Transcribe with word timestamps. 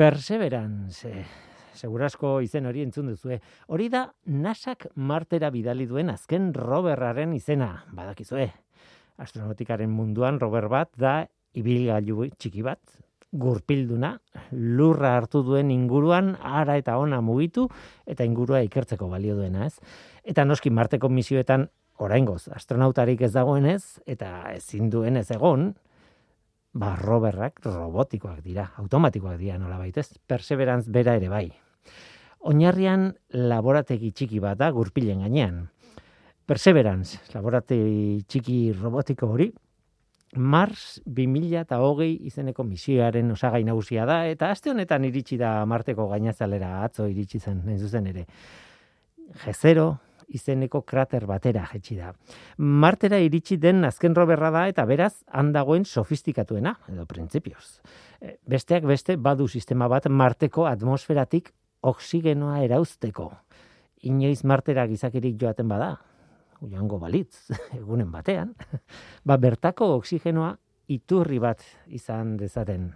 Perseverance, 0.00 1.10
segurasko 1.76 2.38
izen 2.40 2.64
hori 2.64 2.80
entzun 2.80 3.10
duzue. 3.10 3.36
Hori 3.68 3.90
da 3.92 4.06
nasak 4.32 4.86
martera 4.96 5.50
bidali 5.52 5.84
duen 5.84 6.08
azken 6.08 6.54
roberraren 6.56 7.34
izena, 7.36 7.82
badakizue. 7.92 8.46
Astronautikaren 9.20 9.92
munduan 9.92 10.38
rober 10.40 10.70
bat 10.72 10.88
da 10.96 11.18
ibilgailu 11.52 12.30
txiki 12.32 12.64
bat, 12.64 12.80
gurpilduna, 13.44 14.14
lurra 14.56 15.12
hartu 15.18 15.44
duen 15.44 15.68
inguruan 15.74 16.32
ara 16.40 16.78
eta 16.80 16.96
ona 16.96 17.20
mugitu 17.20 17.66
eta 18.08 18.24
ingurua 18.24 18.62
ikertzeko 18.70 19.10
balio 19.12 19.36
duena, 19.36 19.68
ez? 19.68 19.76
Eta 20.24 20.48
noski 20.48 20.72
marteko 20.72 21.12
misioetan 21.12 21.68
oraingoz 22.00 22.46
astronautarik 22.56 23.20
ez 23.28 23.34
dagoenez 23.36 24.00
eta 24.08 24.48
ezin 24.56 24.88
duen 24.88 25.20
ez 25.20 25.28
egon, 25.36 25.74
ba, 26.72 26.94
roberrak 26.96 27.60
robotikoak 27.64 28.40
dira, 28.44 28.70
automatikoak 28.78 29.38
dira 29.40 29.58
nola 29.58 29.78
baitez, 29.78 30.08
perseverance 30.26 30.90
bera 30.90 31.16
ere 31.18 31.28
bai. 31.28 31.46
Oinarrian 32.50 33.10
laborategi 33.36 34.12
txiki 34.12 34.40
bat 34.40 34.58
da 34.58 34.70
gurpilen 34.72 35.24
gainean. 35.26 35.64
Perseverance, 36.46 37.20
laborategi 37.34 38.22
txiki 38.26 38.60
robotiko 38.78 39.28
hori, 39.34 39.50
Mars 40.36 41.00
2008 41.06 42.06
izeneko 42.28 42.62
misioaren 42.62 43.32
osagai 43.34 43.64
nagusia 43.66 44.04
da, 44.06 44.20
eta 44.30 44.52
aste 44.54 44.70
honetan 44.70 45.04
iritsi 45.08 45.36
da 45.36 45.64
Marteko 45.66 46.06
gainazalera 46.12 46.84
atzo 46.84 47.08
iritsi 47.10 47.40
zen, 47.40 47.64
nahi 47.66 47.78
zuzen 47.78 48.06
ere. 48.06 48.26
Jezero, 49.44 49.96
izeneko 50.30 50.82
krater 50.86 51.26
batera 51.28 51.64
jetxi 51.72 51.96
da. 51.98 52.12
Martera 52.58 53.18
iritsi 53.22 53.58
den 53.60 53.84
azken 53.84 54.14
roberra 54.16 54.50
da 54.54 54.66
eta 54.70 54.84
beraz 54.86 55.22
handagoen 55.26 55.84
sofistikatuena, 55.84 56.76
edo 56.92 57.06
printzipioz. 57.10 57.80
E, 58.20 58.36
besteak 58.48 58.86
beste 58.88 59.16
badu 59.16 59.48
sistema 59.48 59.88
bat 59.88 60.08
marteko 60.08 60.66
atmosferatik 60.70 61.52
oksigenoa 61.82 62.60
erauzteko. 62.66 63.30
Inoiz 64.08 64.44
martera 64.44 64.86
gizakirik 64.88 65.36
joaten 65.40 65.68
bada, 65.68 65.94
joango 66.60 66.98
balitz, 67.02 67.50
egunen 67.80 68.10
batean, 68.12 68.54
ba 69.28 69.38
bertako 69.40 69.94
oksigenoa 69.98 70.54
iturri 70.90 71.38
bat 71.38 71.62
izan 71.86 72.36
dezaten 72.38 72.90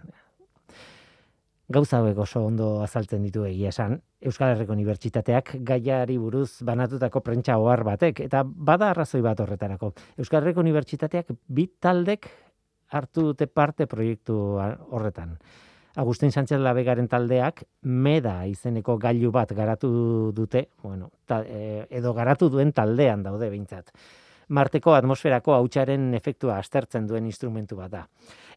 gauza 1.68 1.98
hauek 1.98 2.18
oso 2.18 2.44
ondo 2.44 2.68
azaltzen 2.84 3.22
ditu 3.24 3.44
egia 3.48 3.70
esan. 3.72 4.00
Euskal 4.24 4.54
Herriko 4.54 4.72
Unibertsitateak 4.72 5.56
gaiari 5.68 6.16
buruz 6.18 6.62
banatutako 6.64 7.20
prentsa 7.20 7.58
ohar 7.60 7.82
batek 7.84 8.24
eta 8.24 8.40
bada 8.44 8.90
arrazoi 8.90 9.20
bat 9.24 9.40
horretarako. 9.40 9.92
Euskal 10.16 10.42
Herriko 10.42 10.64
Unibertsitateak 10.64 11.34
bi 11.48 11.66
taldek 11.80 12.30
hartu 12.94 13.28
dute 13.30 13.46
parte 13.46 13.86
proiektu 13.90 14.36
horretan. 14.90 15.36
Agustin 15.96 16.32
Sánchez 16.32 16.58
Labegaren 16.58 17.06
taldeak 17.06 17.62
meda 17.82 18.40
izeneko 18.50 18.96
gailu 18.98 19.30
bat 19.30 19.52
garatu 19.54 20.32
dute, 20.34 20.68
bueno, 20.82 21.10
e, 21.30 21.84
edo 21.90 22.12
garatu 22.14 22.48
duen 22.50 22.72
taldean 22.74 23.22
daude 23.22 23.50
behintzat. 23.50 23.92
Marteko 24.48 24.92
atmosferako 24.94 25.54
hautsaren 25.54 26.10
efektua 26.18 26.58
aztertzen 26.58 27.06
duen 27.06 27.28
instrumentu 27.28 27.76
bat 27.78 27.92
da. 27.92 28.02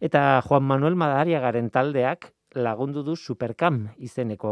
Eta 0.01 0.41
Juan 0.47 0.65
Manuel 0.65 0.97
Madariagaren 0.99 1.69
taldeak 1.69 2.31
lagundu 2.57 3.03
du 3.03 3.15
Supercam 3.15 3.85
izeneko 3.97 4.51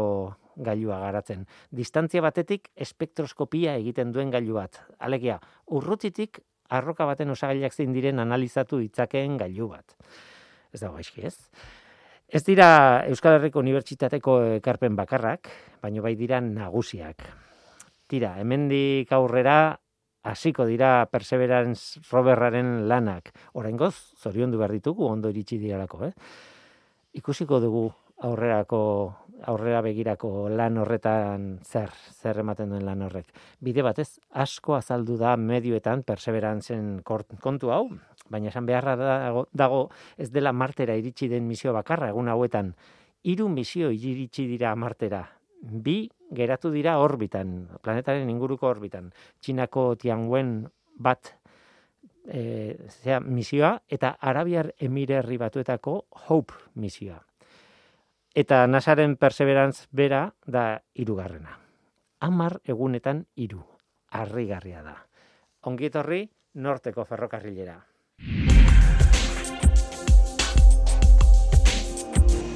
gailua 0.56 0.98
garatzen. 1.02 1.44
Distantzia 1.70 2.22
batetik 2.24 2.70
espektroskopia 2.74 3.76
egiten 3.76 4.12
duen 4.12 4.30
gailu 4.30 4.56
bat. 4.56 4.80
Alegia, 4.98 5.38
urrutitik 5.66 6.40
arroka 6.70 7.06
baten 7.06 7.30
osagaiak 7.30 7.74
zein 7.74 7.92
diren 7.94 8.22
analizatu 8.22 8.80
ditzakeen 8.82 9.36
gailu 9.40 9.68
bat. 9.74 9.96
Ez 10.72 10.80
dago 10.80 10.96
gaizki, 10.96 11.26
ez? 11.26 11.36
Ez 12.26 12.42
dira 12.42 12.68
Euskal 13.06 13.36
Herriko 13.36 13.60
Unibertsitateko 13.62 14.40
ekarpen 14.56 14.96
bakarrak, 14.98 15.50
baino 15.82 16.02
bai 16.02 16.16
dira 16.18 16.40
nagusiak. 16.42 17.22
Tira, 18.10 18.34
hemendik 18.40 19.12
aurrera 19.14 19.76
hasiko 20.26 20.66
dira 20.66 21.06
Perseverance 21.10 22.02
roberraren 22.10 22.88
lanak. 22.90 23.30
Oraingoz, 23.54 23.94
zoriondu 24.18 24.58
behar 24.58 24.74
ditugu 24.74 25.06
ondo 25.06 25.30
iritsi 25.30 25.58
diralako, 25.62 26.06
eh? 26.08 26.12
Ikusiko 27.16 27.60
dugu 27.60 27.86
aurrerako 28.24 28.80
aurrera 29.46 29.82
begirako 29.84 30.48
lan 30.48 30.78
horretan 30.80 31.46
zer 31.64 31.92
zer 31.92 32.40
ematen 32.40 32.70
duen 32.72 32.84
lan 32.86 33.02
horrek. 33.04 33.28
Bide 33.60 33.84
batez 33.84 34.18
asko 34.32 34.76
azaldu 34.76 35.18
da 35.20 35.36
medioetan 35.36 36.02
perseverantzen 36.08 37.02
kontu 37.04 37.72
hau, 37.72 37.84
baina 38.32 38.48
esan 38.48 38.66
beharra 38.66 38.96
dago, 38.96 39.46
dago 39.52 39.82
ez 40.16 40.30
dela 40.32 40.52
martera 40.52 40.96
iritsi 40.96 41.28
den 41.28 41.46
misio 41.48 41.74
bakarra 41.76 42.08
egun 42.14 42.32
hauetan 42.32 42.72
hiru 43.26 43.48
misio 43.50 43.90
iritsi 43.90 44.46
dira 44.46 44.74
martera. 44.78 45.24
Bi 45.60 46.06
geratu 46.36 46.70
dira 46.70 46.98
orbitan, 47.02 47.66
planetaren 47.82 48.28
inguruko 48.30 48.68
orbitan. 48.68 49.10
Txinako 49.42 49.94
Tianwen 49.98 50.60
bat 51.02 51.32
e, 52.28 52.76
zera, 53.02 53.20
misioa 53.20 53.82
eta 53.88 54.16
Arabiar 54.20 54.74
Emirerri 54.78 55.36
batuetako 55.36 56.06
Hope 56.28 56.54
misioa. 56.74 57.22
Eta 58.34 58.66
Nasaren 58.66 59.16
Perseverance 59.16 59.86
bera 59.90 60.34
da 60.46 60.82
irugarrena. 60.94 61.58
Amar 62.20 62.60
egunetan 62.64 63.24
iru. 63.34 63.62
Arrigarria 64.10 64.82
da. 64.82 64.96
Ongietorri 65.66 66.26
norteko 66.54 67.04
ferrokarrilera. 67.04 67.80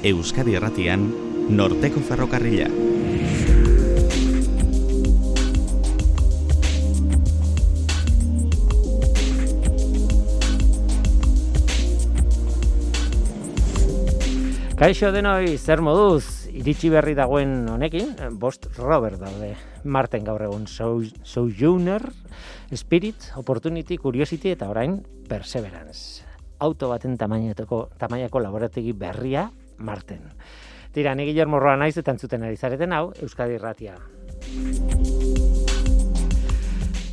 Euskadi 0.01 0.55
Erratian, 0.57 1.03
norteko 1.49 2.01
ferrokarrilera. 2.01 3.10
Kaixo 14.81 15.11
denoi, 15.13 15.59
zer 15.61 15.77
moduz, 15.85 16.47
iritsi 16.49 16.89
berri 16.89 17.11
dagoen 17.13 17.67
honekin, 17.69 18.15
bost 18.41 18.65
Robert 18.79 19.19
daude, 19.21 19.51
Marten 19.85 20.25
gaur 20.25 20.41
egun, 20.41 20.65
Sojourner, 20.65 22.01
Spirit, 22.73 23.27
Opportunity, 23.37 23.99
Curiosity 24.01 24.55
eta 24.55 24.71
orain 24.73 24.97
Perseverance. 25.29 26.25
Auto 26.65 26.89
baten 26.89 27.13
tamainako, 27.13 27.91
tamainako 28.01 28.41
laborategi 28.41 28.97
berria, 28.97 29.51
Marten. 29.77 30.31
Tira, 30.97 31.13
ni 31.13 31.29
Guillermo 31.29 31.61
Roa 31.61 31.77
naiz 31.77 31.93
eta 32.01 32.17
entzuten 32.17 32.49
ari 32.49 32.57
zareten 32.57 32.97
hau, 32.97 33.11
Euskadi 33.21 33.61
Ratia. 33.61 33.99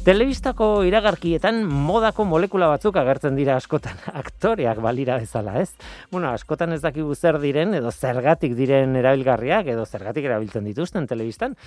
Telebistako 0.09 0.87
iragarkietan 0.89 1.59
modako 1.69 2.25
molekula 2.25 2.71
batzuk 2.71 2.97
agertzen 2.97 3.35
dira 3.37 3.59
askotan, 3.61 3.99
aktoreak 4.23 4.79
balira 4.81 5.19
bezala, 5.21 5.59
ez? 5.61 5.75
Bueno, 6.09 6.31
askotan 6.33 6.73
ez 6.73 6.79
dakigu 6.81 7.13
zer 7.13 7.37
diren, 7.43 7.75
edo 7.77 7.93
zergatik 7.93 8.55
diren 8.57 8.97
erabilgarriak, 8.97 9.69
edo 9.69 9.85
zergatik 9.85 10.25
erabiltzen 10.31 10.65
dituzten 10.65 11.05
telebistan, 11.11 11.59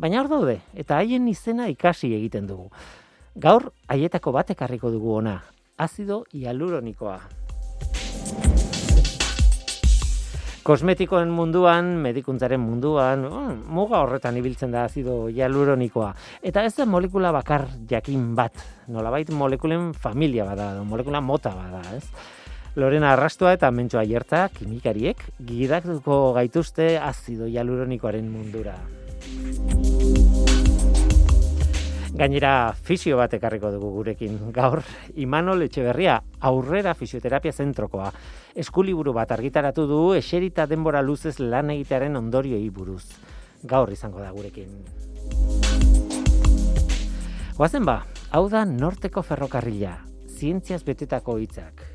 baina 0.00 0.22
hor 0.22 0.30
daude, 0.32 0.54
eta 0.72 0.96
haien 0.96 1.28
izena 1.28 1.68
ikasi 1.68 2.14
egiten 2.22 2.48
dugu. 2.48 2.70
Gaur, 3.36 3.68
haietako 3.92 4.32
batek 4.38 4.64
harriko 4.64 4.94
dugu 4.96 5.18
ona, 5.18 5.36
azido 5.76 6.22
hialuronikoa. 6.32 7.18
Kosmetikoen 10.70 11.32
munduan, 11.34 11.96
medikuntzaren 11.98 12.60
munduan, 12.62 13.24
oh, 13.26 13.48
muga 13.74 14.04
horretan 14.04 14.36
ibiltzen 14.38 14.70
da 14.70 14.84
azido 14.86 15.24
hialuronikoa. 15.26 16.12
Eta 16.46 16.62
ez 16.62 16.76
da 16.76 16.86
molekula 16.86 17.32
bakar 17.34 17.66
jakin 17.90 18.28
bat, 18.38 18.54
nolabait 18.86 19.32
molekulen 19.34 19.90
familia 19.98 20.46
bada, 20.46 20.70
molekula 20.86 21.18
mota 21.20 21.56
bada, 21.58 21.82
ez? 21.98 22.04
Lorena 22.78 23.16
arrastua 23.16 23.56
eta 23.58 23.72
mentxoa 23.74 24.06
jertza, 24.06 24.46
kimikariek, 24.54 25.26
gidatuko 25.42 26.22
gaituzte 26.38 26.92
azido 27.02 27.50
hialuronikoaren 27.50 28.30
mundura. 28.30 28.78
Gainera 32.20 32.74
fisio 32.76 33.16
bat 33.16 33.32
ekarriko 33.32 33.70
dugu 33.72 33.94
gurekin. 33.94 34.34
Gaur, 34.52 34.82
Imanol 35.24 35.62
Etxeberria, 35.64 36.18
aurrera 36.44 36.92
fisioterapia 36.92 37.54
zentrokoa. 37.54 38.10
Eskuliburu 38.60 39.14
bat 39.16 39.32
argitaratu 39.32 39.86
du 39.88 40.00
eserita 40.12 40.66
denbora 40.68 41.00
luzez 41.00 41.38
lan 41.40 41.72
egitearen 41.72 42.20
ondorioi 42.20 42.68
buruz. 42.68 43.06
Gaur 43.64 43.94
izango 43.96 44.20
da 44.20 44.34
gurekin. 44.36 44.68
Goazen 47.56 47.88
ba, 47.88 48.02
hau 48.36 48.44
da 48.52 48.66
norteko 48.68 49.24
ferrokarrila, 49.24 49.94
zientziaz 50.28 50.82
betetako 50.84 51.38
hitzak. 51.40 51.89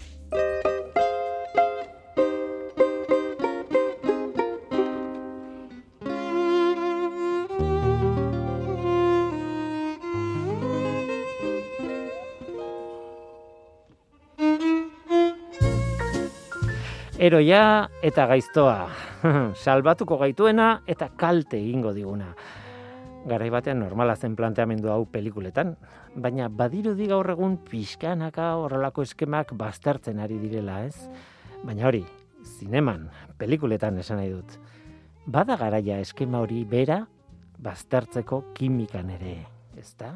Eroia 17.15 17.87
eta 18.03 18.25
gaiztoa, 18.27 18.89
salbatuko 19.63 20.17
gaituena 20.19 20.81
eta 20.83 21.07
kalte 21.15 21.55
egingo 21.55 21.93
diguna. 21.95 22.33
Garai 23.25 23.47
batean 23.53 23.79
normala 23.79 24.17
zen 24.19 24.35
planteamendu 24.35 24.91
hau 24.91 25.05
pelikuletan, 25.07 25.77
baina 26.11 26.49
badirudi 26.51 27.07
gaur 27.07 27.31
egun 27.31 27.55
pixkanaka 27.71 28.49
horrelako 28.59 29.05
eskemak 29.07 29.55
baztertzen 29.55 30.19
ari 30.19 30.41
direla, 30.43 30.81
ez? 30.83 31.07
Baina 31.63 31.87
hori, 31.87 32.03
zineman, 32.43 33.07
pelikuletan 33.39 33.97
esan 34.03 34.19
nahi 34.19 34.33
dut. 34.35 34.57
Bada 35.25 35.55
garaia 35.55 36.01
eskema 36.03 36.43
hori 36.43 36.65
bera 36.67 37.05
baztertzeko 37.63 38.43
kimikan 38.59 39.15
ere, 39.15 39.37
ezta? 39.79 40.11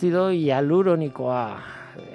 Azido 0.00 0.30
hialuronikoa 0.32 1.60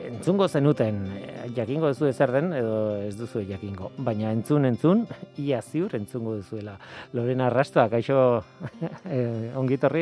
entzungo 0.07 0.47
zenuten, 0.49 0.95
eh, 1.21 1.51
jakingo 1.53 1.91
duzu 1.91 2.07
ezer 2.09 2.31
den, 2.33 2.47
edo 2.57 2.77
ez 2.97 3.11
duzu 3.13 3.43
jakingo. 3.45 3.91
Baina 4.01 4.31
entzun, 4.33 4.65
entzun, 4.65 5.03
ia 5.45 5.59
ziur 5.61 5.93
entzungo 5.93 6.33
duzuela. 6.33 6.79
Lorena 7.13 7.45
Arrastoa, 7.45 7.85
kaixo 7.93 8.17
eh, 9.05 9.51
ongitorri. 9.53 10.01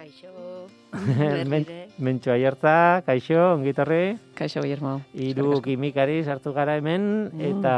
Kaixo, 0.00 0.66
Men, 1.52 1.68
mentxo 2.02 2.32
aiertza, 2.34 2.74
kaixo, 3.06 3.38
ongitorri. 3.52 4.16
Kaixo, 4.34 4.64
Guillermo. 4.66 4.96
Hiru 5.14 5.60
kimikari 5.62 6.24
sartu 6.24 6.50
gara 6.58 6.74
hemen, 6.80 7.06
Mm. 7.30 7.52
eta 7.52 7.76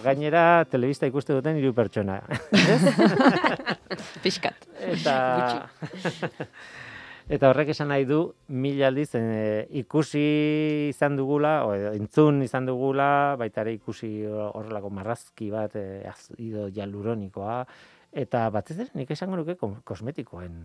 gainera 0.00 0.46
telebista 0.64 1.04
ikuste 1.12 1.36
duten 1.36 1.60
hiru 1.60 1.74
pertsona. 1.76 2.22
Pixkat. 4.24 4.64
eta 4.96 5.68
eta 7.28 7.50
horrek 7.50 7.72
esan 7.74 7.92
nahi 7.92 8.04
du 8.08 8.20
mila 8.48 8.88
aldiz 8.90 9.10
eh, 9.18 9.66
ikusi 9.82 10.88
izan 10.90 11.16
dugula 11.16 11.54
o 11.66 11.74
entzun 11.74 12.42
izan 12.42 12.66
dugula 12.66 13.36
baita 13.38 13.62
ere 13.62 13.74
ikusi 13.78 14.12
horrelako 14.26 14.90
marrazki 14.90 15.50
bat 15.50 15.76
eh, 15.76 16.02
azido 16.10 16.68
hialuronikoa 16.68 17.62
eta 18.12 18.48
batez 18.50 18.78
ere 18.78 18.90
nik 18.94 19.10
esango 19.10 19.38
nuke 19.40 19.56
kosmetikoen 19.84 20.58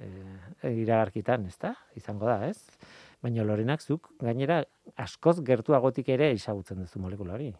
eh, 0.00 0.74
iragarkitan, 0.84 1.46
ezta? 1.50 1.74
Izango 1.98 2.28
da, 2.30 2.46
ez? 2.48 2.58
Baina 3.22 3.44
Lorenak 3.46 3.82
zuk 3.82 4.10
gainera 4.22 4.62
askoz 4.98 5.40
gertuagotik 5.46 6.08
ere 6.14 6.32
ezagutzen 6.34 6.82
duzu 6.82 7.02
molekula 7.02 7.36
hori. 7.38 7.52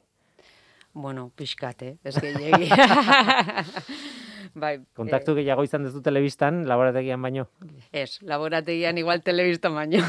Bueno, 0.93 1.31
pixkate, 1.37 1.97
ez 2.05 2.19
gehiagi. 2.21 2.69
bai, 4.55 4.77
Kontaktu 4.97 5.35
gehiago 5.39 5.65
izan 5.65 5.87
duzu 5.87 6.03
telebistan, 6.05 6.63
laborategian 6.69 7.23
baino. 7.23 7.47
eh, 7.93 8.03
ez, 8.03 8.21
laborategian 8.23 8.99
igual 8.99 9.23
telebista 9.23 9.69
baino. 9.69 10.03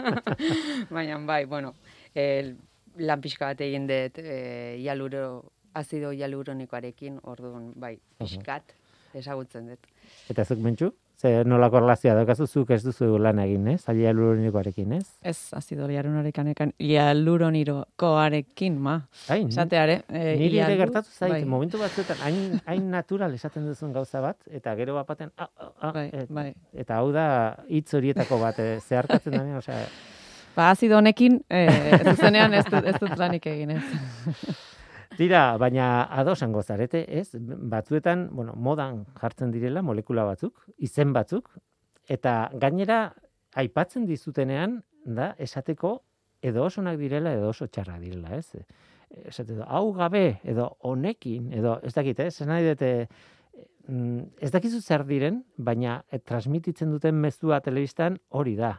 Baina, 0.90 1.18
bai, 1.26 1.44
bueno, 1.44 1.74
el, 2.14 2.56
lan 2.96 3.20
pixka 3.20 3.52
bat 3.52 3.60
egin 3.60 3.86
dut 3.86 4.18
e, 4.18 4.76
hialuro, 4.80 5.52
azido 5.74 6.12
hialuronikoarekin, 6.12 7.20
orduan, 7.22 7.72
bai, 7.76 7.98
pixkat, 8.18 8.74
ezagutzen 9.14 9.70
dut. 9.70 9.86
Eta 10.30 10.44
zuk 10.44 10.58
mentxu? 10.64 10.92
Ze 11.20 11.42
nolako 11.44 11.82
relazioa 11.82 12.14
daukazu 12.16 12.46
zuk 12.48 12.70
ez 12.72 12.78
duzu 12.80 13.18
lan 13.20 13.38
egin, 13.42 13.66
ez? 13.74 13.82
Alia 13.92 14.06
hialuronikoarekin, 14.08 14.92
ez? 14.96 15.02
Ez, 15.20 15.50
azido 15.52 15.84
liarunarekan, 15.90 16.72
hialuronirokoarekin, 16.80 18.78
ma. 18.80 18.94
Hain, 19.28 19.50
Esateare. 19.52 19.98
Eh, 20.08 20.30
niri 20.40 20.62
ere 20.64 20.78
gertatu 20.80 21.12
zait, 21.12 21.34
bai, 21.34 21.42
momentu 21.44 21.76
batzuetan, 21.82 22.22
hain, 22.24 22.56
hain 22.64 22.88
natural 22.90 23.36
esaten 23.36 23.68
duzun 23.68 23.92
gauza 23.92 24.22
bat, 24.24 24.38
eta 24.48 24.72
gero 24.80 24.96
bat 24.96 25.10
baten, 25.12 25.28
ah, 25.36 25.50
ah, 25.60 25.70
ah, 25.80 25.92
Bai, 25.98 26.06
et- 26.22 26.32
bai. 26.32 26.54
eta 26.72 27.02
hau 27.02 27.12
da 27.12 27.26
hitz 27.68 27.92
horietako 28.00 28.40
bat, 28.40 28.58
eh, 28.58 28.78
zeharkatzen 28.80 29.36
da, 29.36 29.44
osea, 29.60 29.84
Ba, 30.56 30.70
azido 30.72 30.96
honekin, 30.98 31.42
eh, 31.48 32.00
zuzenean 32.10 32.52
ez 32.54 32.64
dut, 32.64 32.84
ez 32.84 32.96
dut 32.98 33.12
lanik 33.20 33.44
egin, 33.46 33.70
ez. 33.76 33.84
Tira, 35.20 35.58
baina 35.60 35.86
adosango 36.16 36.62
zarete, 36.64 37.02
ez? 37.20 37.36
Batzuetan, 37.72 38.30
bueno, 38.32 38.54
modan 38.56 39.02
jartzen 39.20 39.50
direla 39.52 39.82
molekula 39.84 40.24
batzuk, 40.24 40.62
izen 40.80 41.12
batzuk, 41.12 41.50
eta 42.08 42.36
gainera 42.62 43.02
aipatzen 43.60 44.06
dizutenean, 44.08 44.78
da, 45.04 45.34
esateko 45.36 45.92
edo 46.40 46.64
osonak 46.64 46.96
direla 46.96 47.34
edo 47.36 47.50
oso 47.52 47.68
txarra 47.68 47.98
direla, 48.00 48.38
ez? 48.38 48.64
Esate 49.26 49.58
du, 49.58 49.60
hau 49.66 49.92
gabe, 49.92 50.40
edo 50.48 50.70
honekin, 50.88 51.52
edo 51.52 51.76
ez 51.84 51.92
dakit, 51.98 52.24
ez? 52.24 52.32
Esan 52.32 52.48
nahi 52.54 52.70
dute, 52.70 52.90
mm, 53.88 54.18
ez 54.40 54.52
dakizu 54.56 54.80
zer 54.80 55.04
diren, 55.04 55.42
baina 55.58 56.00
eh, 56.08 56.24
transmititzen 56.24 56.96
duten 56.96 57.20
mezua 57.20 57.60
telebistan 57.60 58.16
hori 58.30 58.56
da. 58.56 58.78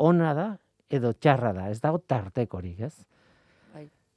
Ona 0.00 0.32
da 0.40 0.52
edo 0.88 1.12
txarra 1.12 1.52
da, 1.52 1.68
ez 1.68 1.82
dago 1.84 2.00
tartekorik, 2.00 2.80
ez? 2.88 2.94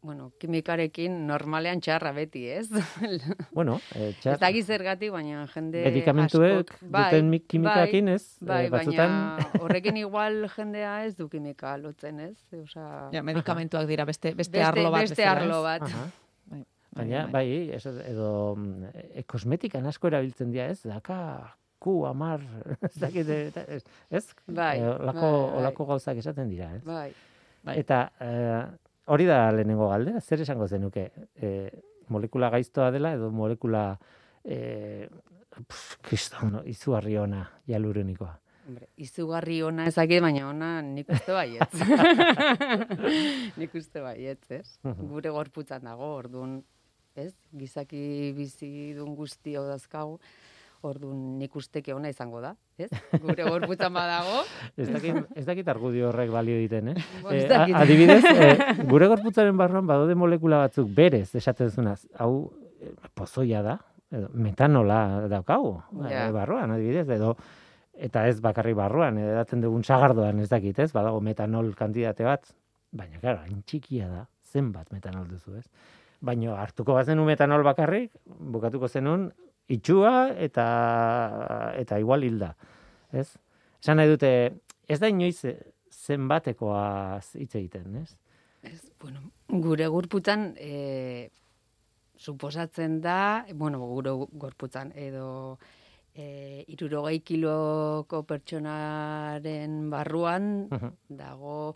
Bai, 0.05 0.13
bueno, 0.13 0.31
kimikarekin 0.37 1.25
normalean 1.27 1.79
txarra 1.81 2.11
beti, 2.13 2.43
ez? 2.53 2.67
Bueno, 3.55 3.79
eh, 3.95 4.09
Ez 4.11 4.17
txar, 4.21 4.37
dakit 4.39 4.65
zergatik, 4.67 5.11
baina 5.11 5.45
jende 5.49 5.81
medikamentuek 5.87 6.69
askok- 6.69 6.89
bai, 6.93 7.05
duten 7.11 7.29
mi- 7.31 7.39
kimikakin, 7.41 8.07
ez? 8.13 8.37
Bai, 8.45 8.65
Eh, 8.65 8.69
batzutan, 8.69 9.15
baina 9.15 9.49
horrekin 9.63 9.97
igual 9.97 10.45
jendea 10.55 11.05
ez 11.07 11.15
du 11.17 11.27
kimika 11.29 11.75
lotzen, 11.77 12.19
ez? 12.19 12.37
Osea, 12.53 13.09
Ja, 13.13 13.23
medikamentuak 13.23 13.87
dira 13.89 14.05
beste, 14.05 14.35
beste, 14.35 14.59
beste, 14.59 14.63
arlo 14.67 14.91
bat 14.91 15.01
beste 15.07 15.15
bezala, 15.23 15.41
arlo 15.41 15.57
ez? 15.57 15.63
bat. 15.63 15.81
Aha. 15.89 16.05
Bai, 16.51 16.63
Baina, 16.95 17.25
bai, 17.27 17.47
eso, 17.75 17.91
edo 18.05 18.29
mm, 18.55 18.93
e, 19.19 19.23
kosmetikan 19.27 19.85
asko 19.89 20.07
erabiltzen 20.07 20.51
dira, 20.53 20.69
ez? 20.71 20.83
Daka, 20.85 21.17
ku, 21.79 22.05
amar, 22.07 22.39
ez 22.87 22.93
dakit, 23.01 23.27
ez, 23.67 23.83
ez? 24.11 24.25
Bai, 24.47 24.77
Eh, 24.79 24.85
olako, 25.01 25.25
bai, 25.25 25.49
bai. 25.49 25.59
olako 25.63 25.85
gauzak 25.95 26.21
esaten 26.21 26.47
dira, 26.53 26.69
ez? 26.77 26.83
Bai. 26.85 27.09
Bai. 27.65 27.79
Eta 27.81 28.11
eh, 28.21 28.63
hori 29.13 29.27
da 29.29 29.51
lehenengo 29.53 29.89
galdera, 29.89 30.21
zer 30.21 30.41
esango 30.45 30.67
zenuke? 30.67 31.09
Eh, 31.35 31.69
molekula 32.09 32.49
gaiztoa 32.53 32.91
dela 32.93 33.13
edo 33.17 33.31
molekula 33.33 33.85
eh, 34.43 35.07
pf, 35.55 35.97
kriston, 36.05 36.59
izugarri 36.69 37.17
ona, 37.21 37.45
hialuronikoa. 37.67 38.33
Hombre, 38.65 38.87
izugarri 38.97 39.59
ona 39.61 39.85
ezakit, 39.91 40.23
baina 40.25 40.47
ona 40.49 40.69
nik 40.81 41.09
uste 41.13 41.35
baietz. 41.35 41.81
nik 43.61 43.75
uste 43.77 44.01
baietz, 44.01 44.45
ez? 44.57 44.79
Gure 44.81 45.33
gorputzan 45.35 45.85
dago, 45.85 46.15
orduan, 46.17 46.57
ez? 47.13 47.33
Gizaki 47.53 48.33
bizi 48.37 48.69
dun 48.97 49.13
guzti 49.17 49.53
hau 49.59 49.67
dazkagu, 49.69 50.17
orduan 50.87 51.37
nik 51.39 51.55
usteke 51.55 51.93
ona 51.93 52.09
izango 52.11 52.41
da, 52.43 52.53
ez? 52.77 52.89
Gure 53.21 53.43
gorputzan 53.49 53.93
badago, 53.93 54.43
Ez 54.77 54.87
dakit, 54.91 55.17
ez 55.35 55.45
dakit 55.47 55.67
argudio 55.71 56.09
horrek 56.09 56.31
balio 56.33 56.55
egiten, 56.59 56.93
eh? 56.93 56.95
Eh, 57.31 57.47
a- 57.53 57.65
adibidez, 57.81 58.23
eh, 58.31 58.55
gure 58.89 59.07
gorputzaren 59.11 59.57
barruan 59.57 59.87
badaude 59.87 60.15
molekula 60.15 60.63
batzuk 60.67 60.89
berez 60.95 61.27
esaten 61.35 61.71
zunaz, 61.71 62.05
hau 62.19 62.51
eh, 62.81 62.91
pozoia 63.13 63.61
da, 63.65 63.77
edo 64.11 64.29
metanola 64.33 65.27
daukagu 65.31 65.75
eh, 66.09 66.29
barruan, 66.35 66.71
adibidez, 66.77 67.07
edo 67.17 67.35
eta 67.95 68.25
ez 68.27 68.41
bakarri 68.43 68.73
barruan, 68.75 69.17
edatzen 69.17 69.61
dugun 69.63 69.83
sagardoan 69.87 70.39
ez 70.43 70.49
dakit, 70.51 70.79
ez? 70.83 70.89
Badago 70.91 71.21
metanol 71.23 71.69
kantitate 71.79 72.25
bat, 72.27 72.43
baina 72.91 73.19
claro, 73.21 73.39
hain 73.47 73.61
txikia 73.63 74.09
da, 74.11 74.25
zenbat 74.51 74.91
metanol 74.91 75.27
duzu, 75.31 75.55
ez? 75.61 75.65
Baina 76.25 76.55
hartuko 76.59 76.93
bazenu 76.95 77.23
metanol 77.27 77.63
bakarrik, 77.63 78.11
bukatuko 78.25 78.87
zenun 78.91 79.29
itxua 79.71 80.29
eta 80.37 80.65
eta 81.79 81.99
igual 81.99 82.23
hilda, 82.23 82.55
ez? 83.11 83.29
Esan 83.81 83.97
nahi 83.97 84.09
dute, 84.09 84.29
ez 84.87 84.99
da 85.01 85.09
inoiz 85.09 85.41
zenbatekoa 85.91 87.19
hitz 87.37 87.55
egiten, 87.55 87.95
ez? 88.01 88.15
Ez, 88.65 88.79
bueno, 89.01 89.21
gure 89.49 89.87
gorputzan 89.93 90.53
e, 90.57 91.29
suposatzen 92.17 92.99
da, 93.01 93.45
bueno, 93.53 93.79
gure 93.85 94.13
gorputzan 94.33 94.91
edo 94.95 95.57
e, 96.15 96.63
irurogei 96.73 97.19
kiloko 97.21 98.23
pertsonaren 98.23 99.89
barruan 99.91 100.67
Mhm. 100.71 100.91
dago 101.09 101.75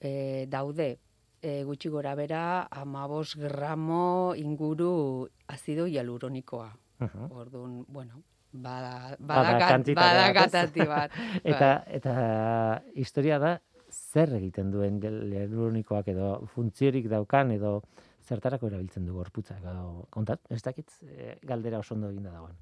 e, 0.00 0.46
daude 0.48 0.98
e, 1.42 1.64
gutxi 1.66 1.88
gora 1.90 2.14
bera 2.14 2.68
amabos 2.70 3.34
gramo 3.36 4.32
inguru 4.36 5.28
azido 5.48 5.86
hialuronikoa. 5.86 6.70
Mhm. 7.02 7.32
Orduan, 7.32 7.84
bueno, 7.88 8.22
bada, 8.52 9.16
Bada 9.18 9.42
bada, 9.42 9.58
kat- 9.58 9.68
kantitate 9.72 10.86
bada 10.86 10.86
bat. 10.86 11.10
Eta 11.44 11.70
eta 11.86 12.82
historia 12.94 13.38
da 13.38 13.60
zer 13.90 14.32
egiten 14.38 14.70
duen 14.70 15.00
hialuronikoak 15.02 16.08
edo 16.08 16.46
funtziorik 16.54 17.08
daukan 17.10 17.50
edo 17.50 17.82
zertarako 18.22 18.68
erabiltzen 18.70 19.04
du 19.04 19.14
gorputza 19.14 19.58
edo 19.58 20.06
kontat, 20.10 20.40
ez 20.48 20.62
dakit 20.62 20.88
eh, 21.02 21.38
galdera 21.42 21.80
oso 21.82 21.94
ondo 21.94 22.08
eginda 22.10 22.30
dagoen. 22.30 22.54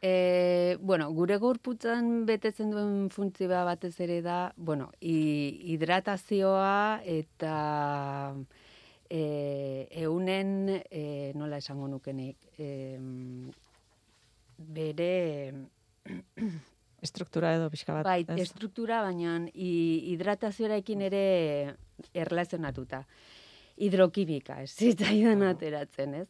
E, 0.00 0.76
bueno, 0.80 1.08
gure 1.10 1.36
gorputzan 1.42 2.24
betetzen 2.26 2.70
duen 2.70 3.08
funtzioa 3.10 3.64
batez 3.66 3.96
ere 4.04 4.20
da, 4.22 4.52
bueno, 4.56 4.92
hi- 5.00 5.58
hidratazioa 5.72 7.00
eta 7.02 8.34
e, 9.10 9.88
eunen, 10.04 10.68
e, 10.90 11.32
nola 11.34 11.58
esango 11.58 11.88
nukenik, 11.90 12.36
e, 12.58 12.98
bere, 14.58 15.54
Estruktura 17.02 17.52
edo 17.54 17.68
pixka 17.70 17.94
bat. 17.94 18.04
bai, 18.06 18.24
ez? 18.28 18.38
estruktura, 18.42 19.02
baina 19.02 19.36
hi- 19.54 20.12
hidratazioarekin 20.12 21.02
ere 21.10 21.74
erlazionatuta. 22.14 23.04
Hidrokimika, 23.78 24.62
ez 24.62 24.72
zitzaidan 24.74 25.42
ateratzen, 25.46 26.14
ez? 26.22 26.28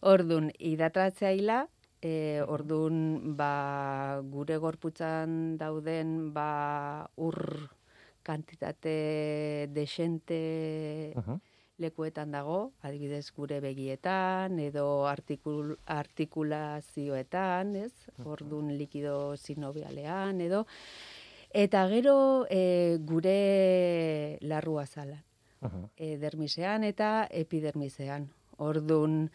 Ordun 0.00 0.50
hidratzailea, 0.58 1.66
e, 2.02 2.42
ordun 2.42 3.36
ba, 3.38 4.20
gure 4.34 4.58
gorputzan 4.58 5.56
dauden 5.56 6.32
ba, 6.34 7.06
ur 7.16 7.38
kantitate 8.22 9.70
desente 9.72 11.14
Uh 11.16 11.38
lekuetan 11.82 12.32
dago, 12.32 12.72
adibidez 12.86 13.30
gure 13.34 13.58
begietan 13.62 14.58
edo 14.62 15.06
artikul, 15.08 15.74
artikulazioetan, 15.86 17.74
ez? 17.76 17.92
Ordun 18.24 18.72
likido 18.78 19.36
sinovialean 19.36 20.40
edo. 20.44 20.64
Eta 21.52 21.84
gero 21.90 22.16
e, 22.50 22.98
gure 23.08 24.38
larrua 24.40 24.86
zala. 24.86 25.20
E, 25.96 26.16
dermisean 26.18 26.84
eta 26.84 27.28
epidermisean. 27.30 28.30
Ordun 28.62 29.28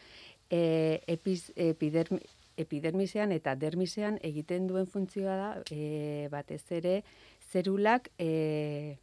e, 0.49 0.61
epiz, 1.07 1.51
epidermi, 1.55 2.19
epidermisean 2.57 3.31
eta 3.35 3.55
dermisean 3.55 4.17
egiten 4.25 4.67
duen 4.67 4.87
funtzioa 4.89 5.35
da 5.39 5.49
e, 5.71 6.27
batez 6.33 6.63
ere 6.79 7.01
zerulak 7.51 8.09
e, 8.17 8.97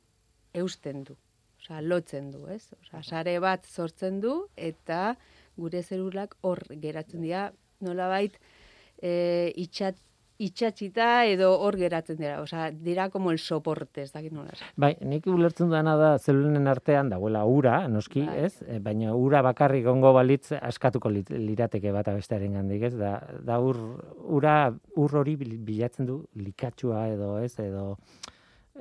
eusten 0.55 1.05
du. 1.05 1.17
Osea, 1.61 1.81
lotzen 1.81 2.31
du, 2.35 2.45
ez? 2.53 2.67
Osea, 2.83 3.03
sare 3.03 3.39
bat 3.41 3.67
sortzen 3.67 4.21
du 4.21 4.35
eta 4.57 5.15
gure 5.57 5.83
zerulak 5.83 6.37
hor 6.43 6.61
geratzen 6.83 7.23
dira 7.25 7.47
nolabait 7.81 8.37
e, 9.01 9.53
itxat, 9.61 9.97
itxatxita 10.39 11.25
edo 11.31 11.53
hor 11.63 11.77
geratzen 11.79 12.17
dira. 12.19 12.41
Osea, 12.43 12.71
dira 12.71 13.09
como 13.11 13.31
el 13.31 13.39
soporte, 13.39 14.03
ez 14.03 14.11
dakit 14.13 14.33
nola. 14.33 14.51
Bai, 14.77 14.97
nik 15.01 15.27
ulertzen 15.31 15.71
dana 15.71 15.95
da 15.97 16.19
zelulen 16.19 16.67
artean 16.69 17.09
dagoela 17.13 17.45
ura, 17.47 17.87
noski, 17.89 18.25
Bai. 18.27 18.45
ez? 18.47 18.63
E, 18.67 18.79
Baina 18.81 19.15
ura 19.15 19.43
bakarrik 19.47 19.85
gongo 19.87 20.13
balitz 20.13 20.53
askatuko 20.61 21.11
lirateke 21.11 21.93
bata 21.93 22.15
bestearen 22.15 22.55
gandik, 22.59 22.83
ez? 22.91 22.95
Da, 22.99 23.19
da 23.45 23.61
ur, 23.61 23.79
ura, 24.25 24.73
ur 24.97 25.17
hori 25.23 25.37
bil- 25.37 25.59
bilatzen 25.59 26.07
du 26.07 26.25
likatxua 26.35 27.09
edo, 27.15 27.39
ez? 27.39 27.55
Edo 27.59 27.97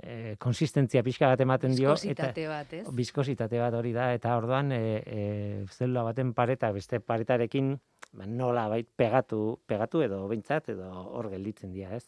e, 0.02 0.36
konsistentzia 0.42 1.04
pixka 1.06 1.30
bat 1.32 1.42
ematen 1.46 1.76
dio. 1.76 1.94
Biskositate 1.94 2.48
bat, 2.50 2.74
ez? 2.74 2.84
Biskositate 3.02 3.60
bat 3.62 3.76
hori 3.78 3.94
da, 3.96 4.12
eta 4.18 4.38
orduan 4.40 4.72
e, 4.76 4.84
e, 5.06 5.26
zelula 5.72 6.08
baten 6.10 6.34
pareta 6.34 6.72
beste 6.76 7.00
paretarekin 7.00 7.74
ba, 8.14 8.26
nola 8.26 8.68
bait 8.72 8.88
pegatu, 8.88 9.60
pegatu 9.68 10.04
edo 10.06 10.24
behintzat 10.32 10.74
edo 10.76 10.90
hor 10.90 11.30
gelditzen 11.34 11.74
dira, 11.76 11.94
ez? 12.00 12.08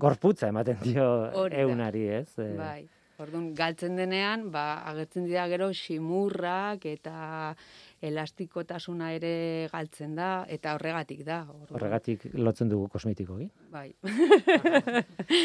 Gorputza 0.00 0.50
ematen 0.50 0.80
dio 0.82 1.06
Hori 1.38 1.62
eunari, 1.62 2.08
ez? 2.10 2.28
Bai. 2.36 2.82
Orduan, 3.22 3.52
galtzen 3.54 3.94
denean, 3.94 4.48
ba, 4.50 4.82
agertzen 4.90 5.28
dira 5.28 5.44
gero 5.46 5.68
simurrak 5.70 6.82
eta 6.90 7.54
elastikotasuna 8.02 9.12
ere 9.14 9.68
galtzen 9.70 10.16
da, 10.18 10.30
eta 10.50 10.72
horregatik 10.74 11.22
da. 11.22 11.44
Orduan, 11.46 11.76
Horregatik 11.78 12.26
lotzen 12.34 12.72
dugu 12.72 12.88
kosmetikoki. 12.90 13.46
Bai. 13.70 13.92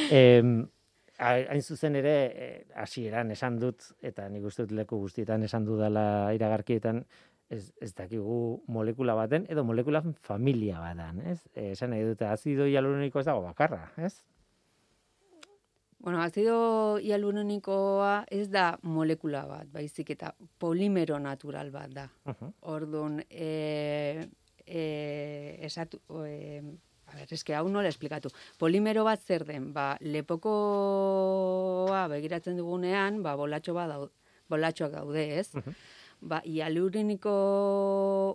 Em, 0.09 0.63
hain 1.19 1.61
zuzen 1.61 1.95
ere, 1.99 2.15
eh, 2.25 2.65
hasieran 2.75 3.31
esan 3.31 3.59
dut, 3.59 3.91
eta 4.01 4.27
nik 4.29 4.45
uste 4.47 4.63
dut 4.63 4.77
leku 4.77 4.99
guztietan 5.01 5.43
esan 5.43 5.65
dudala 5.67 6.33
iragarkietan, 6.35 7.03
ez, 7.49 7.71
ez 7.81 7.93
dakigu 7.97 8.63
molekula 8.67 9.15
baten, 9.17 9.45
edo 9.49 9.63
molekula 9.65 10.01
familia 10.21 10.79
badan, 10.79 11.21
ez? 11.27 11.39
Eh, 11.55 11.71
esan 11.73 11.91
nahi 11.93 12.05
dute, 12.07 12.25
azido 12.25 12.67
hialuroniko 12.69 13.19
ez 13.19 13.25
dago 13.27 13.41
bakarra, 13.43 13.89
ez? 13.97 14.13
Bueno, 15.99 16.21
azido 16.23 16.97
hialuronikoa 17.03 18.23
ez 18.31 18.47
da 18.51 18.77
molekula 18.87 19.43
bat, 19.49 19.67
baizik 19.73 20.13
eta 20.15 20.31
polimero 20.57 21.17
natural 21.19 21.73
bat 21.73 21.91
da. 21.91 22.05
Uh 22.23 22.51
Orduan, 22.71 23.19
e, 23.29 24.29
e, 24.63 24.83
esatu, 25.67 25.99
e, 26.23 26.61
a 27.09 27.15
ber, 27.17 27.27
eske 27.33 27.55
hau 27.57 27.67
nola 27.69 27.89
esplikatu. 27.89 28.29
Polimero 28.61 29.03
bat 29.07 29.21
zer 29.25 29.45
den, 29.47 29.73
ba, 29.73 29.97
lepokoa 30.01 30.49
begiratzen 32.11 32.57
dugunean, 32.59 33.23
ba, 33.25 33.35
bolatxo 33.39 33.73
bat 33.77 33.89
dau, 33.89 34.09
bolatxoak 34.49 34.91
daude, 34.93 35.23
ez? 35.39 35.49
Ba, 36.21 36.41
hialuroniko 36.43 37.33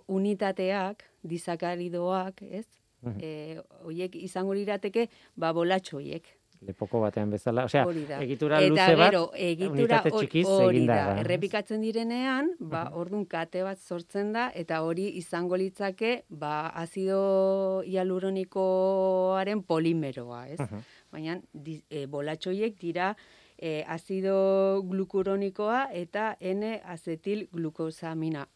unitateak, 0.07 1.03
disakaridoak, 1.23 2.41
ez? 2.41 2.65
Mhm. 3.05 3.19
E, 3.21 3.59
oiek 3.85 4.15
izango 4.17 4.53
lirateke, 4.57 5.09
ba, 5.37 5.53
bolatxo 5.53 5.97
hoiek. 5.99 6.25
Lepoko 6.65 7.01
batean 7.03 7.29
bezala, 7.33 7.65
osea, 7.67 7.83
egitura 8.21 8.61
Eta 8.63 8.69
luze 8.71 8.95
bat, 8.95 9.11
gero, 9.11 9.23
egitura 9.35 9.99
txikiz 10.05 10.45
hori 10.47 10.85
da. 10.87 10.95
da. 10.95 11.15
Errepikatzen 11.21 11.83
direnean, 11.83 12.53
ba, 12.59 12.85
ordun 12.93 13.25
kate 13.29 13.63
bat 13.65 13.81
sortzen 13.81 14.31
da, 14.33 14.47
eta 14.55 14.81
hori 14.87 15.09
izango 15.19 15.59
litzake, 15.59 16.23
ba, 16.29 16.69
azido 16.81 17.83
hialuronikoaren 17.85 19.63
polimeroa, 19.67 20.45
ez? 20.55 20.59
Mhm. 20.59 20.85
Baina, 21.11 21.37
di, 21.51 21.81
e, 21.89 22.05
bolatxoiek 22.07 22.79
dira 22.79 23.13
e, 23.57 23.83
azido 23.87 24.81
glukuronikoa 24.87 25.89
eta 25.93 26.35
N-azetil 26.39 27.47
glukosamina. 27.51 28.47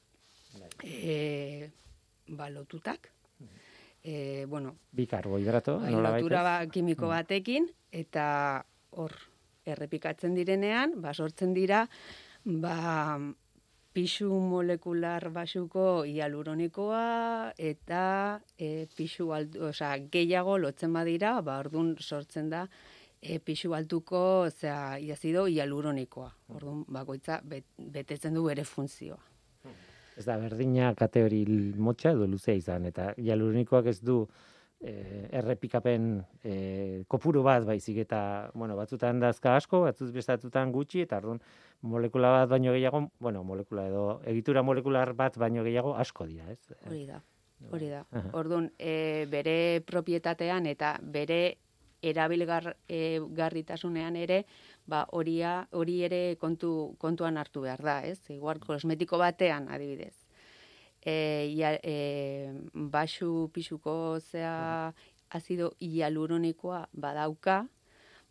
E, 0.83 1.69
ba, 2.27 2.49
lotutak. 2.49 3.11
E, 4.03 4.45
bueno, 4.47 4.77
Bi 4.91 5.05
karbohidrato, 5.07 5.79
bai, 5.79 5.91
nola 5.91 6.15
lotura 6.15 6.43
ba, 6.43 6.55
kimiko 6.71 7.09
batekin, 7.11 7.67
eta 7.91 8.65
hor, 8.95 9.15
errepikatzen 9.67 10.37
direnean, 10.37 10.95
ba, 11.03 11.13
sortzen 11.13 11.53
dira, 11.53 11.83
ba, 12.45 13.19
pixu 13.93 14.29
molekular 14.29 15.29
basuko 15.33 16.05
hialuronikoa 16.07 17.53
eta 17.57 18.03
e, 18.57 18.87
pixu 18.95 19.33
altu, 19.35 19.65
osea, 19.71 19.95
gehiago 20.13 20.57
lotzen 20.61 20.93
badira, 20.93 21.39
ba, 21.41 21.59
ordun 21.59 21.95
sortzen 21.99 22.49
da 22.53 22.67
e, 23.21 23.39
pixu 23.39 23.73
altuko, 23.75 24.21
osea, 24.47 24.99
iazido 25.03 25.47
hialuronikoa. 25.47 26.29
Ordun 26.55 26.85
bakoitza 26.87 27.41
bet, 27.43 27.65
betetzen 27.77 28.37
du 28.37 28.45
bere 28.47 28.63
funtzioa. 28.63 29.19
Ez 30.19 30.25
da, 30.27 30.35
berdina 30.41 30.93
kate 30.99 31.23
hori 31.23 31.43
l- 31.47 31.73
motxa 31.79 32.11
edo 32.11 32.27
luzea 32.27 32.57
izan, 32.59 32.85
eta 32.89 33.13
hialuronikoak 33.17 33.87
ez 33.87 33.99
du 34.03 34.19
eh, 34.81 35.29
errepikapen 35.39 36.09
eh, 36.43 37.03
kopuru 37.07 37.43
bat 37.43 37.65
baizik 37.67 38.01
eta, 38.03 38.21
bueno, 38.53 38.75
batzutan 38.79 39.19
dazka 39.23 39.55
asko, 39.55 39.81
batzuz 39.87 40.11
bestatutan 40.15 40.71
gutxi, 40.75 41.05
eta 41.07 41.21
orduan 41.23 41.39
molekula 41.81 42.31
bat 42.41 42.49
baino 42.51 42.75
gehiago, 42.75 43.05
bueno, 43.19 43.43
molekula 43.47 43.87
edo 43.87 44.05
egitura 44.27 44.63
molekular 44.63 45.13
bat 45.15 45.39
baino 45.39 45.63
gehiago 45.63 45.95
asko 45.95 46.27
dira, 46.27 46.51
ez? 46.51 46.59
Hori 46.87 47.05
da. 47.07 47.21
Hori 47.71 47.89
da. 47.91 48.03
Orduan, 48.39 48.69
e, 48.79 49.25
bere 49.31 49.81
propietatean 49.87 50.67
eta 50.71 50.93
bere 51.03 51.57
erabilgar 52.01 52.75
e, 52.87 53.19
ere, 54.23 54.45
ba 54.85 55.05
horia 55.11 55.67
hori 55.71 56.03
ere 56.03 56.35
kontu 56.39 56.95
kontuan 56.97 57.37
hartu 57.37 57.61
behar 57.61 57.81
da, 57.81 58.01
ez? 58.05 58.19
Igual 58.29 58.59
kosmetiko 58.59 59.17
batean, 59.17 59.67
adibidez. 59.69 60.15
E, 61.05 61.47
ia, 61.55 61.79
e, 61.83 62.51
baxu 62.73 63.49
pixuko 63.53 64.19
zea 64.19 64.93
azido 65.29 65.73
hialuronikoa 65.79 66.87
badauka, 66.93 67.67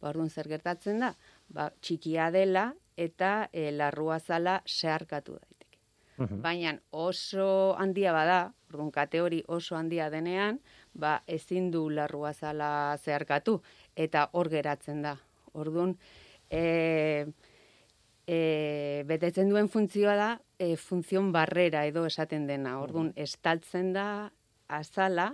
ba 0.01 0.11
orduan 0.11 0.31
zer 0.31 0.49
gertatzen 0.49 1.01
da? 1.01 1.15
Ba, 1.49 1.71
txikia 1.81 2.31
dela 2.31 2.73
eta 2.97 3.49
e, 3.53 3.71
larrua 3.71 4.19
zala 4.19 4.61
zeharkatu 4.67 5.39
daiteke. 5.39 5.79
Baina 6.43 6.75
oso 6.91 7.77
handia 7.79 8.13
bada, 8.13 8.53
orduan 8.69 8.91
kate 8.91 9.21
hori 9.23 9.43
oso 9.47 9.77
handia 9.79 10.09
denean, 10.11 10.59
ba 10.99 11.23
ezin 11.27 11.71
du 11.71 11.89
larrua 11.91 12.33
zala 12.35 12.97
zeharkatu 12.99 13.61
eta 13.97 14.29
hor 14.33 14.49
geratzen 14.51 15.03
da. 15.03 15.17
Orduan 15.55 15.97
e, 16.51 17.27
e, 18.27 19.05
betetzen 19.09 19.49
duen 19.51 19.69
funtzioa 19.73 20.15
da 20.19 20.31
e, 20.59 20.75
funzion 20.77 21.31
barrera 21.33 21.85
edo 21.89 22.05
esaten 22.09 22.47
dena. 22.51 22.79
Orduan 22.83 23.13
estaltzen 23.17 23.93
da 23.97 24.07
azala 24.69 25.31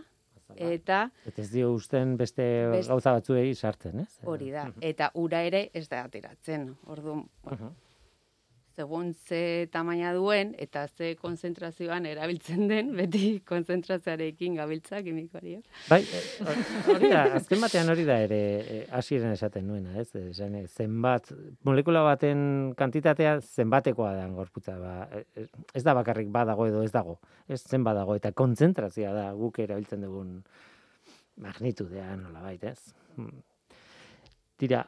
eta 0.54 1.06
Eta 1.26 1.40
ez 1.42 1.48
dio 1.50 1.72
usten 1.72 2.16
beste 2.20 2.44
Best- 2.70 2.90
gauza 2.92 3.14
batzuei 3.16 3.54
sartzen, 3.56 4.00
ez? 4.04 4.18
hori 4.28 4.50
da. 4.52 4.66
Eta 4.80 5.10
ura 5.14 5.40
ere 5.42 5.70
ez 5.74 5.88
da 5.88 6.02
ateratzen. 6.04 6.74
Orduan, 6.86 7.24
bueno, 7.42 7.58
Mhm. 7.70 7.74
Segun 8.74 9.12
ze 9.14 9.68
tamaina 9.72 10.12
duen 10.14 10.54
eta 10.58 10.86
ze 10.88 11.14
konzentrazioan 11.20 12.06
erabiltzen 12.06 12.66
den, 12.68 12.90
beti 12.98 13.40
konzentrazioarekin 13.46 14.58
gabiltza 14.58 15.02
kimikoari. 15.02 15.56
Bai, 15.88 16.00
eh, 16.02 16.24
hori 16.94 17.10
da, 17.12 17.24
azken 17.38 17.62
batean 17.62 17.92
hori 17.92 18.04
da 18.08 18.18
ere 18.26 18.40
eh, 18.60 18.82
hasieran 18.90 19.34
esaten 19.36 19.66
nuena, 19.70 19.94
ez? 20.00 20.08
Esan, 20.24 20.58
eh, 20.58 20.66
zenbat, 20.66 21.32
molekula 21.64 22.04
baten 22.06 22.74
kantitatea 22.78 23.38
zenbatekoa 23.40 24.12
da 24.18 24.28
gorputza, 24.34 24.76
ba, 24.80 25.08
eh, 25.12 25.48
ez 25.74 25.84
da 25.86 25.94
bakarrik 25.94 26.30
badago 26.34 26.68
edo 26.70 26.82
ez 26.82 26.92
dago, 26.92 27.18
ez 27.48 27.62
zen 27.62 27.84
badago, 27.86 28.16
eta 28.18 28.32
kontzentrazioa 28.32 29.14
da 29.14 29.26
guk 29.38 29.58
erabiltzen 29.62 30.04
dugun 30.04 30.38
magnitudea 31.40 32.14
nola 32.16 32.52
ez? 32.52 32.94
Hmm. 33.16 33.42
Tira, 34.56 34.84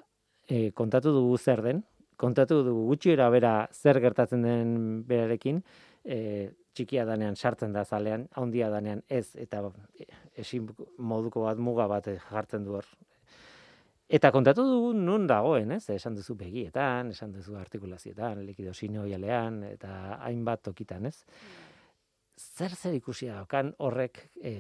eh, 0.49 0.71
kontatu 0.75 1.13
dugu 1.13 1.39
zer 1.39 1.63
den, 1.63 1.83
kontatu 2.17 2.63
dugu 2.65 2.87
gutxi 2.93 3.13
era 3.13 3.29
bera 3.31 3.55
zer 3.73 4.01
gertatzen 4.01 4.43
den 4.43 4.77
berarekin, 5.09 5.63
e, 6.05 6.51
txikia 6.77 7.05
danean 7.09 7.37
sartzen 7.37 7.73
da 7.73 7.85
zalean, 7.85 8.29
handia 8.37 8.69
danean 8.71 9.03
ez, 9.09 9.35
eta 9.41 9.63
esin 10.37 10.69
moduko 10.99 11.47
bat 11.47 11.59
muga 11.59 11.89
bat 11.89 12.09
jartzen 12.31 12.65
du 12.65 12.77
hor. 12.79 12.89
Eta 14.07 14.31
kontatu 14.31 14.63
dugu 14.63 14.93
nun 14.95 15.25
dagoen, 15.27 15.73
ez? 15.75 15.89
Esan 15.91 16.15
duzu 16.15 16.37
begietan, 16.39 17.11
esan 17.11 17.33
duzu 17.35 17.57
artikulazioetan, 17.59 18.45
likido 18.47 18.75
sinoialean, 18.75 19.65
eta 19.73 20.21
hainbat 20.29 20.63
tokitan, 20.69 21.09
ez? 21.11 21.17
Zer 22.37 22.75
zer 22.77 22.95
ikusia 22.95 23.35
daukan 23.41 23.73
horrek 23.83 24.21
e, 24.37 24.53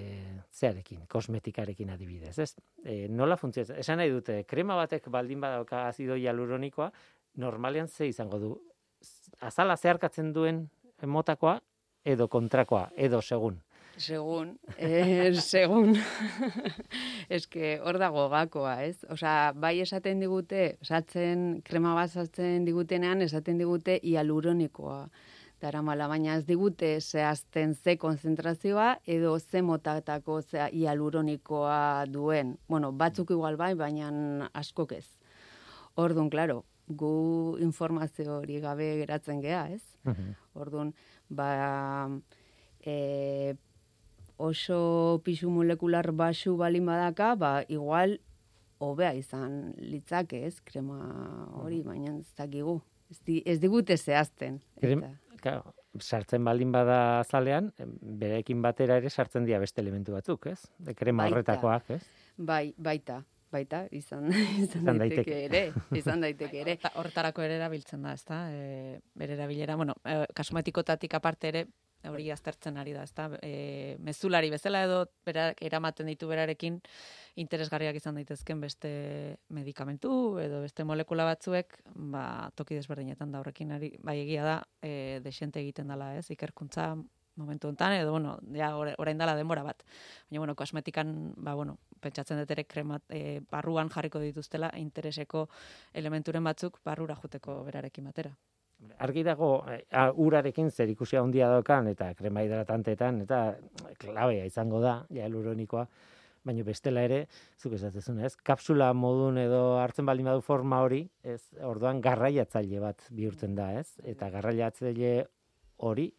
zearekin, 0.50 1.04
kosmetikarekin 1.12 1.92
adibidez, 1.94 2.34
ez? 2.42 2.48
E, 2.82 3.04
nola 3.12 3.36
funtzionatzen? 3.38 3.78
Esan 3.84 4.00
nahi 4.02 4.10
dute, 4.10 4.40
krema 4.48 4.74
batek 4.80 5.06
baldin 5.14 5.44
badauka 5.44 5.84
azido 5.92 6.16
hialuronikoa, 6.18 6.90
normalean 7.36 7.88
ze 7.88 8.08
izango 8.08 8.38
du? 8.38 8.56
Azala 9.40 9.76
zeharkatzen 9.76 10.32
duen 10.32 10.66
motakoa 11.04 11.60
edo 12.04 12.28
kontrakoa, 12.28 12.90
edo 12.96 13.20
segun? 13.22 13.60
Segun, 13.96 14.58
eh, 14.76 15.32
segun. 15.52 15.96
Que 17.50 17.78
hor 17.82 17.98
dago 17.98 18.28
gakoa, 18.28 18.82
ez? 18.84 19.04
Osa, 19.10 19.52
bai 19.56 19.80
esaten 19.82 20.20
digute, 20.20 20.76
esatzen, 20.84 21.62
krema 21.66 21.94
bat 21.96 22.12
esaten 22.12 22.64
digutenean, 22.68 23.24
esaten 23.24 23.58
digute 23.58 23.98
hialuronikoa. 24.02 25.08
Dara 25.60 25.80
mala, 25.82 26.06
baina 26.08 26.36
ez 26.36 26.44
digute 26.46 26.98
zehazten 27.00 27.74
ze 27.74 27.96
konzentrazioa 27.96 28.98
edo 29.06 29.38
ze 29.40 29.62
motatako 29.62 30.42
ze 30.42 30.68
hialuronikoa 30.72 32.04
duen. 32.06 32.58
Bueno, 32.68 32.92
batzuk 32.92 33.32
igual 33.32 33.56
bai, 33.56 33.74
baina 33.74 34.50
askok 34.52 34.92
ez. 34.92 35.06
Orduan, 35.96 36.28
klaro, 36.30 36.64
gu 36.88 37.56
informazio 37.60 38.38
hori 38.38 38.60
gabe 38.60 38.96
geratzen 39.00 39.40
gea, 39.42 39.68
ez? 39.72 39.82
Mhm. 40.04 40.34
Orduan, 40.54 40.94
ba, 41.28 42.08
e, 42.80 43.54
oso 44.36 45.20
pisu 45.24 45.50
molekular 45.50 46.12
basu 46.12 46.56
balin 46.56 46.86
badaka, 46.86 47.34
ba, 47.34 47.52
igual, 47.68 48.20
hobea 48.78 49.14
izan 49.16 49.72
litzake, 49.78 50.44
ez? 50.46 50.60
Krema 50.60 51.00
hori, 51.62 51.82
baina 51.82 52.16
ez 52.18 52.28
dakigu. 52.36 52.80
Ez, 53.10 53.20
di, 53.24 53.42
ez 53.46 53.60
digute 53.60 53.96
zehazten. 53.96 54.60
Krem- 54.80 55.04
Claro, 55.40 55.74
sartzen 56.00 56.42
baldin 56.44 56.72
bada 56.72 57.22
zalean, 57.24 57.68
em, 57.78 57.92
berekin 58.18 58.62
batera 58.64 58.96
ere 58.96 59.10
sartzen 59.10 59.44
dira 59.44 59.58
beste 59.60 59.80
elementu 59.82 60.12
batzuk, 60.12 60.46
ez? 60.46 60.62
De 60.78 60.94
krema 60.94 61.22
Baita. 61.24 61.34
horretakoak, 61.36 61.90
ez? 61.90 62.02
bai, 62.36 62.74
baita, 62.78 63.22
baita, 63.52 63.86
izan, 63.94 64.28
izan, 64.60 64.82
Izan 64.82 64.98
daiteke 64.98 65.24
daiteke. 65.24 65.44
ere, 65.44 65.98
izan 65.98 66.20
daiteke 66.24 66.60
ere. 66.60 66.76
Horta- 66.76 66.94
Hortarako 67.00 67.42
ere 67.46 67.56
erabiltzen 67.60 68.02
da, 68.02 68.12
ezta? 68.18 68.40
E, 68.52 69.00
bere 69.14 69.34
erabilera, 69.38 69.76
bueno, 69.76 69.94
e, 70.04 70.24
kosmetikotatik 70.36 71.14
aparte 71.14 71.48
ere 71.54 71.66
hori 72.06 72.28
aztertzen 72.30 72.76
ari 72.78 72.92
da, 72.94 73.02
ezta? 73.02 73.24
E, 73.42 73.96
mezulari 73.98 74.50
bezala 74.52 74.84
edo 74.86 74.98
berak 75.26 75.62
eramaten 75.66 76.06
ditu 76.06 76.28
berarekin 76.30 76.76
interesgarriak 77.42 77.96
izan 77.98 78.14
daitezken 78.20 78.60
beste 78.62 78.90
medikamentu 79.48 80.38
edo 80.38 80.60
beste 80.62 80.84
molekula 80.86 81.24
batzuek, 81.26 81.80
ba, 81.94 82.50
toki 82.54 82.78
desberdinetan 82.78 83.32
da 83.32 83.40
horrekin 83.42 83.72
ari, 83.74 83.90
bai 84.06 84.20
egia 84.22 84.44
da, 84.46 84.56
e, 84.82 85.18
desente 85.24 85.60
egiten 85.64 85.88
dela, 85.90 86.12
ez? 86.18 86.28
Ikerkuntza 86.30 86.92
momentu 87.36 87.68
hontan 87.68 87.92
edo 87.92 88.10
bueno, 88.12 88.38
ja 88.52 88.76
ora- 88.76 88.94
orain 88.98 89.18
dela 89.18 89.36
denbora 89.36 89.62
bat. 89.62 89.84
Baina 90.30 90.40
bueno, 90.40 90.54
kosmetikan 90.54 91.34
ba 91.36 91.54
bueno, 91.54 91.78
pentsatzen 92.00 92.40
dut 92.40 92.50
ere 92.50 92.64
krema 92.64 93.00
e, 93.08 93.40
barruan 93.50 93.88
jarriko 93.88 94.20
dituztela 94.20 94.72
intereseko 94.76 95.48
elementuren 95.94 96.44
batzuk 96.44 96.80
barrura 96.84 97.16
joteko 97.16 97.62
berarekin 97.64 98.04
batera. 98.04 98.34
Argi 99.00 99.22
dago, 99.24 99.64
eh, 99.72 99.86
a, 99.90 100.10
urarekin 100.12 100.68
zer 100.70 100.90
ikusia 100.92 101.22
handia 101.22 101.48
daukan, 101.48 101.88
eta 101.88 102.10
krema 102.14 102.42
hidratantetan, 102.44 103.22
eta 103.24 103.56
klabea 103.98 104.44
izango 104.44 104.82
da, 104.82 104.98
hialuronikoa, 105.08 105.86
baina 106.44 106.62
bestela 106.62 107.02
ere, 107.02 107.22
zuk 107.58 107.72
esatezun, 107.78 108.20
ez? 108.20 108.34
Kapsula 108.36 108.92
modun 108.94 109.40
edo 109.40 109.78
hartzen 109.80 110.06
baldin 110.06 110.28
badu 110.28 110.44
forma 110.44 110.82
hori, 110.84 111.00
ez? 111.24 111.40
Orduan 111.64 112.02
garraiatzaile 112.04 112.82
bat 112.84 113.08
bihurtzen 113.10 113.56
da, 113.56 113.72
ez? 113.80 113.88
Eta 114.04 114.28
garraiatzaile 114.30 115.14
hori 115.88 116.10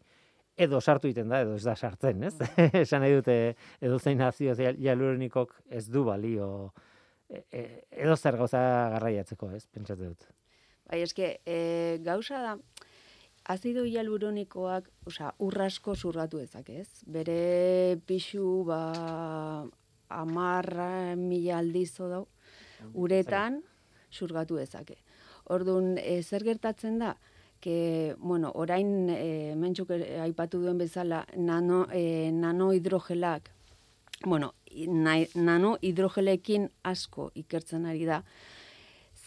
edo 0.58 0.80
sartu 0.80 1.08
egiten 1.08 1.30
da 1.30 1.42
edo 1.44 1.54
ez 1.56 1.64
da 1.64 1.76
sartzen, 1.76 2.24
ez? 2.26 2.34
Esan 2.82 3.04
nahi 3.04 3.14
dute 3.14 3.38
edo 3.80 3.98
zein 3.98 4.20
azio 4.26 4.54
hialuronikok 4.58 5.54
ez 5.70 5.86
du 5.88 6.04
balio 6.08 6.48
e, 7.28 7.44
e, 7.52 7.62
edo 8.04 8.16
zer 8.16 8.36
gauza 8.40 8.60
garraiatzeko, 8.96 9.52
ez? 9.54 9.64
Pentsatu 9.70 10.10
dut. 10.10 10.28
Bai, 10.88 11.02
eske, 11.04 11.38
e, 11.46 11.98
gauza 12.04 12.40
da, 12.42 12.54
azido 13.52 13.84
hialuronikoak, 13.84 14.88
osea, 15.08 15.32
urrasko 15.44 15.94
zurgatu 15.96 16.40
dezake, 16.40 16.80
ez? 16.82 17.04
Bere 17.06 17.98
pixu, 18.08 18.64
ba, 18.68 18.80
amarra 20.08 21.14
mila 21.16 21.58
aldizo 21.62 22.08
dau, 22.08 22.24
uretan 22.94 23.62
zurgatu 24.12 24.56
dezake. 24.60 24.98
Orduan, 25.52 25.96
e, 26.00 26.22
zer 26.22 26.44
gertatzen 26.44 26.98
da, 27.00 27.14
que, 27.60 28.14
bueno, 28.18 28.52
orain 28.54 29.10
e, 29.10 29.54
mentxuk 29.56 29.90
ere 29.96 30.20
aipatu 30.22 30.60
duen 30.62 30.78
bezala, 30.78 31.24
nano, 31.36 31.86
e, 31.92 32.30
nanohidrogelak, 32.32 33.50
bueno, 34.24 34.54
nai- 34.86 35.28
nanohidrogelekin 35.34 36.70
asko 36.82 37.30
ikertzen 37.34 37.86
ari 37.86 38.04
da, 38.06 38.22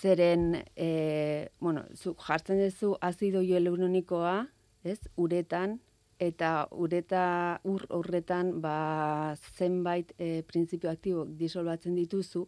zeren, 0.02 0.64
e, 0.76 1.50
bueno, 1.60 1.84
zu 1.96 2.16
jartzen 2.16 2.60
duzu 2.64 2.96
azido 3.02 3.42
hialuronikoa, 3.42 4.48
ez, 4.84 5.00
uretan, 5.18 5.80
eta 6.22 6.68
ureta 6.72 7.60
ur 7.66 7.86
horretan 7.90 8.62
ba 8.62 9.36
zenbait 9.58 10.14
e, 10.18 10.44
printzipio 10.46 10.90
aktibo 10.92 11.26
disolbatzen 11.26 11.96
dituzu. 11.98 12.46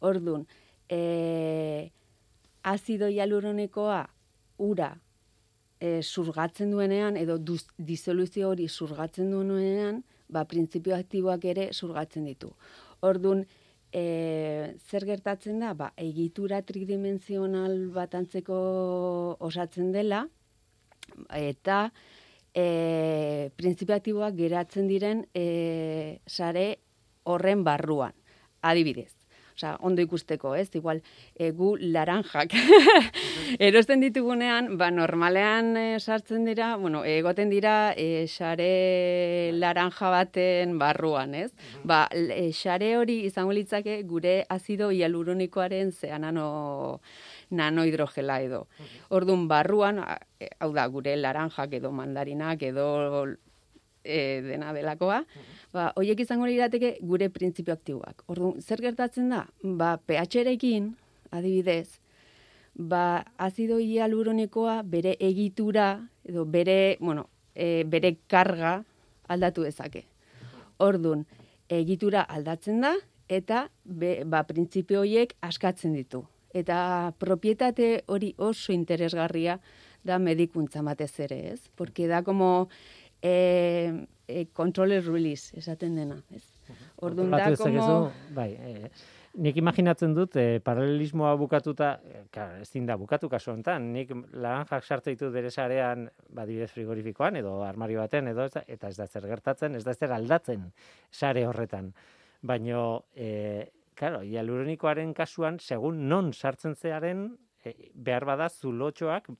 Ordun, 0.00 0.46
e, 0.88 1.90
azido 2.64 3.08
hialuronikoa 3.08 4.06
ura 4.58 4.94
e, 5.84 6.00
surgatzen 6.02 6.72
duenean 6.72 7.18
edo 7.20 7.36
duz, 7.38 7.64
disoluzio 7.76 8.48
hori 8.52 8.68
surgatzen 8.68 9.30
duenean, 9.32 10.00
ba 10.32 10.44
printzipio 10.48 10.96
aktiboak 10.96 11.44
ere 11.52 11.68
surgatzen 11.72 12.24
ditu. 12.30 12.52
Ordun, 13.04 13.44
e, 13.92 14.04
zer 14.88 15.06
gertatzen 15.10 15.60
da? 15.62 15.74
Ba, 15.76 15.90
egitura 16.00 16.62
tridimensional 16.66 17.76
bat 17.94 18.16
antzeko 18.16 18.56
osatzen 19.48 19.92
dela, 19.94 20.24
eta 21.36 21.80
e, 22.54 23.50
printzipio 23.58 23.98
aktiboak 23.98 24.38
geratzen 24.40 24.88
diren 24.88 25.26
e, 25.36 26.20
sare 26.26 26.66
horren 27.28 27.64
barruan. 27.66 28.16
Adibidez, 28.64 29.12
Osea, 29.54 29.76
ondo 29.86 30.02
ikusteko, 30.02 30.56
ez? 30.58 30.68
Igual, 30.74 31.00
e, 31.38 31.52
gu 31.54 31.76
laranjak 31.78 32.54
erosten 33.68 34.02
ditugunean, 34.02 34.72
ba, 34.80 34.88
normalean 34.90 35.76
e, 35.78 35.84
sartzen 36.00 36.44
dira, 36.48 36.72
bueno, 36.76 37.04
egoten 37.06 37.52
dira 37.52 37.92
e, 37.96 38.26
sare 38.26 39.52
laranja 39.54 40.10
baten 40.10 40.74
barruan, 40.78 41.36
ez? 41.38 41.52
Ba, 41.84 42.08
e, 42.10 42.50
sare 42.52 42.96
hori 42.98 43.20
izango 43.28 43.54
litzake 43.54 44.00
gure 44.10 44.40
azido 44.50 44.90
hialuronikoaren 44.90 45.92
zea 45.92 46.18
nano, 46.18 47.00
nanohidrogela 47.50 48.40
edo. 48.42 48.66
Orduan, 49.14 49.46
barruan, 49.46 50.02
hau 50.02 50.72
da, 50.74 50.88
gure 50.90 51.14
laranjak 51.16 51.78
edo 51.78 51.94
mandarinak 51.94 52.66
edo 52.74 52.90
e, 54.04 54.42
dena 54.44 54.72
delakoa, 54.76 55.24
ba, 55.72 55.90
hoiek 55.96 56.20
izango 56.20 56.46
lirateke 56.46 56.98
gure 57.02 57.30
printzipio 57.32 57.74
aktiboak. 57.74 58.22
Orduan, 58.28 58.60
zer 58.62 58.82
gertatzen 58.84 59.32
da? 59.32 59.46
Ba, 59.62 59.96
pH-rekin, 60.06 60.92
adibidez, 61.34 61.98
ba, 62.74 63.24
azido 63.38 63.78
hialuronikoa 63.78 64.82
bere 64.84 65.16
egitura 65.18 66.08
edo 66.24 66.44
bere, 66.44 66.98
bueno, 67.00 67.28
e, 67.54 67.84
bere 67.86 68.16
karga 68.28 68.82
aldatu 69.28 69.64
dezake. 69.64 70.04
Ordun, 70.82 71.24
egitura 71.68 72.22
aldatzen 72.22 72.82
da 72.84 72.94
eta 73.28 73.68
be, 73.84 74.20
ba, 74.26 74.44
printzipio 74.44 75.00
horiek 75.04 75.34
askatzen 75.40 75.94
ditu. 75.96 76.24
Eta 76.54 77.14
propietate 77.18 78.04
hori 78.06 78.34
oso 78.38 78.72
interesgarria 78.72 79.58
da 80.04 80.18
medikuntza 80.20 80.82
batez 80.84 81.18
ere, 81.24 81.38
ez? 81.54 81.60
Porque 81.74 82.06
da 82.06 82.22
como 82.22 82.68
eh, 83.24 84.06
eh, 84.28 84.46
control 84.52 84.92
release, 85.02 85.56
esaten 85.56 85.96
dena, 85.96 86.18
ez? 86.30 86.44
Orduan 87.04 87.30
da, 87.32 87.50
como... 87.56 88.10
bai, 88.36 88.50
eh, 88.52 88.90
nik 89.40 89.56
imaginatzen 89.56 90.12
dut, 90.14 90.36
eh, 90.36 90.60
paralelismoa 90.64 91.32
bukatuta, 91.40 91.94
eh, 92.04 92.24
ezin 92.60 92.84
da 92.86 92.98
bukatu 93.00 93.30
kasu 93.32 93.54
honetan, 93.54 93.88
nik 93.94 94.12
laranjak 94.32 94.84
sartu 94.84 95.10
ditu 95.10 95.30
bere 95.32 95.50
sarean, 95.50 96.04
badibidez 96.36 96.70
frigorifikoan, 96.74 97.40
edo 97.40 97.62
armario 97.64 98.04
baten, 98.04 98.28
edo 98.28 98.44
eta 98.44 98.92
ez 98.92 98.96
da 99.00 99.06
zer 99.06 99.26
gertatzen, 99.30 99.74
ez 99.74 99.84
da 99.84 99.94
zer 99.94 100.12
aldatzen 100.12 100.68
sare 101.10 101.46
horretan. 101.48 101.94
Baino, 102.44 103.06
eh, 103.16 103.70
claro, 103.96 104.20
hialuronikoaren 104.20 105.16
kasuan, 105.16 105.58
segun 105.58 106.04
non 106.08 106.32
sartzen 106.32 106.76
zearen, 106.76 107.30
e, 107.66 107.90
behar 107.94 108.26
bada 108.28 108.48
zulotxoak 108.48 109.30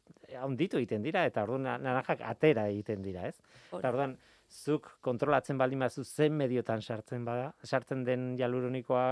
handitu 0.41 0.81
egiten 0.81 1.03
dira, 1.03 1.25
eta 1.29 1.45
orduan 1.45 1.67
naranjak 1.67 2.25
atera 2.25 2.69
egiten 2.73 3.03
dira, 3.05 3.29
ez? 3.29 3.37
Eta 3.73 3.91
orduan, 3.91 4.17
zuk 4.51 4.91
kontrolatzen 5.05 5.59
baldin 5.59 5.83
bazu 5.83 6.05
zen 6.05 6.37
mediotan 6.37 6.83
sartzen 6.83 7.25
bada, 7.25 7.53
sartzen 7.65 8.05
den 8.05 8.35
hialuronikoa 8.39 9.07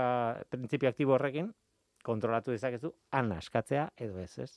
printzipio 0.49 0.89
aktibo 0.89 1.17
horrekin, 1.17 1.51
kontrolatu 2.03 2.51
dezakezu, 2.51 2.93
han 3.11 3.31
askatzea 3.31 3.89
edo 3.97 4.19
ez, 4.19 4.37
ez? 4.39 4.51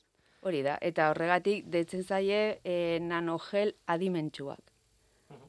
Hori 0.46 0.62
da, 0.62 0.76
eta 0.82 1.10
horregatik 1.10 1.66
detzen 1.72 2.04
zaie 2.04 2.40
e, 2.62 2.76
nanogel 3.02 3.74
adimentsuak 3.86 4.76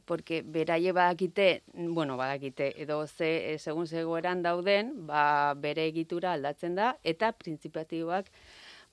porque 0.07 0.41
beraie 0.41 0.91
badakite, 0.91 1.63
bueno, 1.73 2.15
badakite, 2.17 2.71
edo 2.81 3.05
ze, 3.07 3.53
e, 3.53 3.57
segun 3.59 3.87
zegoeran 3.87 4.41
dauden, 4.41 4.93
ba, 5.05 5.53
bere 5.53 5.83
egitura 5.91 6.31
aldatzen 6.33 6.77
da, 6.79 6.93
eta 7.03 7.33
printzipatiboak 7.35 8.31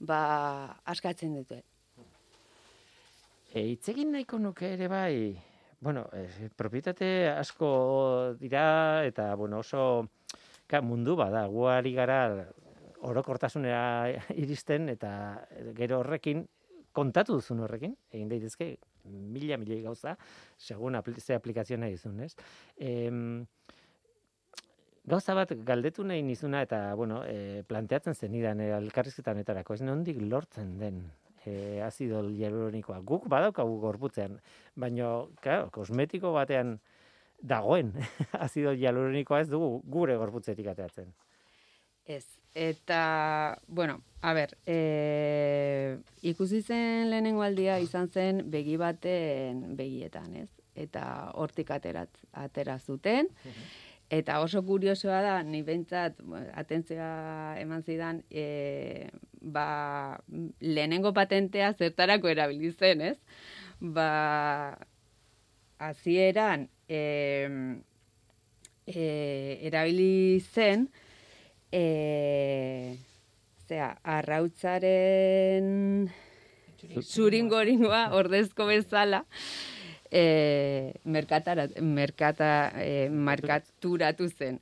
ba, 0.00 0.20
askatzen 0.84 1.34
dute. 1.38 1.62
E, 3.54 3.62
itzegin 3.70 4.10
nahiko 4.12 4.38
nuke 4.42 4.72
ere 4.74 4.88
bai, 4.90 5.36
bueno, 5.80 6.08
e, 6.12 6.48
propietate 6.56 7.28
asko 7.30 8.34
dira, 8.40 9.04
eta 9.06 9.34
bueno, 9.38 9.60
oso 9.62 10.08
ka, 10.66 10.80
mundu 10.82 11.14
bada, 11.16 11.46
guari 11.46 11.92
gara 11.94 12.18
orokortasunera 13.04 14.08
iristen, 14.42 14.88
eta 14.88 15.12
gero 15.76 16.00
horrekin, 16.02 16.42
kontatu 16.94 17.38
duzun 17.38 17.62
horrekin, 17.66 17.94
egin 18.14 18.30
daitezke, 18.30 18.74
mila 19.04 19.58
milioi 19.60 19.82
gauza, 19.84 20.16
segun 20.58 20.96
apl 20.98 21.14
ze 21.20 21.34
aplikazio 21.36 21.76
nahi 21.78 21.98
duzun, 21.98 22.20
ez? 22.24 22.32
E, 22.78 23.10
gauza 25.04 25.34
bat 25.36 25.52
galdetu 25.66 26.04
nahi 26.04 26.22
nizuna 26.22 26.62
eta, 26.64 26.94
bueno, 26.94 27.22
e, 27.24 27.62
planteatzen 27.68 28.14
zen 28.14 28.34
idan 28.34 28.60
e, 28.60 28.70
alkarrizketan 28.76 29.42
etarako, 29.42 29.74
ez 29.74 29.84
nondik 29.84 30.20
lortzen 30.22 30.78
den 30.80 31.02
e, 31.44 31.80
azido 31.84 32.22
hialuronikoa. 32.28 33.00
Guk 33.04 33.28
badaukagu 33.28 33.76
gorputzean, 33.82 34.38
baina, 34.76 35.10
claro, 35.42 35.68
kosmetiko 35.74 36.32
batean 36.36 36.78
dagoen 37.42 37.92
azido 38.46 38.72
hialuronikoa 38.72 39.44
ez 39.44 39.50
dugu 39.52 39.76
gure 39.84 40.16
gorputzetik 40.20 40.72
ateatzen. 40.72 41.12
Ez, 42.04 42.24
Eta, 42.54 43.58
bueno, 43.66 44.00
a 44.22 44.32
ber, 44.32 44.56
e, 44.64 45.98
ikusi 46.22 46.60
zen 46.62 47.10
lehenengo 47.10 47.42
aldia 47.42 47.80
izan 47.82 48.06
zen 48.08 48.44
begi 48.50 48.76
baten 48.78 49.74
begietan, 49.74 50.36
ez? 50.38 50.48
Eta 50.78 51.32
hortik 51.34 51.72
aterat, 51.74 52.14
atera 52.30 52.78
zuten. 52.78 53.26
Eta 54.12 54.40
oso 54.44 54.60
kuriosoa 54.62 55.20
da, 55.24 55.42
ni 55.42 55.62
bentsat, 55.64 56.18
atentzia 56.54 57.06
eman 57.60 57.82
zidan, 57.82 58.22
e, 58.30 59.08
ba, 59.40 60.20
lehenengo 60.60 61.14
patentea 61.16 61.72
zertarako 61.72 62.28
erabilizen, 62.28 63.00
ez? 63.00 63.16
Ba, 63.80 64.76
azieran, 65.78 66.68
e, 66.88 67.00
e, 68.86 69.06
erabili 69.70 70.40
zen, 70.52 70.90
e, 71.72 72.96
zera, 73.66 73.94
arrautzaren 74.04 75.72
zuringoringoa 77.02 78.10
ordezko 78.18 78.66
bezala, 78.68 79.24
e, 80.14 80.94
merkatara, 81.04 81.66
merkata, 81.82 82.70
e, 82.78 83.08
markaturatu 83.10 84.28
zen. 84.30 84.60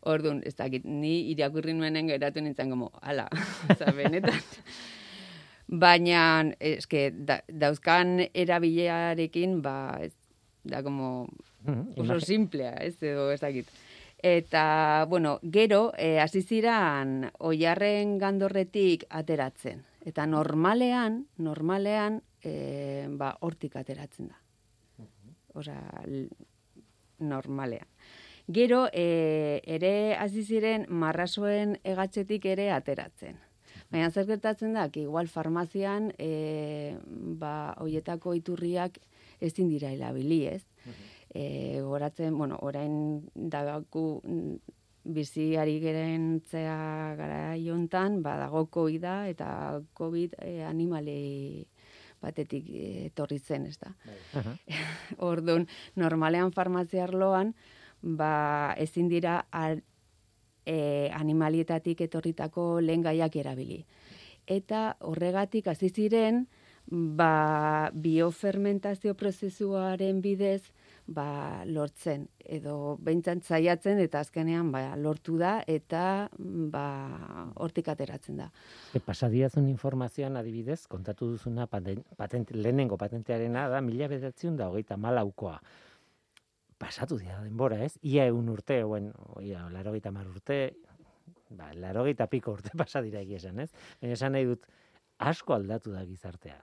Orduan, 0.00 0.40
ez 0.48 0.54
dakit, 0.56 0.84
ni 0.84 1.30
irakurri 1.32 1.74
nuenen 1.76 2.08
geratu 2.08 2.40
nintzen 2.40 2.72
gomo, 2.72 2.90
ala, 3.00 3.26
benetan. 3.98 4.40
Baina, 5.80 6.22
eske, 6.56 7.10
da, 7.14 7.40
dauzkan 7.48 8.18
erabilearekin, 8.34 9.60
ba, 9.64 9.76
ez, 10.02 10.12
da, 10.64 10.82
como, 10.82 11.28
mm-hmm. 11.66 12.00
oso 12.00 12.18
simplea, 12.20 12.74
ez, 12.80 12.96
edo, 13.02 13.30
ez 13.32 13.40
dakit. 13.40 13.70
Eta, 14.20 15.06
bueno, 15.08 15.38
gero, 15.40 15.92
e, 15.96 16.18
hasi 16.20 16.42
ziran 16.42 17.30
oiarren 17.38 18.18
gandorretik 18.20 19.06
ateratzen. 19.08 19.80
Eta 20.04 20.26
normalean, 20.28 21.22
normalean, 21.40 22.20
e, 22.44 23.06
ba, 23.16 23.34
hortik 23.40 23.76
ateratzen 23.80 24.32
da. 24.32 24.40
Osa, 25.54 25.76
normalean. 27.18 27.86
Gero, 28.50 28.88
e, 28.92 29.60
ere 29.66 30.16
hasi 30.18 30.42
ziren 30.42 30.86
marrasoen 30.88 31.76
egatzetik 31.84 32.46
ere 32.50 32.70
ateratzen. 32.74 33.38
Baina 33.90 34.10
zer 34.10 34.26
gertatzen 34.26 34.74
da, 34.74 34.88
igual 34.94 35.28
farmazian, 35.28 36.10
e, 36.18 36.96
ba, 37.38 37.74
oietako 37.82 38.34
iturriak 38.38 38.98
ezin 39.40 39.70
dira 39.70 39.90
hilabili, 39.94 40.44
ez? 40.46 40.64
e, 41.34 41.80
goratzen, 41.82 42.36
bueno, 42.36 42.58
orain 42.62 43.22
dagaku 43.34 44.20
mm, 44.24 44.56
bizi 45.04 45.56
ari 45.56 45.78
geren 45.80 46.40
zea 46.50 47.14
gara 47.18 47.56
jontan, 47.56 48.20
badago 48.22 48.66
COVID 48.70 49.02
da, 49.02 49.16
eta 49.28 49.80
COVID 49.94 50.36
e, 50.42 50.62
animale 50.66 51.16
batetik 52.20 52.66
etorri 53.06 53.38
zen, 53.38 53.66
ez 53.66 53.78
da. 53.80 53.92
Bai. 54.04 54.78
Orduan, 55.30 55.66
normalean 55.96 56.52
farmaziarloan, 56.52 57.54
ba, 58.00 58.74
ezin 58.78 59.08
dira 59.08 59.40
al, 59.50 59.82
e, 60.64 61.10
animalietatik 61.16 62.00
etorritako 62.06 62.80
lehen 62.84 63.04
gaiak 63.06 63.36
erabili. 63.36 63.84
Eta 64.50 64.96
horregatik 65.06 65.68
hasi 65.70 65.90
ziren, 65.90 66.46
ba, 66.90 67.90
biofermentazio 67.94 69.14
prozesuaren 69.14 70.20
bidez, 70.24 70.62
ba, 71.10 71.62
lortzen 71.66 72.26
edo 72.40 72.96
behintzat 73.02 73.42
zaiatzen 73.44 74.00
eta 74.02 74.22
azkenean 74.24 74.70
ba, 74.72 74.82
lortu 74.96 75.36
da 75.40 75.58
eta 75.66 76.02
ba, 76.38 76.86
hortik 77.62 77.90
ateratzen 77.90 78.40
da. 78.42 78.48
E, 78.94 79.02
pasadiazun 79.04 79.68
informazioan 79.72 80.38
adibidez, 80.40 80.84
kontatu 80.90 81.32
duzuna 81.34 81.66
patent, 81.66 82.54
lehenengo 82.54 82.98
patentearena 83.00 83.68
da 83.72 83.80
mila 83.84 84.08
bedatzen 84.10 84.58
da 84.60 84.70
hogeita 84.70 84.96
malaukoa. 84.96 85.58
Pasatu 86.80 87.18
dira 87.20 87.40
denbora 87.44 87.82
ez, 87.84 87.96
ia 88.08 88.24
egun 88.30 88.48
urte, 88.48 88.80
oen, 88.84 89.10
ia, 89.44 89.66
laro 89.74 89.92
mar 90.12 90.28
urte, 90.28 90.60
ba, 91.50 91.72
laro 91.74 92.06
piko 92.30 92.52
urte 92.52 92.70
pasadira 92.82 93.20
egizan 93.20 93.58
ez, 93.60 93.70
baina 94.00 94.14
esan 94.14 94.32
nahi 94.32 94.46
dut 94.46 94.66
asko 95.18 95.54
aldatu 95.54 95.92
da 95.92 96.04
gizartea 96.04 96.62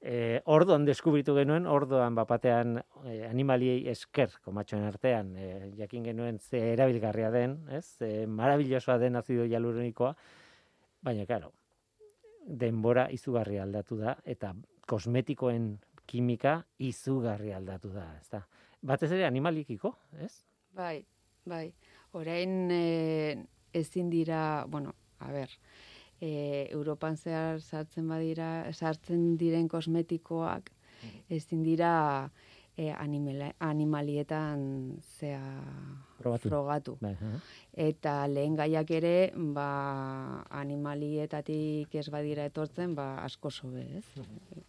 e, 0.00 0.40
orduan 0.46 0.84
deskubritu 0.86 1.34
genuen, 1.36 1.66
orduan 1.66 2.14
bapatean 2.18 2.78
e, 2.78 3.20
animaliei 3.28 3.86
esker, 3.90 4.38
komatxoen 4.44 4.86
artean, 4.86 5.34
e, 5.36 5.70
jakin 5.78 6.06
genuen 6.10 6.38
ze 6.38 6.60
erabilgarria 6.72 7.30
den, 7.34 7.58
ez? 7.74 8.00
E, 8.02 8.26
marabillosoa 8.26 8.98
den 9.02 9.18
azido 9.18 9.46
hialuronikoa, 9.48 10.14
baina, 11.02 11.26
karo, 11.26 11.52
denbora 12.48 13.08
izugarri 13.12 13.58
aldatu 13.60 13.98
da, 14.00 14.16
eta 14.24 14.54
kosmetikoen 14.88 15.74
kimika 16.08 16.62
izugarri 16.78 17.52
aldatu 17.52 17.92
da, 17.92 18.06
ez 18.20 18.28
da? 18.32 18.42
Batez 18.88 19.10
ere 19.12 19.26
animalikiko, 19.26 19.92
ez? 20.22 20.32
Bai, 20.78 21.02
bai. 21.48 21.66
Orain 22.16 22.70
e, 22.72 23.44
ezin 23.76 24.08
dira, 24.10 24.64
bueno, 24.70 24.94
a 25.18 25.32
ber, 25.34 25.50
e, 26.20 26.68
Europan 26.70 27.16
zehar 27.16 27.60
sartzen 27.60 28.08
badira, 28.08 28.50
sartzen 28.72 29.36
diren 29.38 29.68
kosmetikoak, 29.68 30.70
mm. 30.70 31.18
ezin 31.38 31.62
dira 31.66 31.92
e, 32.78 32.90
animalietan 32.92 34.62
zea 35.18 35.42
frogatu. 36.22 36.96
Bai, 37.00 37.14
Eta 37.88 38.26
lehen 38.30 38.56
gaiak 38.58 38.90
ere, 38.90 39.30
ba, 39.34 39.68
animalietatik 40.62 41.94
ez 41.94 42.08
badira 42.10 42.46
etortzen, 42.48 42.94
ba, 42.98 43.16
asko 43.24 43.50
sobe, 43.50 43.86
ez? 44.00 44.06
Mm. 44.16 44.66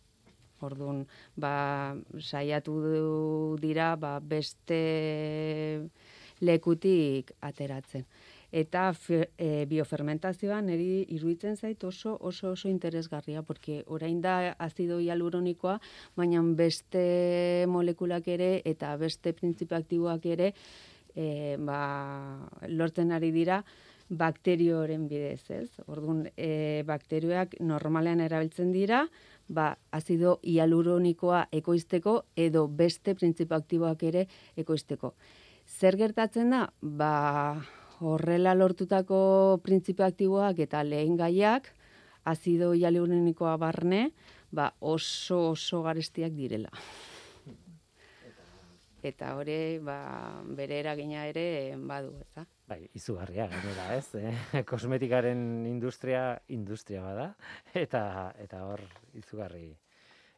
Orduan, 0.65 1.05
ba, 1.39 1.95
saiatu 2.19 2.75
dira, 3.61 3.93
ba, 3.95 4.17
beste 4.19 4.81
lekutik 6.43 7.31
ateratzen. 7.41 8.05
Eta 8.51 8.89
e, 9.37 9.65
biofermentazioan 9.69 10.65
niri 10.65 11.05
iruditzen 11.15 11.57
zait 11.57 11.83
oso 11.83 12.17
oso 12.19 12.51
oso 12.51 12.69
interesgarria 12.69 13.43
porque 13.43 13.83
orain 13.87 14.21
da 14.21 14.55
azido 14.57 14.99
hialuronikoa 14.99 15.79
baina 16.15 16.41
beste 16.41 17.65
molekulak 17.67 18.27
ere 18.27 18.61
eta 18.65 18.95
beste 18.97 19.33
printzipio 19.33 19.77
aktiboak 19.77 20.25
ere 20.25 20.53
e, 21.15 21.57
ba, 21.59 22.49
lortzen 22.67 23.11
ari 23.11 23.31
dira 23.31 23.63
bakterioren 24.09 25.07
bidez, 25.07 25.43
ez? 25.53 25.69
Orduan, 25.85 26.23
e, 26.35 26.81
bakterioak 26.87 27.59
normalean 27.61 28.23
erabiltzen 28.25 28.71
dira, 28.73 29.03
ba, 29.47 29.75
azido 29.93 30.39
hialuronikoa 30.41 31.45
ekoizteko 31.53 32.23
edo 32.35 32.67
beste 32.67 33.13
printzipio 33.13 33.59
aktiboak 33.59 34.03
ere 34.09 34.25
ekoizteko. 34.57 35.13
Zer 35.69 35.97
gertatzen 35.97 36.49
da? 36.55 36.63
Ba, 36.81 37.13
horrela 38.01 38.55
lortutako 38.55 39.59
printzipio 39.63 40.05
aktiboak 40.05 40.59
eta 40.65 40.83
lehen 40.83 41.17
gaiak, 41.19 41.71
azido 42.25 42.73
hialuronikoa 42.73 43.57
barne, 43.57 44.11
ba, 44.51 44.73
oso 44.79 45.51
oso 45.51 45.83
garestiak 45.83 46.33
direla. 46.35 46.71
Eta 49.03 49.35
hori, 49.39 49.79
ba, 49.79 49.99
bere 50.57 50.81
eragina 50.83 51.25
ere 51.29 51.75
badu, 51.79 52.17
ez 52.35 52.47
Bai, 52.69 52.83
izugarria 52.93 53.47
gainera, 53.49 53.85
ez? 53.97 54.11
Eh? 54.19 54.61
Kosmetikaren 54.69 55.39
industria 55.65 56.35
industria 56.53 57.01
bada 57.01 57.31
eta 57.73 58.03
eta 58.37 58.61
hor 58.67 58.83
izugarri 59.17 59.71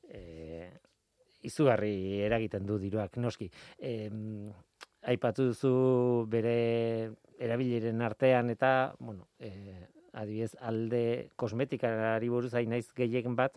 eh 0.07 0.69
izugarri 1.49 2.21
eragiten 2.21 2.67
du 2.69 2.77
diruak 2.79 3.17
noski. 3.17 3.49
Eh 3.79 4.07
aipatu 5.09 5.47
duzu 5.49 5.73
bere 6.29 7.11
erabileren 7.41 8.01
artean 8.05 8.49
eta, 8.53 8.93
bueno, 8.99 9.27
eh 9.39 9.87
adibidez 10.13 10.55
alde 10.59 11.29
kosmetikari 11.39 12.29
buruz 12.29 12.53
hain 12.53 12.69
naiz 12.73 12.87
gehiegen 12.95 13.35
bat 13.35 13.55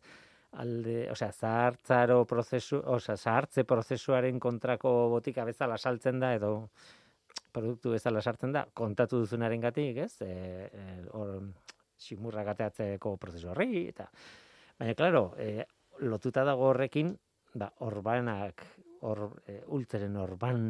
alde, 0.54 1.08
osea, 1.10 1.32
zahartzaro 1.32 2.20
prozesu, 2.30 2.78
osea, 2.78 3.16
zahartze 3.16 3.64
prozesuaren 3.66 4.38
kontrako 4.40 4.92
botika 5.10 5.44
bezala 5.48 5.78
saltzen 5.78 6.20
da 6.22 6.30
edo 6.36 6.52
produktu 7.54 7.94
bezala 7.94 8.22
sartzen 8.22 8.54
da, 8.54 8.64
kontatu 8.74 9.20
duzunaren 9.22 9.62
gatik, 9.62 9.98
ez? 10.06 10.12
E, 10.22 10.30
e, 10.70 10.86
or, 11.14 11.40
simurra 11.98 12.42
gateatzeko 12.46 13.16
prozesu 13.22 13.50
horri, 13.52 13.86
eta, 13.88 14.08
baina, 14.78 14.94
klaro, 14.98 15.24
e, 15.38 15.64
lotuta 16.06 16.42
dago 16.46 16.70
horrekin, 16.72 17.14
ba, 17.54 17.70
orbanak, 17.86 18.64
or, 19.04 19.28
e, 19.46 19.60
ultzeren 19.76 20.16
orban, 20.16 20.66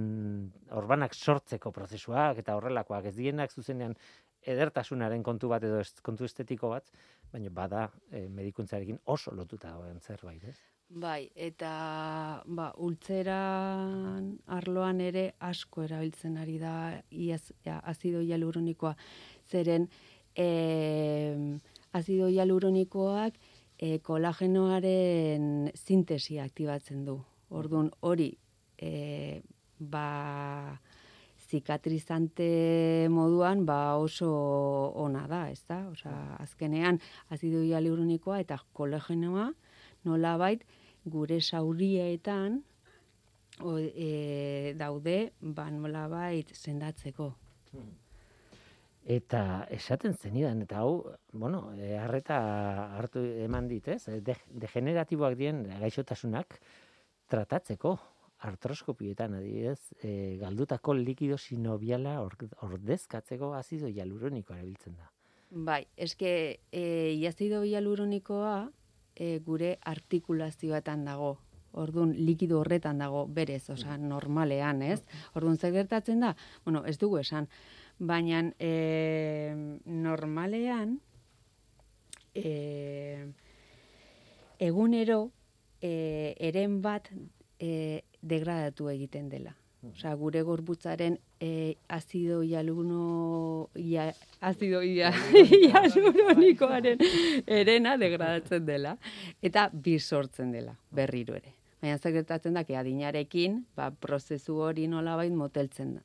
orbanak 0.74 1.14
sortzeko 1.14 1.70
prozesuak, 1.74 2.40
eta 2.42 2.56
horrelakoak, 2.58 3.10
ez 3.10 3.16
dienak 3.16 3.54
zuzenean, 3.54 3.94
edertasunaren 4.44 5.22
kontu 5.24 5.48
bat 5.48 5.64
edo 5.64 5.80
kontu 6.04 6.26
estetiko 6.28 6.70
bat, 6.74 6.90
baina 7.32 7.50
bada 7.54 7.88
e, 8.10 8.26
medikuntzarekin 8.28 9.00
oso 9.14 9.34
lotuta 9.34 9.70
dagoen 9.70 10.00
zerbait, 10.00 10.44
ez? 10.50 10.56
Bai, 11.04 11.30
eta 11.34 11.70
ba, 12.44 12.68
ultzeran 12.84 14.26
arloan 14.52 15.00
ere 15.00 15.24
asko 15.48 15.86
erabiltzen 15.86 16.36
ari 16.38 16.58
da 16.60 16.74
iaz, 17.10 17.52
ja, 17.64 17.78
azido 17.80 18.20
hialuronikoa. 18.20 18.92
Zeren, 19.48 19.88
e, 20.36 20.48
azido 21.92 22.28
hialuronikoak 22.28 23.38
e, 23.78 23.98
kolagenoaren 24.06 25.70
sintesia 25.74 26.44
aktibatzen 26.44 27.06
du. 27.08 27.22
Orduan, 27.54 27.90
hori, 28.02 28.32
e, 28.78 29.40
ba, 29.78 30.08
zikatrizante 31.44 33.06
moduan 33.10 33.64
ba 33.66 33.96
oso 34.00 34.30
ona 34.98 35.26
da, 35.30 35.48
ez 35.50 35.62
da? 35.68 35.84
Osa, 35.92 36.12
azkenean, 36.42 37.00
azido 37.30 37.62
hialuronikoa 37.62 38.40
eta 38.42 38.58
kolagenoa 38.72 39.50
nola 40.04 40.36
bait, 40.40 40.64
gure 41.04 41.40
saurietan 41.40 42.62
o, 43.60 43.76
e, 43.78 44.74
daude 44.78 45.18
ban 45.40 45.78
molabait 45.80 46.50
sendatzeko. 46.54 47.32
Eta 49.04 49.66
esaten 49.68 50.14
zenidan, 50.16 50.62
eta 50.64 50.80
hau, 50.80 51.12
bueno, 51.32 51.66
e, 51.76 51.92
harreta 52.00 52.38
hartu 52.96 53.20
eman 53.44 53.68
dit, 53.68 53.88
ez? 53.92 54.22
De, 54.24 54.36
degeneratiboak 54.64 55.36
dien 55.36 55.60
gaixotasunak 55.82 56.56
tratatzeko 57.30 57.98
artroskopietan, 58.44 59.34
adibidez, 59.38 59.80
e, 60.02 60.36
galdutako 60.40 60.94
likido 60.98 61.38
sinobiala 61.38 62.18
ordezkatzeko 62.66 63.54
azido 63.56 63.88
hialuronikoa 63.88 64.58
erabiltzen 64.58 64.98
da. 64.98 65.10
Bai, 65.50 65.84
eske 65.96 66.32
e, 66.72 66.84
azido 67.28 67.62
hialuronikoa 67.62 68.56
e, 69.14 69.38
gure 69.46 69.78
artikulazioetan 69.94 71.04
dago. 71.08 71.36
Orduan, 71.74 72.12
likido 72.14 72.60
horretan 72.60 73.00
dago 73.02 73.24
berez, 73.26 73.64
osea, 73.70 73.96
normalean, 73.98 74.82
ez? 74.86 75.00
Orduan, 75.34 75.56
zer 75.58 75.72
gertatzen 75.74 76.20
da? 76.22 76.34
Bueno, 76.64 76.84
ez 76.86 76.98
dugu 77.00 77.18
esan. 77.18 77.48
Baina, 77.98 78.44
e, 78.62 79.54
normalean, 79.86 81.00
e, 82.34 83.26
egunero, 84.58 85.32
e, 85.84 86.34
eren 86.40 86.80
bat 86.82 87.10
e, 87.60 88.02
degradatu 88.22 88.88
egiten 88.92 89.28
dela. 89.28 89.54
Osea, 89.84 90.14
gure 90.16 90.40
gorputzaren 90.40 91.18
e, 91.44 91.76
azido 91.92 92.38
hialuno 92.40 93.68
ia, 93.76 94.06
azido 94.40 94.80
ia, 94.82 95.10
hialuronikoaren 95.50 97.04
erena 97.44 97.98
degradatzen 98.00 98.64
dela 98.64 98.94
eta 99.44 99.66
bi 99.68 99.98
sortzen 99.98 100.56
dela 100.56 100.72
berriro 100.88 101.36
ere. 101.36 101.52
Baina 101.84 101.98
zer 101.98 102.14
gertatzen 102.16 102.56
da, 102.56 102.64
adinarekin, 102.64 103.60
ba, 103.76 103.90
prozesu 103.92 104.56
hori 104.64 104.88
nolabait 104.88 105.36
moteltzen 105.36 105.98
da. 105.98 106.02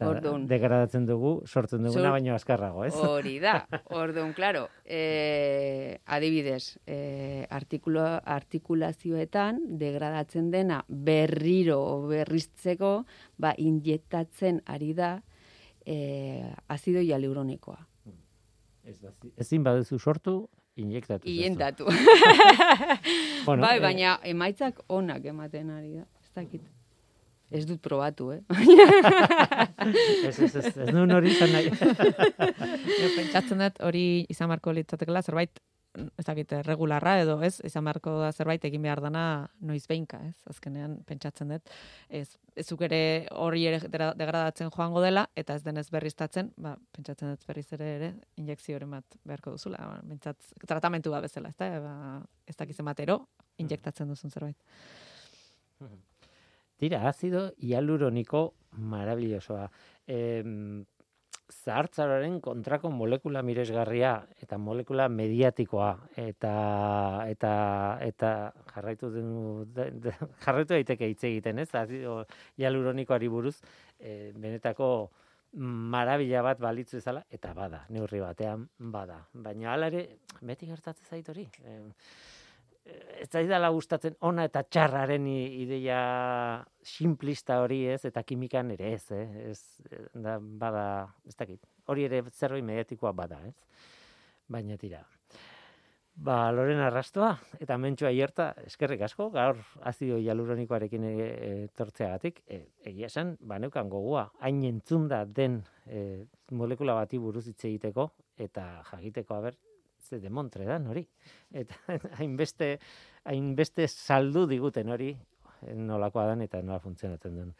Orduan. 0.00 0.46
Degradatzen 0.50 1.06
dugu, 1.06 1.42
sortzen 1.46 1.82
duguna 1.86 2.10
baino 2.14 2.34
azkarrago, 2.34 2.84
ez? 2.86 2.94
Hori 2.94 3.38
da. 3.42 3.66
Orduan, 4.00 4.32
claro, 4.36 4.68
eh, 4.84 5.98
adibidez, 6.04 6.78
eh, 6.86 7.46
artikulazioetan 7.50 9.78
degradatzen 9.80 10.50
dena 10.50 10.84
berriro 10.88 12.06
berriztzeko, 12.10 13.04
ba, 13.38 13.54
injektatzen 13.56 14.62
ari 14.66 14.92
da 14.94 15.22
eh, 15.86 16.54
azido 16.68 17.00
hialuronikoa. 17.00 17.86
Ez 18.86 19.00
ezin 19.42 19.64
baduzu 19.66 19.98
sortu, 19.98 20.48
injektatu. 20.76 21.28
Injektatu. 21.28 21.86
bueno, 23.46 23.62
bai, 23.62 23.80
baina 23.82 24.20
emaitzak 24.22 24.80
onak 24.88 25.24
ematen 25.26 25.70
ari 25.74 25.94
da. 25.98 26.04
Ez 26.22 26.32
dakit. 26.34 26.75
Ez 27.50 27.62
dut 27.66 27.78
probatu, 27.82 28.32
eh? 28.34 28.40
ez, 30.26 30.38
ez, 30.40 30.50
ez, 30.50 30.66
ez 30.66 30.90
nuen 30.90 31.14
hori 31.14 31.30
izan 31.30 31.52
nahi. 31.54 31.70
pentsatzen 33.18 33.62
dut 33.62 33.78
hori 33.86 34.04
izan 34.32 34.50
marko 34.50 34.74
litzatekela 34.74 35.22
zerbait, 35.22 35.60
ez 35.96 36.24
dakit, 36.26 36.52
regularra 36.66 37.14
edo, 37.22 37.36
ez? 37.46 37.60
Izan 37.64 37.84
marko 37.86 38.16
da 38.20 38.32
zerbait 38.32 38.64
egin 38.68 38.82
behar 38.84 39.00
dana 39.04 39.22
noiz 39.64 39.84
behinka, 39.88 40.18
ez? 40.26 40.34
Azkenean 40.50 40.98
pentsatzen 41.08 41.54
dut, 41.54 41.70
ez, 42.08 42.26
ez 42.58 42.66
ere 42.88 43.00
hori 43.30 43.64
ere 43.70 43.80
degradatzen 43.86 44.72
joango 44.74 45.04
dela, 45.04 45.26
eta 45.38 45.54
ez 45.54 45.62
denez 45.64 45.86
berriztatzen, 45.94 46.50
ba, 46.58 46.74
pentsatzen 46.98 47.32
dut 47.32 47.46
berriz 47.48 47.66
ere 47.78 47.92
ere, 48.00 48.10
injekzioren 48.42 48.90
bat 48.98 49.18
beharko 49.22 49.54
duzula, 49.54 49.80
ba, 49.86 50.02
pentsat, 50.10 50.50
tratamentu 50.66 51.14
bat 51.14 51.24
bezala, 51.28 51.54
ez 51.54 51.58
da? 51.62 51.70
Ba, 51.86 51.94
ez 52.46 52.58
dakizen 52.58 52.90
batero, 52.90 53.22
injektatzen 53.62 54.10
duzun 54.12 54.34
zerbait. 54.34 54.58
Tira, 56.76 57.08
azido 57.08 57.52
hialuroniko 57.56 58.52
marabillosoa. 58.76 59.70
E, 60.06 60.42
zahartzaren 61.46 62.40
kontrako 62.42 62.90
molekula 62.90 63.42
miresgarria 63.46 64.12
eta 64.42 64.58
molekula 64.58 65.06
mediatikoa 65.08 65.90
eta 66.18 66.54
eta 67.30 67.52
eta 68.02 68.30
jarraitu 68.72 69.10
den 69.14 69.30
jarraitu 70.44 70.74
daiteke 70.74 71.08
hitz 71.12 71.22
egiten, 71.30 71.60
ez? 71.62 71.70
Azido 71.74 72.24
hialuronikoari 72.58 73.28
buruz 73.28 73.56
e, 74.00 74.32
benetako 74.34 74.90
marabila 75.56 76.42
bat 76.42 76.58
balitzu 76.60 76.98
ezala 76.98 77.22
eta 77.30 77.54
bada, 77.54 77.84
neurri 77.88 78.20
batean 78.20 78.66
bada. 78.78 79.22
Baina 79.32 79.72
hala 79.72 79.88
ere 79.92 80.18
beti 80.42 80.66
gertatzen 80.66 81.06
zait 81.08 81.28
hori. 81.30 81.46
E, 81.62 81.78
ez 82.86 83.48
da 83.48 83.68
gustatzen 83.70 84.16
ona 84.20 84.44
eta 84.46 84.62
txarraren 84.62 85.26
ideia 85.26 85.98
simplista 86.82 87.60
hori 87.62 87.84
ez, 87.90 88.04
eta 88.04 88.22
kimikan 88.22 88.70
ere 88.76 88.92
ez, 88.94 89.04
eh? 89.10 89.50
ez 89.50 89.60
da, 90.14 90.38
bada, 90.38 90.86
ez 91.26 91.34
dakit, 91.36 91.60
hori 91.86 92.06
ere 92.06 92.22
zerbait 92.32 92.64
mediatikoa 92.64 93.12
bada, 93.12 93.40
ez? 93.48 93.54
Baina 94.48 94.76
tira. 94.78 95.02
Ba, 96.16 96.50
Loren 96.50 96.78
Arrastoa 96.80 97.34
eta 97.60 97.76
Mentxo 97.76 98.06
Aierta, 98.08 98.54
eskerrik 98.64 99.02
asko, 99.04 99.28
gaur 99.34 99.58
azido 99.84 100.16
hialuronikoarekin 100.16 101.04
e, 101.10 101.16
tortzeagatik, 101.76 102.40
e, 102.48 102.62
egia 102.88 103.10
esan, 103.10 103.34
baneukan 103.40 103.90
gogua, 103.92 104.30
hain 104.40 104.62
entzunda 104.64 105.24
den 105.26 105.58
e, 105.84 106.24
molekula 106.56 106.94
bati 106.96 107.20
buruz 107.20 107.44
hitz 107.50 107.66
egiteko, 107.68 108.08
eta 108.40 108.64
jakiteko 108.88 109.36
haber, 109.36 109.58
ze 110.06 110.20
demontre 110.20 110.64
da, 110.64 110.78
hori. 110.78 111.04
Eta 111.50 111.74
hainbeste, 112.20 112.76
hainbeste 113.24 113.88
saldu 113.88 114.46
diguten 114.46 114.90
hori, 114.94 115.14
nolakoa 115.74 116.26
dan 116.32 116.44
eta 116.46 116.62
nola 116.62 116.80
funtzionatzen 116.80 117.36
den. 117.36 117.54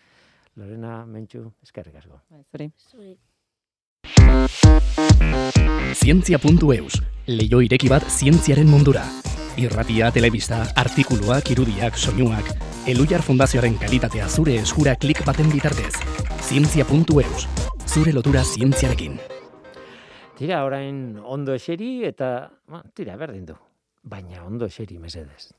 Lorena, 0.57 1.05
Mentxu, 1.05 1.51
eskerrik 1.63 1.99
asko. 2.01 2.21
Zuri. 2.91 3.17
Zientzia.eus, 5.97 7.01
leio 7.29 7.61
ireki 7.65 7.91
bat 7.93 8.07
zientziaren 8.09 8.69
mundura. 8.71 9.05
Irratia, 9.61 10.11
telebista, 10.13 10.63
artikuluak, 10.77 11.51
irudiak, 11.53 11.97
soinuak, 11.97 12.51
Elujar 12.87 13.25
Fundazioaren 13.27 13.79
kalitatea 13.81 14.29
zure 14.29 14.61
eskura 14.63 14.95
klik 15.01 15.25
baten 15.27 15.49
bitartez. 15.51 15.95
Zientzia.eus, 16.47 17.49
zure 17.89 18.13
lotura 18.15 18.45
zientziarekin. 18.45 19.19
Tira, 20.37 20.65
orain 20.69 21.17
ondo 21.25 21.55
eseri 21.57 22.05
eta, 22.05 22.51
ma, 22.69 22.83
tira, 22.93 23.17
berdin 23.17 23.49
du. 23.49 23.57
Baina 24.05 24.45
ondo 24.45 24.69
eseri 24.69 25.01
mesedez. 25.01 25.55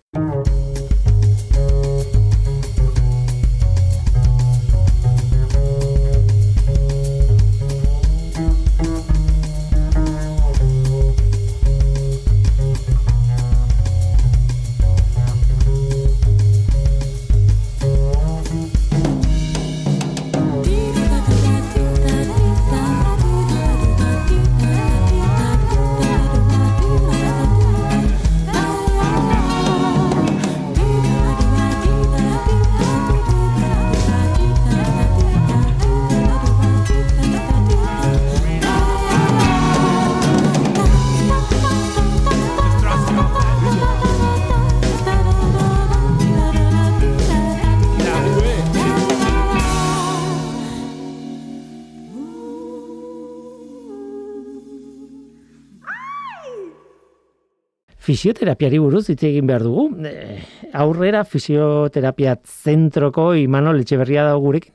Fisioterapiari 58.08 58.80
buruz 58.80 59.08
hitz 59.12 59.22
egin 59.28 59.48
behar 59.50 59.66
dugu. 59.68 59.90
E, 60.08 60.40
aurrera 60.78 61.26
fisioterapia 61.28 62.38
zentroko 62.46 63.34
Imanol 63.36 63.84
Etxeberria 63.84 64.26
da 64.28 64.38
gurekin. 64.40 64.74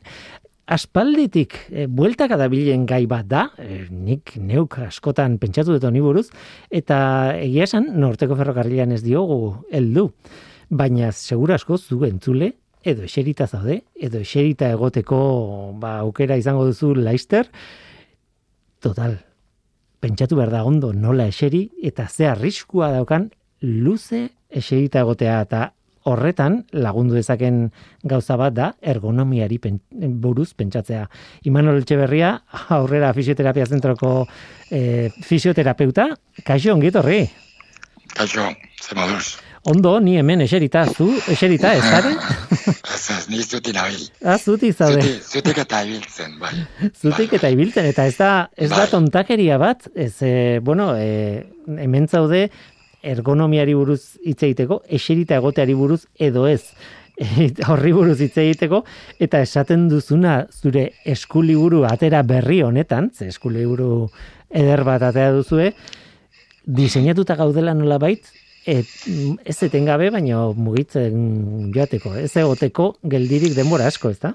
Aspalditik 0.73 1.57
e, 1.71 1.87
bueltaka 1.90 2.38
dabilen 2.40 2.85
gai 2.88 3.03
bat 3.11 3.27
da, 3.29 3.47
e, 3.59 3.87
nik 3.90 4.37
neuk 4.38 4.79
askotan 4.85 5.38
pentsatu 5.42 5.79
dut 5.79 5.99
buruz, 6.05 6.29
eta 6.71 7.37
egia 7.40 7.64
esan 7.68 7.90
norteko 8.01 8.37
ferrokarrilan 8.38 8.92
ez 8.92 9.03
diogu 9.03 9.66
heldu. 9.73 10.11
Baina 10.71 11.11
segura 11.12 11.57
asko 11.57 11.79
zu 11.79 12.05
entzule, 12.09 12.55
edo 12.83 13.05
eserita 13.05 13.47
zaude, 13.47 13.83
edo 13.95 14.21
eserita 14.21 14.71
egoteko 14.73 15.75
ba, 15.81 15.99
aukera 16.01 16.37
izango 16.37 16.64
duzu 16.66 16.95
laister, 16.95 17.49
total, 18.83 19.21
pentsatu 20.03 20.37
behar 20.37 20.51
da 20.51 20.65
ondo 20.67 20.93
nola 20.93 21.29
eseri 21.31 21.69
eta 21.83 22.09
ze 22.09 22.27
arriskua 22.27 22.91
daukan 22.91 23.31
luze 23.62 24.29
eserita 24.51 25.05
egotea 25.07 25.41
eta 25.47 25.69
horretan 26.11 26.65
lagundu 26.75 27.15
dezaken 27.15 27.69
gauza 28.03 28.37
bat 28.37 28.55
da 28.57 28.73
ergonomiari 28.83 29.61
buruz 30.25 30.51
pentsatzea. 30.59 31.05
Imanol 31.47 31.79
Etxeberria 31.85 32.33
aurrera 32.77 33.12
fisioterapia 33.15 33.67
zentroko 33.67 34.27
e, 34.71 35.11
fisioterapeuta, 35.23 36.09
kaixo 36.43 36.75
ongi 36.75 36.91
etorri. 36.91 37.23
Kaixo, 38.17 38.51
ze 38.83 38.99
moduz. 38.99 39.38
Ondo, 39.64 40.01
ni 40.01 40.16
hemen 40.18 40.40
eserita, 40.42 40.81
zu 40.90 41.07
eserita, 41.31 41.70
ez 41.79 41.85
zare? 41.87 42.16
Ez 42.94 43.05
ez, 43.14 43.29
ni 43.31 43.38
zuti 43.42 43.70
nabil. 43.72 44.01
Ah, 44.27 44.35
zuti 44.38 44.72
zaude. 44.72 45.03
Zutik 45.22 45.61
eta 45.62 45.85
ibiltzen, 45.87 46.35
bai. 46.40 46.51
Zutik 47.03 47.31
bai, 47.31 47.38
eta 47.38 47.51
ibiltzen, 47.55 47.87
eta 47.87 48.07
ez 48.11 48.16
da, 48.18 48.31
ez 48.57 48.68
da 48.72 48.83
Bai. 48.83 48.88
tontakeria 48.90 49.59
bat, 49.62 49.87
ez, 49.94 50.16
e, 50.27 50.59
bueno, 50.66 50.90
e, 50.98 51.44
hemen 51.79 52.09
zaude 52.11 52.48
ergonomiari 53.03 53.75
buruz 53.79 54.18
hitz 54.27 54.40
egiteko, 54.42 54.83
eserita 54.90 55.38
egoteari 55.38 55.79
buruz 55.79 56.03
edo 56.18 56.48
ez 56.51 56.62
horri 57.70 57.94
buruz 57.94 58.18
hitz 58.20 58.35
egiteko, 58.42 58.83
eta 59.22 59.40
esaten 59.46 59.88
duzuna 59.90 60.40
zure 60.51 60.88
eskuliburu 61.07 61.87
atera 61.87 62.22
berri 62.27 62.62
honetan, 62.66 63.12
ze 63.14 63.31
eskuliburu 63.31 64.09
eder 64.51 64.83
bat 64.87 65.07
atera 65.07 65.33
duzue, 65.38 65.72
diseinatuta 66.66 67.38
gaudela 67.38 67.75
nola 67.75 67.98
bait, 68.03 68.27
et, 68.66 68.88
ez 69.44 69.57
etengabe, 69.66 70.11
baina 70.14 70.44
mugitzen 70.57 71.72
joateko, 71.75 72.14
ez 72.20 72.31
egoteko 72.37 72.92
geldirik 73.14 73.57
denbora 73.57 73.88
asko, 73.90 74.12
ez 74.12 74.20
da? 74.22 74.35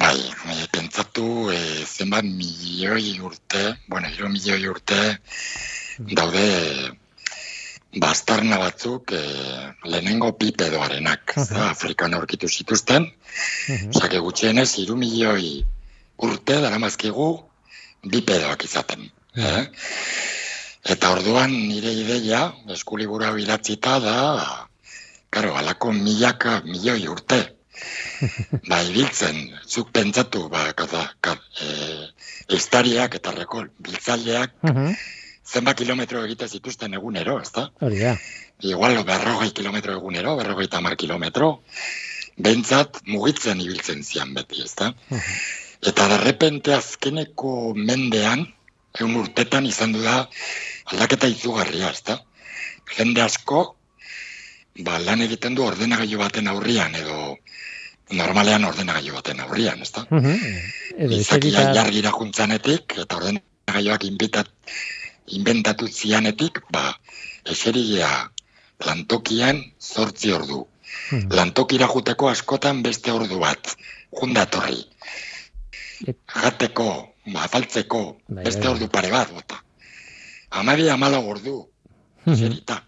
Bai, 0.00 0.18
e, 0.20 0.56
pentsatu 0.72 1.50
e, 1.54 1.58
zenbat 1.86 2.26
milioi 2.26 3.18
urte, 3.24 3.76
bueno, 3.88 4.10
hiru 4.12 4.28
milioi 4.28 4.66
urte 4.68 4.98
daude 6.12 6.44
bastarna 7.96 8.58
batzuk 8.60 9.14
e, 9.16 9.22
lehenengo 9.88 10.32
pipedoarenak, 10.36 11.36
uh 11.36 11.46
Aha. 11.46 11.70
Afrikan 11.70 12.14
aurkitu 12.14 12.48
zituzten, 12.48 13.08
osake 13.88 14.20
gutxienez 14.20 14.68
hiru 14.82 14.98
milioi 15.00 15.64
urte 16.28 16.60
daramazkigu 16.60 17.30
bipedoak 18.04 18.68
izaten. 18.68 19.08
Eh? 19.36 19.64
Eta 20.84 21.12
orduan 21.12 21.52
nire 21.52 21.92
ideia, 21.92 22.46
eskulibura 22.72 23.32
bilatzita 23.36 23.98
da, 24.00 24.16
karo, 25.30 25.54
alako 25.56 25.92
milaka 25.92 26.60
milioi 26.64 27.06
urte. 27.08 27.40
ba, 28.68 28.80
ibiltzen, 28.84 29.38
zuk 29.68 29.92
pentsatu, 29.92 30.48
ba, 30.52 30.66
kaza, 30.76 31.06
ka, 31.20 31.36
e, 31.64 32.08
estariak 32.56 33.14
eta 33.20 33.32
rekol, 33.36 33.70
biltzaileak, 33.78 34.56
Mhm, 34.68 34.92
zenba 35.50 35.74
kilometro 35.74 36.24
egite 36.24 36.48
zituzten 36.48 36.94
egunero, 36.94 37.40
ezta? 37.42 37.70
Hori 37.80 37.98
da. 37.98 38.16
Igual 38.60 39.02
berrogei 39.08 39.50
kilometro 39.56 39.96
egunero, 39.96 40.36
berrogei 40.36 40.68
tamar 40.68 40.96
kilometro, 40.96 41.62
behintzat 42.36 43.00
mugitzen 43.06 43.60
ibiltzen 43.60 44.04
zian 44.04 44.34
beti, 44.36 44.62
ezta? 44.64 44.92
Eta 45.80 46.08
derrepente 46.12 46.74
azkeneko 46.76 47.72
mendean, 47.74 48.46
egun 48.98 49.16
urtetan 49.22 49.66
izan 49.66 49.92
du 49.92 50.02
da 50.02 50.28
aldaketa 50.90 51.28
izugarria, 51.30 51.90
ezta? 51.90 52.18
Jende 52.96 53.22
asko, 53.22 53.76
ba, 54.86 54.98
lan 54.98 55.22
egiten 55.22 55.54
du 55.54 55.64
ordenagailu 55.66 56.18
baten 56.18 56.48
aurrian, 56.50 56.94
edo 56.94 57.36
normalean 58.10 58.64
ordenagailu 58.66 59.14
baten 59.14 59.40
aurrian, 59.40 59.82
ezta? 59.82 60.06
Mhm, 60.10 60.56
Edo 60.96 61.14
Izakia 61.14 61.50
eserita, 61.50 61.74
jargira 61.74 62.10
juntzanetik, 62.10 62.96
eta 62.98 63.16
ordenagailuak 63.20 64.04
inbitat, 64.04 64.50
inventatu 65.38 65.86
zianetik, 65.86 66.58
ba, 66.74 66.98
eserigea 67.46 68.10
lantokian 68.86 69.62
zortzi 69.80 70.32
ordu. 70.32 70.66
Mhm. 71.12 71.30
Lantokira 71.38 71.86
juteko 71.86 72.28
askotan 72.28 72.82
beste 72.82 73.12
ordu 73.12 73.38
bat, 73.38 73.76
jundatorri. 74.10 74.82
Et- 76.08 76.18
Jateko, 76.34 77.09
ba, 77.32 77.44
afaltzeko, 77.44 78.16
Bai, 78.28 78.44
beste 78.44 78.62
bai. 78.66 78.74
ordu 78.74 78.88
pare 78.88 79.10
bat, 79.10 79.32
bota. 79.32 79.62
Amabi 80.50 80.88
amalau 80.90 81.24
ordu, 81.30 81.66
Mhm. 82.26 82.34
eserita. 82.34 82.82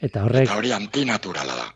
Eta 0.00 0.24
horrek 0.24 0.44
Eta 0.48 0.56
hori 0.56 0.72
antinaturala 0.72 1.54
da. 1.56 1.66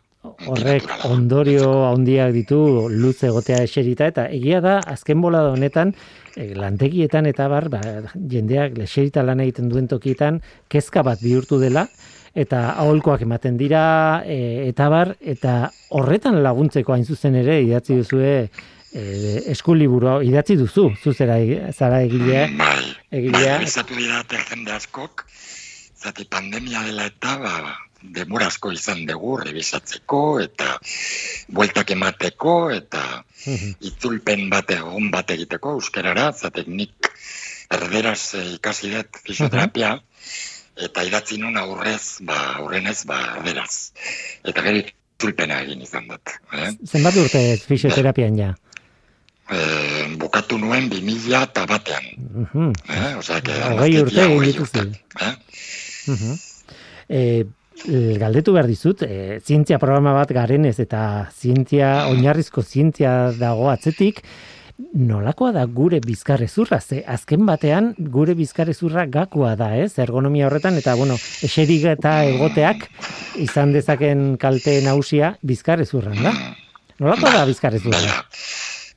horrek 0.47 0.83
ondorio 1.05 1.85
handiak 1.85 2.31
ditu 2.33 2.87
luze 2.89 3.27
egotea 3.27 3.59
eserita 3.63 4.07
eta 4.07 4.23
egia 4.33 4.59
da 4.59 4.79
azken 4.79 5.21
bolada 5.21 5.51
honetan 5.53 5.93
e, 6.35 6.55
lantegietan 6.55 7.27
eta 7.29 7.47
bar 7.47 7.69
ba, 7.69 7.79
jendeak 8.27 8.79
eserita 8.79 9.21
lan 9.21 9.39
egiten 9.39 9.69
duen 9.69 9.87
tokietan 9.87 10.41
kezka 10.67 11.03
bat 11.03 11.21
bihurtu 11.21 11.59
dela 11.61 11.85
eta 12.33 12.71
aholkoak 12.73 13.21
ematen 13.21 13.55
dira 13.57 14.23
e, 14.25 14.67
eta 14.69 14.89
bar 14.89 15.15
eta 15.21 15.69
horretan 15.91 16.41
laguntzeko 16.41 16.93
hain 16.93 17.05
zuzen 17.05 17.35
ere 17.35 17.61
idatzi 17.61 17.95
duzue 18.01 18.49
e, 18.95 19.41
eskuliburua 19.51 20.19
idatzi 20.23 20.55
duzu 20.59 20.89
zu 21.01 21.13
zera 21.13 21.37
zara 21.73 22.01
egilea 22.07 22.47
Bai, 22.57 22.85
egilea 23.11 23.57
bai, 24.31 24.75
askok, 24.75 25.25
zati 25.99 26.25
pandemia 26.29 26.83
dela 26.87 27.09
eta, 27.11 27.35
ba, 27.41 27.75
demorazko 28.15 28.71
izan 28.75 29.05
dugu, 29.09 29.37
revisatzeko, 29.41 30.21
eta 30.43 30.75
bueltak 31.57 31.91
emateko, 31.95 32.55
eta 32.75 33.03
itzulpen 33.89 34.49
bate, 34.51 34.79
egon 34.81 35.09
bat 35.13 35.31
egiteko, 35.35 35.77
euskarara, 35.79 36.31
zatek 36.33 36.69
nik 36.69 37.09
erderaz 37.73 38.35
eh, 38.37 38.45
ikasi 38.59 38.91
dut 38.93 39.21
fisioterapia, 39.25 39.95
eta 40.87 41.05
idatzi 41.07 41.39
nun 41.41 41.57
aurrez, 41.57 42.19
ba, 42.27 42.37
aurrenez, 42.59 42.99
ba, 43.09 43.21
erderaz. 43.39 43.71
Eta 44.45 44.61
gero 44.67 44.83
itzulpena 44.83 45.63
egin 45.65 45.81
izan 45.81 46.09
dut. 46.11 46.35
Eh? 46.53 46.69
Zenbat 46.85 47.17
urte 47.23 47.43
fisioterapian 47.65 48.37
ja? 48.37 48.53
Eh, 49.45 50.15
bukatu 50.17 50.57
nuen 50.57 50.89
2000 50.89 51.43
eta 51.43 51.65
batean. 51.69 52.05
Mhm. 52.17 52.71
Eh? 52.89 53.13
Osea, 53.19 53.41
que 53.41 53.53
Hogei 53.53 53.99
urte 54.01 54.23
egin 54.23 54.61
urte, 54.61 54.87
Eh? 55.21 55.33
Mhm. 56.07 56.39
E, 57.07 57.45
galdetu 58.17 58.53
behar 58.53 58.65
dizut, 58.65 59.03
e, 59.03 59.39
zientzia 59.45 59.77
programa 59.77 60.13
bat 60.13 60.31
garenez 60.31 60.79
eta 60.79 61.29
zientzia, 61.29 62.07
oinarrizko 62.07 62.63
zientzia 62.63 63.31
dago 63.37 63.69
atzetik, 63.69 64.23
nolakoa 64.93 65.51
da 65.51 65.65
gure 65.65 65.99
bizkarrezurra? 66.03 66.79
Ze 66.81 67.03
azken 67.05 67.45
batean 67.45 67.93
gure 67.97 68.33
bizkarrezurra 68.33 69.05
gakoa 69.05 69.55
da, 69.55 69.75
ez? 69.77 69.93
Ergonomia 69.99 70.47
horretan 70.47 70.77
eta 70.81 70.95
bueno, 70.95 71.15
eserik 71.15 71.85
eta 71.93 72.23
egoteak 72.25 72.89
izan 73.45 73.73
dezaken 73.75 74.37
kalte 74.41 74.81
nagusia 74.81 75.35
bizkarrezurran 75.43 76.23
da. 76.23 76.33
Nolakoa 76.99 77.31
da 77.33 77.45
bizkarrezurra? 77.45 77.99
Baina, 77.99 78.21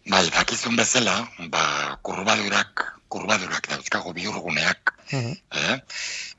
bai, 0.08 0.28
dakizun 0.30 0.76
bezala, 0.76 1.28
ba, 1.52 1.98
kurbadurak, 2.02 2.84
kurbadurak 3.08 3.68
dauzkago 3.68 4.12
bihurguneak, 4.12 4.94
Mhm. 5.12 5.32
eh? 5.52 5.76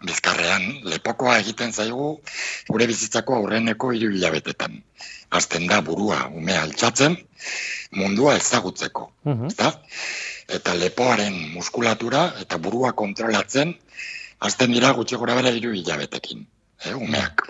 bizkarrean, 0.06 0.82
lepokoa 0.84 1.40
egiten 1.40 1.72
zaigu 1.74 2.22
gure 2.70 2.88
bizitzako 2.88 3.36
aurreneko 3.36 3.92
hiru 3.92 4.12
hilabetetan. 4.14 4.84
Azten 5.32 5.68
da 5.68 5.82
burua 5.82 6.28
ume 6.34 6.58
altxatzen, 6.58 7.18
mundua 7.92 8.36
ezagutzeko, 8.38 9.12
Mhm. 9.26 9.46
ezta? 9.48 9.82
Eta 10.48 10.74
lepoaren 10.74 11.34
muskulatura 11.54 12.34
eta 12.42 12.58
burua 12.58 12.94
kontrolatzen, 12.94 13.76
azten 14.40 14.72
dira 14.72 14.92
gutxi 14.94 15.16
gora 15.16 15.36
bera 15.36 15.50
hiru 15.50 15.74
hilabetekin, 15.74 16.48
eh? 16.86 16.94
umeak. 16.94 17.46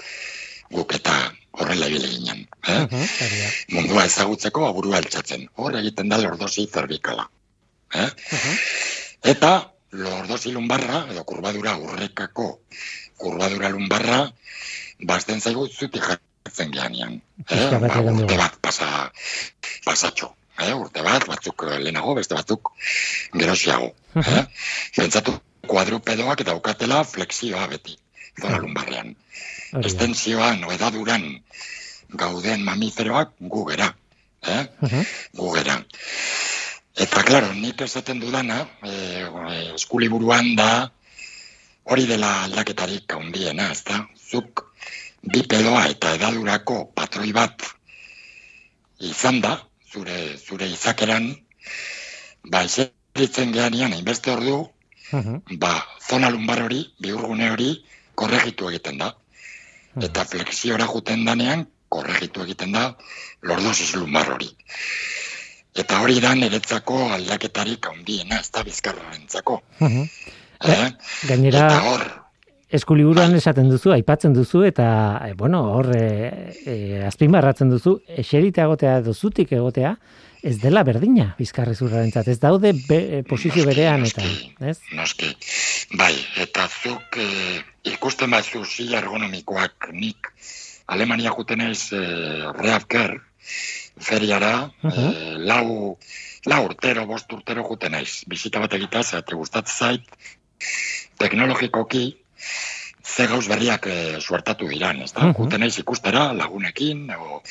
Guk 0.72 0.94
eta 0.94 1.34
horrela 1.60 1.90
ibile 1.92 2.08
ginen. 2.12 2.46
Eh? 2.68 2.80
Hori 2.80 3.42
da. 3.42 3.50
mundua 3.76 4.06
ezagutzeko 4.10 4.68
aburua 4.68 5.00
altxatzen. 5.02 5.48
Hor 5.56 5.76
egiten 5.82 6.10
da 6.12 6.20
lordosi 6.22 6.68
zerbikala. 6.68 7.28
Eh? 7.94 8.08
Mhm. 8.08 8.58
Eta 9.34 9.52
lordosi 9.92 10.54
lumbarra, 10.56 11.06
edo 11.12 11.24
kurbadura 11.28 11.76
urrekako 11.82 12.50
kurbadura 13.20 13.70
lumbarra, 13.74 14.20
bazten 15.12 15.42
zaigu 15.42 15.68
zutik 15.68 16.04
jartzen 16.06 16.72
gehanean. 16.76 17.22
Eh? 17.48 17.64
Ba, 17.84 18.02
urte 18.14 18.38
bat 18.40 18.60
pasa, 18.62 19.10
pasatxo. 19.86 20.34
Eh? 20.60 20.74
Urte 20.76 21.04
bat, 21.04 21.28
batzuk 21.28 21.68
lehenago, 21.72 22.16
beste 22.20 22.36
batzuk 22.38 22.74
gerosiago. 23.36 23.94
Eh? 24.24 24.44
Pentsatu 24.96 25.36
kuadrupedoak 25.70 26.44
daukatela 26.48 27.04
flexioa 27.06 27.68
beti, 27.72 27.98
zora 28.40 28.60
lumbarrean. 28.64 29.16
Estentzioan, 29.78 30.64
oedaduran, 30.66 31.26
gauden 32.10 32.64
mamiferoak 32.66 33.36
gu 33.40 33.66
gera. 33.70 33.96
Eh? 34.42 34.64
Mhm. 34.82 35.04
gu 35.36 35.52
gera. 35.56 35.76
Eta, 36.96 37.24
klaro, 37.24 37.54
nik 37.54 37.82
esaten 37.82 38.20
dudana, 38.20 38.68
e, 38.84 39.28
eskuliburuan 39.76 40.56
da, 40.56 40.92
hori 41.84 42.06
dela 42.08 42.44
aldaketarik 42.44 43.14
handiena, 43.14 43.70
ez 43.72 43.84
da? 43.84 44.02
Zuk 44.16 44.66
bipedoa 45.22 45.86
eta 45.92 46.16
edadurako 46.16 46.92
patroi 46.96 47.32
bat 47.36 47.64
izan 49.00 49.40
da, 49.42 49.54
zure, 49.92 50.38
zure 50.38 50.68
izakeran, 50.68 51.30
ba, 52.44 52.64
eseritzen 52.64 53.54
gehanean, 53.54 53.94
hainbeste 53.94 54.32
ordu, 54.32 54.70
Mhm. 55.12 55.58
ba, 55.60 55.86
zona 56.10 56.30
lumbar 56.30 56.62
hori, 56.64 56.84
bihurgune 57.00 57.52
hori, 57.52 57.84
korregitu 58.16 58.70
egiten 58.70 58.98
da. 58.98 59.16
Eta 59.98 60.26
flexiora 60.26 60.86
juten 60.86 61.26
danean, 61.26 61.66
korregitu 61.90 62.44
egiten 62.46 62.76
da, 62.76 62.92
lordosis 63.42 63.96
lumbar 63.96 64.30
hori. 64.36 64.52
Eta 65.80 66.02
hori 66.04 66.20
da 66.22 66.36
niretzako 66.36 66.98
aldaketarik 67.16 67.88
handiena, 67.90 68.40
ez 68.40 68.52
da 68.54 68.64
bizkarrarentzako. 68.64 69.62
Mhm. 69.80 70.08
Eh? 70.70 70.90
Gainera, 71.28 71.66
Eta 71.66 71.82
hor, 71.88 72.04
eskuliburuan 72.70 73.34
esaten 73.36 73.70
duzu, 73.72 73.94
aipatzen 73.96 74.34
duzu, 74.34 74.64
eta, 74.68 74.88
e, 75.26 75.34
bueno, 75.34 75.62
hor, 75.74 75.90
e, 75.96 76.56
e, 76.66 76.76
azpimarratzen 77.08 77.70
duzu, 77.72 77.96
eserita 78.24 78.66
egotea 78.68 78.98
edo 79.00 79.14
zutik 79.14 79.54
egotea, 79.58 79.96
ez 80.44 80.58
dela 80.62 80.84
berdina 80.88 81.34
bizkarrezurrarentzat, 81.38 82.28
ez 82.28 82.40
daude 82.40 82.72
be, 82.88 83.00
e, 83.20 83.24
posizio 83.28 83.66
berean 83.68 84.06
eta, 84.08 84.24
ez? 84.70 84.78
noski, 84.96 85.34
bai, 86.00 86.14
eta 86.40 86.68
zuk 86.70 87.18
eh, 87.20 87.60
ikusten 87.92 88.32
bazu 88.32 88.64
zila 88.66 89.00
ergonomikoak 89.04 89.90
nik 89.92 90.32
Alemania 90.88 91.30
juten 91.36 91.62
ez 91.62 91.92
eh, 91.94 92.48
Reafker, 92.58 93.20
feriara, 94.00 94.72
Mhm. 94.82 95.10
eh, 95.10 95.36
lau, 95.38 95.98
lau 96.46 96.62
urtero, 96.66 97.06
bost 97.06 97.32
urtero 97.34 97.64
juten 97.68 97.92
naiz. 97.92 98.24
Bizita 98.28 98.60
bat 98.60 98.74
egita, 98.74 99.04
zate 99.04 99.36
gustatzen 99.36 99.76
zait, 99.76 100.04
teknologikoki, 101.20 102.18
ze 103.04 103.28
gauz 103.28 103.48
berriak 103.50 103.86
e, 103.88 103.96
suertatu 104.22 104.68
diran, 104.70 105.02
ez 105.02 105.12
da? 105.14 105.28
Mhm. 105.28 105.36
Juten 105.44 105.60
naiz 105.60 105.78
ikustera, 105.82 106.32
lagunekin, 106.34 107.10
o, 107.18 107.42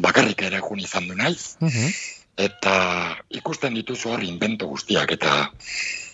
bakarrik 0.00 0.42
ere 0.42 0.60
jun 0.64 0.80
izan 0.80 1.08
du 1.08 1.14
naiz, 1.14 1.56
Mhm. 1.60 1.92
eta 2.36 2.74
ikusten 3.30 3.74
dituzu 3.74 4.10
hor 4.14 4.22
invento 4.24 4.66
guztiak, 4.66 5.12
eta 5.12 5.50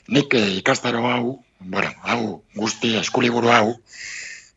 nik 0.09 0.35
eh, 0.35 0.57
ikastaro 0.59 1.07
hau, 1.07 1.45
bueno, 1.61 1.93
hau 2.03 2.43
guzti 2.55 2.97
eskuliburu 2.97 3.51
hau, 3.51 3.81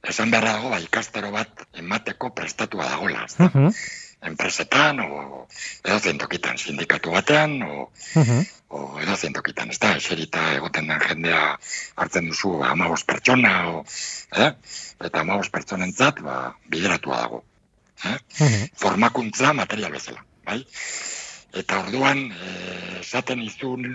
esan 0.03 0.31
beharra 0.31 0.53
dago, 0.57 0.69
ba, 0.69 0.79
ikastaro 0.79 1.31
bat 1.31 1.65
emateko 1.73 2.33
prestatua 2.35 2.89
dagoela, 2.89 3.25
ez 3.25 3.35
da? 3.37 3.49
Mhm. 3.53 3.73
enpresetan, 4.21 4.99
o 4.99 5.47
edo 5.85 6.17
tokitan, 6.19 6.57
sindikatu 6.57 7.11
batean, 7.11 7.61
o, 7.63 7.89
Mhm. 8.15 8.45
o 8.69 8.99
edo 8.99 9.15
tokitan, 9.33 9.69
ez 9.69 9.79
da, 9.79 9.95
eserita 9.95 10.55
egoten 10.55 10.87
den 10.87 10.99
jendea 10.99 11.57
hartzen 11.95 12.27
duzu 12.27 12.63
amabos 12.63 13.03
pertsona, 13.05 13.69
o, 13.69 13.85
eh? 14.35 14.51
eta 14.99 15.19
amabos 15.21 15.49
pertsonentzat, 15.49 16.19
ba, 16.19 16.55
bideratua 16.67 17.17
dago. 17.17 17.43
Eh? 18.05 18.69
Formakuntza 18.79 19.53
material 19.53 19.91
bezala, 19.91 20.23
bai? 20.45 20.61
Eta 21.59 21.79
orduan, 21.81 22.27
eh, 22.31 22.99
esaten 23.01 23.41
izun, 23.41 23.87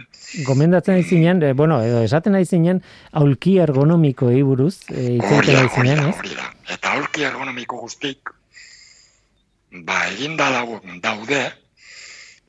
Gomendatzen 0.45 0.97
aizinean, 0.99 1.43
e, 1.43 1.53
bueno, 1.53 1.79
edo 1.87 2.03
esaten 2.03 2.35
aizinean, 2.35 2.83
aulki 3.13 3.59
ergonomikoei 3.63 4.43
buruz, 4.43 4.81
e, 4.91 5.21
aizinean, 5.23 6.03
da, 6.03 6.09
ez? 6.11 6.49
Eta 6.75 6.97
aurki 6.99 7.23
ergonomiko 7.23 7.79
guztik, 7.79 8.35
ba, 9.71 10.01
eginda 10.11 10.51
dago, 10.51 10.81
daude, 11.03 11.45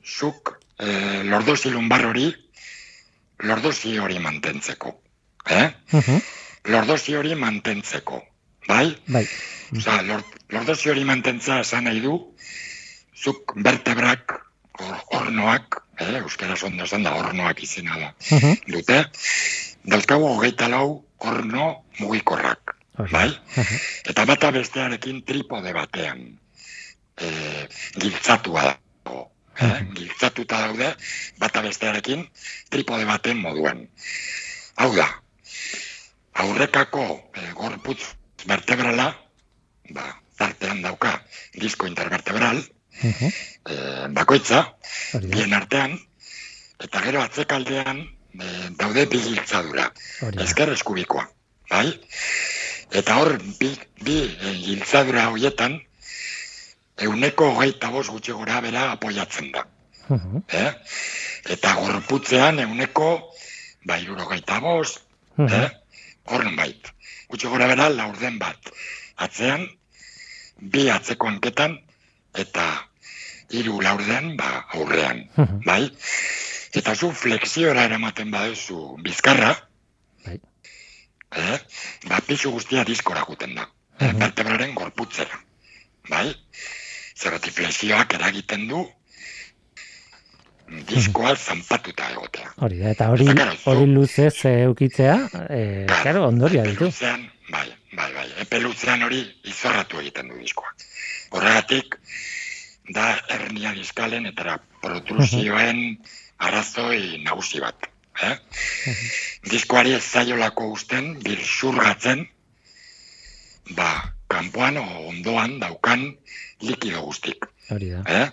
zuk 0.06 0.58
eh, 0.78 1.22
lordozi 1.24 1.70
lumbar 1.70 2.06
hori, 2.06 2.30
lordozi 3.38 3.98
hori 3.98 4.18
mantentzeko. 4.18 4.94
Eh? 5.50 5.74
Mhm. 5.92 6.22
Lordozi 6.72 7.14
hori 7.14 7.34
mantentzeko. 7.34 8.22
Bai? 8.66 8.96
Bai. 9.06 9.26
Osa, 9.76 10.00
lor, 10.02 10.24
lordozi 10.50 10.90
hori 10.90 11.04
mantentzea 11.04 11.60
esan 11.64 11.84
nahi 11.88 12.00
du, 12.04 12.16
zuk 13.16 13.54
vertebrak, 13.64 14.36
or, 14.80 14.96
ornoak, 15.20 15.80
eh? 15.98 16.18
euskaraz 16.20 16.62
ondo 16.68 16.84
esan 16.84 17.02
da, 17.06 17.14
ornoak 17.16 17.62
izena 17.62 17.98
da, 17.98 18.14
Mhm. 18.30 18.56
dute, 18.72 19.04
dauzkagu 19.84 20.26
hogeita 20.36 20.68
lau 20.68 21.04
orno 21.18 21.84
mugikorrak. 21.98 22.76
Da. 22.96 23.04
Bai? 23.12 23.28
Mhm. 23.56 23.78
Eta 24.10 24.24
bata 24.24 24.50
bestearekin 24.50 25.22
tripode 25.24 25.72
batean 25.72 26.38
e, 27.16 27.28
giltzatua 28.00 28.62
dago. 29.04 29.30
Eh? 29.60 29.64
Mhm. 29.66 29.94
Giltzatuta 29.94 30.60
daude 30.66 30.94
bata 31.38 31.62
bestearekin 31.62 32.28
tripode 32.68 33.04
baten 33.04 33.36
moduan. 33.38 33.88
Hau 34.76 34.94
da, 34.96 35.08
aurrekako 36.34 37.30
e, 37.34 37.52
gorputz 37.56 38.02
vertebrala, 38.46 39.10
ba, 39.90 40.06
zartean 40.38 40.82
dauka 40.82 41.22
disko 41.54 41.86
intervertebral, 41.86 42.62
Mhm. 43.02 43.28
e, 43.68 43.74
bakoitza, 44.10 44.74
Hori 45.12 45.26
da. 45.28 45.36
bien 45.36 45.52
artean, 45.54 45.98
eta 46.80 47.00
gero 47.02 47.22
atzekaldean 47.22 47.98
e, 48.38 48.46
daude 48.76 49.06
bi 49.06 49.18
giltzadura. 49.20 49.92
Ezker 50.44 50.72
eskubikoa, 50.72 51.28
bai? 51.70 52.00
Eta 52.90 53.16
hor, 53.18 53.38
bi, 53.58 53.70
bi 54.02 54.16
e, 54.40 54.52
giltzadura 54.64 55.28
horietan, 55.30 55.80
euneko 56.96 57.50
hogeita 57.54 57.90
bost 57.92 58.10
gutxi 58.10 58.32
gora 58.32 58.60
bera 58.64 58.90
apoiatzen 58.92 59.50
da. 59.52 59.66
Mhm. 60.08 60.42
Eh? 60.48 60.72
Eta 61.56 61.74
gorputzean 61.74 62.58
euneko, 62.62 63.08
ba, 63.84 63.98
irurogeita 64.00 64.60
bost, 64.60 65.02
Mhm. 65.36 65.52
eh? 65.52 65.70
hor 66.26 66.44
bait. 66.56 66.92
gutxi 67.28 67.48
gora 67.48 67.66
bera 67.66 67.88
laurden 67.90 68.38
bat 68.38 68.56
atzean, 69.16 69.66
bi 70.60 70.88
atzeko 70.90 71.26
hanketan, 71.28 71.78
eta 72.34 72.64
hiru 73.50 73.80
laurden 73.80 74.36
ba, 74.36 74.66
aurrean, 74.74 75.28
Mhm. 75.36 75.60
bai? 75.64 75.90
Eta 76.72 76.94
zu 76.94 77.10
flexiora 77.12 77.84
eramaten 77.84 78.30
baduzu 78.30 78.96
bizkarra, 79.02 79.54
Bai. 80.24 80.40
eh? 81.36 81.58
ba, 82.08 82.20
pisu 82.26 82.50
guztia 82.50 82.84
diskora 82.84 83.22
guten 83.22 83.54
da. 83.54 83.68
Eh, 84.00 84.12
Mhm. 84.12 84.18
vertebraren 84.18 84.74
gorputzera. 84.74 85.40
Bai? 86.08 86.34
Zergatik 87.16 87.52
flexioak 87.54 88.12
eragiten 88.14 88.68
du 88.68 88.86
diskoa 90.88 91.34
zanpatuta 91.36 92.10
egotea. 92.12 92.50
Hori 92.58 92.78
da, 92.82 92.90
eta 92.90 93.08
hori 93.12 93.26
hori 93.70 93.86
luzez 93.86 94.34
eukitzea, 94.50 95.14
eh, 95.48 95.86
claro, 96.02 96.26
ondoria 96.26 96.64
ditu. 96.66 96.84
luzean, 96.84 97.30
bai, 97.50 97.68
bai, 97.96 98.12
bai, 98.12 98.26
epe 98.42 98.60
luzean 98.60 99.02
hori 99.06 99.22
izorratu 99.48 100.00
egiten 100.02 100.28
du 100.30 100.38
diskoa. 100.38 100.72
Horregatik, 101.34 101.96
da 102.92 103.08
hernia 103.32 103.72
diskalen 103.74 104.26
eta 104.30 104.58
protrusioen 104.82 105.82
arrazoi 106.38 107.22
nagusi 107.24 107.60
bat. 107.64 107.88
Eh? 108.22 108.34
Diskoari 109.50 109.94
ez 109.96 110.04
zaiolako 110.04 110.70
usten, 110.76 111.16
birxurgatzen, 111.24 112.24
ba, 113.76 113.90
kanpoan 114.32 114.78
o 114.80 114.86
ondoan 115.10 115.58
daukan 115.60 116.06
likido 116.62 117.02
guztik. 117.08 117.48
Hori 117.70 117.92
da. 117.94 118.02
Eh? 118.06 118.28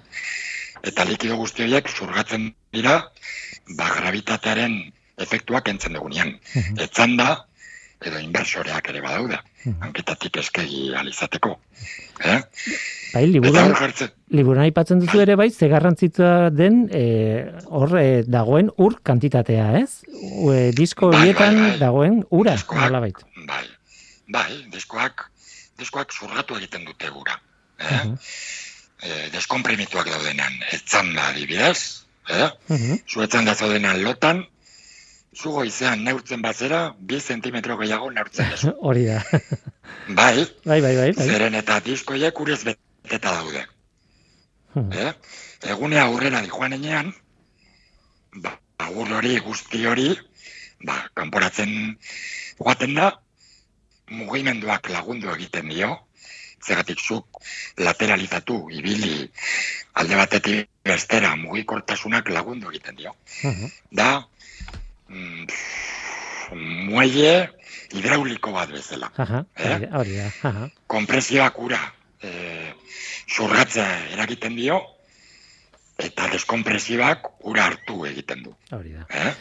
Eta 0.92 1.06
likido 1.08 1.38
guzti 1.40 1.66
horiek 1.66 1.90
zurgatzen 1.90 2.52
dira, 2.76 3.00
ba, 3.78 3.90
gravitatearen 3.98 4.78
efektuak 5.24 5.70
entzen 5.72 5.98
dugunean. 5.98 6.36
Etzan 6.84 7.18
da, 7.20 7.46
edo 8.06 8.20
inbersoreak 8.20 8.90
ere 8.90 9.02
badaude, 9.02 9.38
Mhm. 9.66 9.82
hanketatik 9.82 10.38
eskegi 10.38 10.94
alizateko. 10.96 11.60
Eh? 12.24 12.40
Bai, 13.14 13.28
liburuan, 13.28 13.74
liburuan 14.30 14.64
aipatzen 14.66 15.00
duzu 15.00 15.22
ere 15.22 15.36
bai, 15.36 15.50
ze 15.52 15.68
garrantzitsua 15.70 16.50
den 16.50 16.90
eh, 16.92 17.52
hor 17.68 17.98
eh, 18.00 18.24
dagoen 18.28 18.72
ur 18.78 19.00
kantitatea, 19.04 19.78
ez? 19.80 20.02
Eh, 20.52 20.72
disko 20.76 21.10
Bai, 21.12 21.20
horietan 21.22 21.56
bai, 21.56 21.70
bai. 21.70 21.80
dagoen 21.80 22.24
ura, 22.30 22.56
nolabait. 22.74 23.16
bai, 23.48 23.66
bai, 24.28 24.66
diskoak, 24.72 25.30
diskoak 25.78 26.12
zurgatu 26.14 26.56
egiten 26.58 26.86
dute 26.86 27.10
gura. 27.10 27.40
Eh? 27.80 28.04
Mhm. 28.06 28.18
Eh, 29.04 29.30
deskonprimituak 29.34 30.08
daudenean, 30.08 30.54
etzan 30.72 31.14
da 31.14 31.28
adibidez, 31.30 32.06
eh? 32.30 32.50
Mhm. 32.70 33.02
Zuetzan 33.08 33.46
da 33.46 33.54
lotan, 33.98 34.46
zu 35.34 35.52
goizean 35.52 36.04
neurtzen 36.04 36.42
bazera, 36.42 36.82
bi 37.00 37.20
zentimetro 37.20 37.78
gehiago 37.78 38.10
neurtzen 38.12 38.50
dezu. 38.54 38.74
Hori 38.88 39.06
da. 39.06 39.22
Bai, 40.08 40.46
bai, 40.66 40.82
bai, 40.82 40.96
bai, 40.96 41.12
bai. 41.14 41.28
zeren 41.28 41.56
eta 41.60 41.80
diskoiek 41.86 42.40
urez 42.40 42.62
beteta 42.68 43.34
daude. 43.40 43.66
Mhm. 44.76 44.92
Eh? 44.94 45.14
Egunea 45.74 46.06
aurrera 46.10 46.42
dijoan 46.44 46.74
enean, 46.78 47.14
ba, 48.44 48.58
agur 48.86 49.12
hori, 49.20 49.38
guzti 49.46 49.86
hori, 49.88 50.10
ba, 50.84 50.98
kanporatzen 51.16 51.76
joaten 52.60 52.98
da, 53.00 53.12
mugimenduak 54.14 54.90
lagundu 54.92 55.32
egiten 55.34 55.70
dio, 55.72 55.94
zergatik 56.64 57.00
zuk 57.00 57.42
lateralizatu, 57.78 58.58
ibili, 58.72 59.30
alde 60.00 60.20
batetik 60.20 60.70
bestera 60.84 61.36
mugikortasunak 61.40 62.30
lagundu 62.30 62.72
egiten 62.72 63.00
dio. 63.00 63.16
Mhm. 63.44 63.72
Da, 63.92 64.10
mm, 64.20 64.33
muelle 66.54 67.50
hidrauliko 67.94 68.52
bat 68.52 68.72
bezala. 68.72 69.10
Aha, 69.18 69.44
Eh? 69.58 69.80
hori 70.00 70.16
da. 70.18 70.30
Aha. 70.50 70.70
Kompresioak 70.88 71.60
ura 71.60 71.80
e, 72.24 72.30
zurgatzea 73.36 73.88
eragiten 74.14 74.56
dio, 74.56 74.80
eta 75.98 76.28
deskompresioak 76.34 77.28
ura 77.50 77.66
hartu 77.70 78.06
egiten 78.10 78.44
du. 78.44 78.56
Hori 78.72 78.94
da. 78.98 79.06
Eh? 79.10 79.34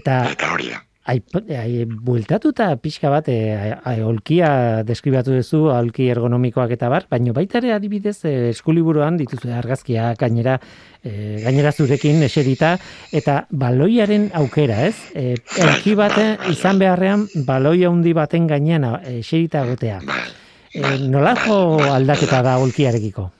Eta 0.00 0.20
Eta 0.30 0.52
hori 0.54 0.70
da. 0.70 0.82
Ai, 1.06 1.20
ai, 1.54 1.84
bueltatuta 1.86 2.72
pixka 2.82 3.10
bat, 3.12 3.28
e, 3.30 3.52
ai, 3.54 4.00
aulkia 4.02 4.82
deskribatu 4.82 5.36
duzu, 5.36 5.68
aulki 5.70 6.08
ergonomikoak 6.10 6.72
eta 6.74 6.88
bar, 6.90 7.06
baino 7.10 7.30
baita 7.36 7.60
ere 7.60 7.70
adibidez 7.76 8.16
e, 8.26 8.32
eskuliburuan 8.50 9.14
dituzu 9.20 9.52
argazkiak 9.54 10.18
gainera, 10.18 10.56
e, 11.06 11.38
gainera 11.44 11.70
zurekin 11.70 12.18
eserita, 12.26 12.72
eta 13.14 13.36
baloiaren 13.50 14.32
aukera, 14.34 14.80
ez? 14.88 14.96
E, 15.14 15.36
aulki 15.62 15.94
bate 15.94 16.24
bai, 16.32 16.36
bai. 16.42 16.56
izan 16.56 16.82
beharrean 16.82 17.24
baloi 17.46 17.84
handi 17.86 18.12
baten 18.18 18.50
gainean 18.50 18.88
eserita 19.14 19.62
egotea. 19.66 20.00
Bai, 20.06 20.26
E, 20.76 20.80
bai, 20.82 20.98
nolako 21.08 21.78
aldaketa 21.88 22.42
da 22.44 22.58
aulkiarekiko? 22.58 23.30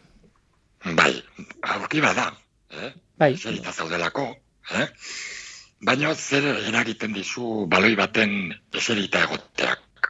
bai, 0.97 1.11
aurki 1.75 2.01
bada, 2.01 2.31
eh? 2.73 2.93
Bai, 3.19 3.35
Zerita 3.37 3.73
zaudelako, 3.75 4.31
eh? 4.79 4.87
Baina 5.85 6.15
zer 6.15 6.45
eragiten 6.69 7.13
dizu 7.13 7.67
baloi 7.69 7.95
baten 7.97 8.55
eserita 8.73 9.23
egoteak. 9.27 10.09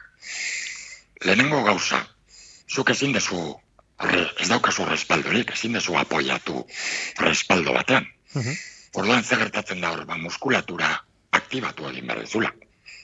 Lehenengo 1.25 1.63
gauza, 1.63 1.99
zuk 2.71 2.89
ezin 2.93 3.11
dezu, 3.11 3.39
horre, 3.99 4.21
ez 4.39 4.47
daukazu 4.47 4.85
respaldorik, 4.87 5.51
ezin 5.51 5.73
dezu 5.75 5.97
apoiatu 5.99 6.63
respaldo 7.19 7.73
batean. 7.73 8.07
Mhm. 8.33 8.53
Orduan 8.95 9.23
zer 9.23 9.39
gertatzen 9.43 9.81
da 9.81 9.91
hor, 9.91 10.05
ba, 10.05 10.17
muskulatura 10.17 10.93
aktibatu 11.31 11.89
egin 11.89 12.07
behar 12.07 12.23
dezula. 12.23 12.53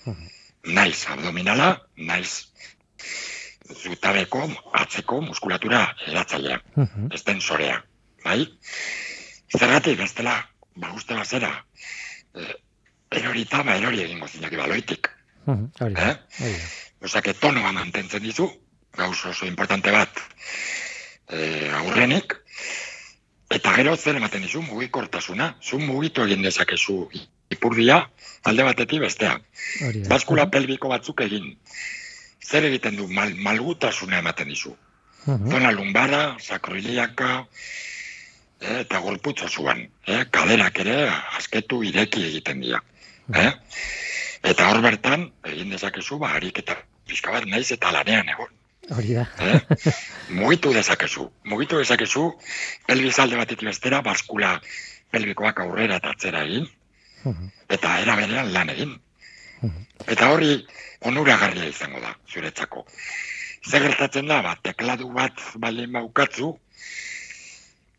Mhm. 0.05 0.27
Naiz 0.73 1.05
abdominala, 1.09 1.81
naiz 1.97 2.45
zutabeko, 3.73 4.47
atzeko 4.73 5.19
muskulatura 5.21 5.95
eratzailea 6.07 6.61
Mhm. 6.75 7.11
estensorea, 7.11 7.83
bai? 8.23 8.47
Zergatik, 9.57 9.97
bestela, 9.97 10.49
ba, 10.75 10.93
uste 10.93 11.13
bazera, 11.13 11.51
erorita, 13.13 13.63
ba, 13.63 13.77
erori 13.77 14.01
egingo 14.01 14.27
zinaki 14.27 14.57
baloitik, 14.57 15.09
Mhm. 15.45 15.71
Hori 15.79 15.93
da, 15.93 16.11
eh? 16.39 16.59
Osake, 17.03 17.33
tonoa 17.33 17.71
mantentzen 17.75 18.23
dizu, 18.23 18.47
gauz 18.95 19.25
oso 19.25 19.45
importante 19.45 19.91
bat 19.91 20.21
eh, 21.29 21.71
aurrenik, 21.81 22.37
eta 23.51 23.73
gero 23.75 23.95
zer 23.97 24.15
ematen 24.15 24.41
dizu 24.45 24.61
mugikortasuna, 24.61 25.55
zu 25.61 25.79
mugitu 25.79 26.23
egin 26.23 26.43
dezakezu 26.45 27.09
ipurdia 27.51 28.09
alde 28.43 28.63
batetik 28.63 29.03
bestea. 29.03 29.35
Baskula 30.07 30.47
pelbiko 30.49 30.89
batzuk 30.89 31.21
egin. 31.21 31.57
Zer 32.43 32.65
egiten 32.69 32.95
du, 32.95 33.07
mal, 33.07 33.35
malgutasuna 33.35 34.19
ematen 34.23 34.47
dizu. 34.47 34.75
Mhm. 35.25 35.51
Zona 35.51 35.71
lumbara, 35.71 36.37
sakroiliaka, 36.39 37.45
eta 38.63 38.99
gorputza 39.03 39.49
zuan. 39.49 39.83
Eh, 40.07 40.23
kaderak 40.31 40.79
ere 40.79 40.97
asketu 41.37 41.83
ireki 41.83 42.25
egiten 42.29 42.61
dira. 42.63 42.81
Eh? 43.35 43.51
Eta 44.43 44.67
hor 44.69 44.81
bertan, 44.83 45.29
egin 45.47 45.71
dezakezu, 45.71 46.19
ba, 46.19 46.33
harik 46.37 46.59
eta 46.63 46.75
pixka 47.07 47.31
bat 47.31 47.45
naiz 47.47 47.69
eta 47.71 47.91
lanean 47.95 48.29
egon. 48.35 48.51
Hori 48.91 49.13
da. 49.15 49.25
Eh? 49.39 49.59
mugitu 50.39 50.73
dezakezu. 50.75 51.29
Mugitu 51.47 51.79
dezakezu, 51.79 52.25
pelbiz 52.87 53.15
alde 53.19 53.39
batetik 53.39 53.69
bestera, 53.69 54.01
baskula 54.01 54.57
pelbikoak 55.13 55.61
aurrera 55.63 55.99
eta 56.01 56.11
atzera 56.15 56.43
egin, 56.47 56.67
eta 57.69 57.99
era 58.01 58.15
berean 58.19 58.51
lan 58.53 58.71
egin. 58.73 58.97
Eta 60.07 60.31
hori 60.33 60.57
onuragarria 61.07 61.69
izango 61.69 62.01
da, 62.03 62.11
zuretzako. 62.27 62.83
Zer 63.63 63.85
gertatzen 63.85 64.27
da, 64.27 64.41
ba, 64.43 64.57
tekladu 64.65 65.07
bat 65.15 65.39
baldin 65.63 65.93
baukatzu, 65.95 66.51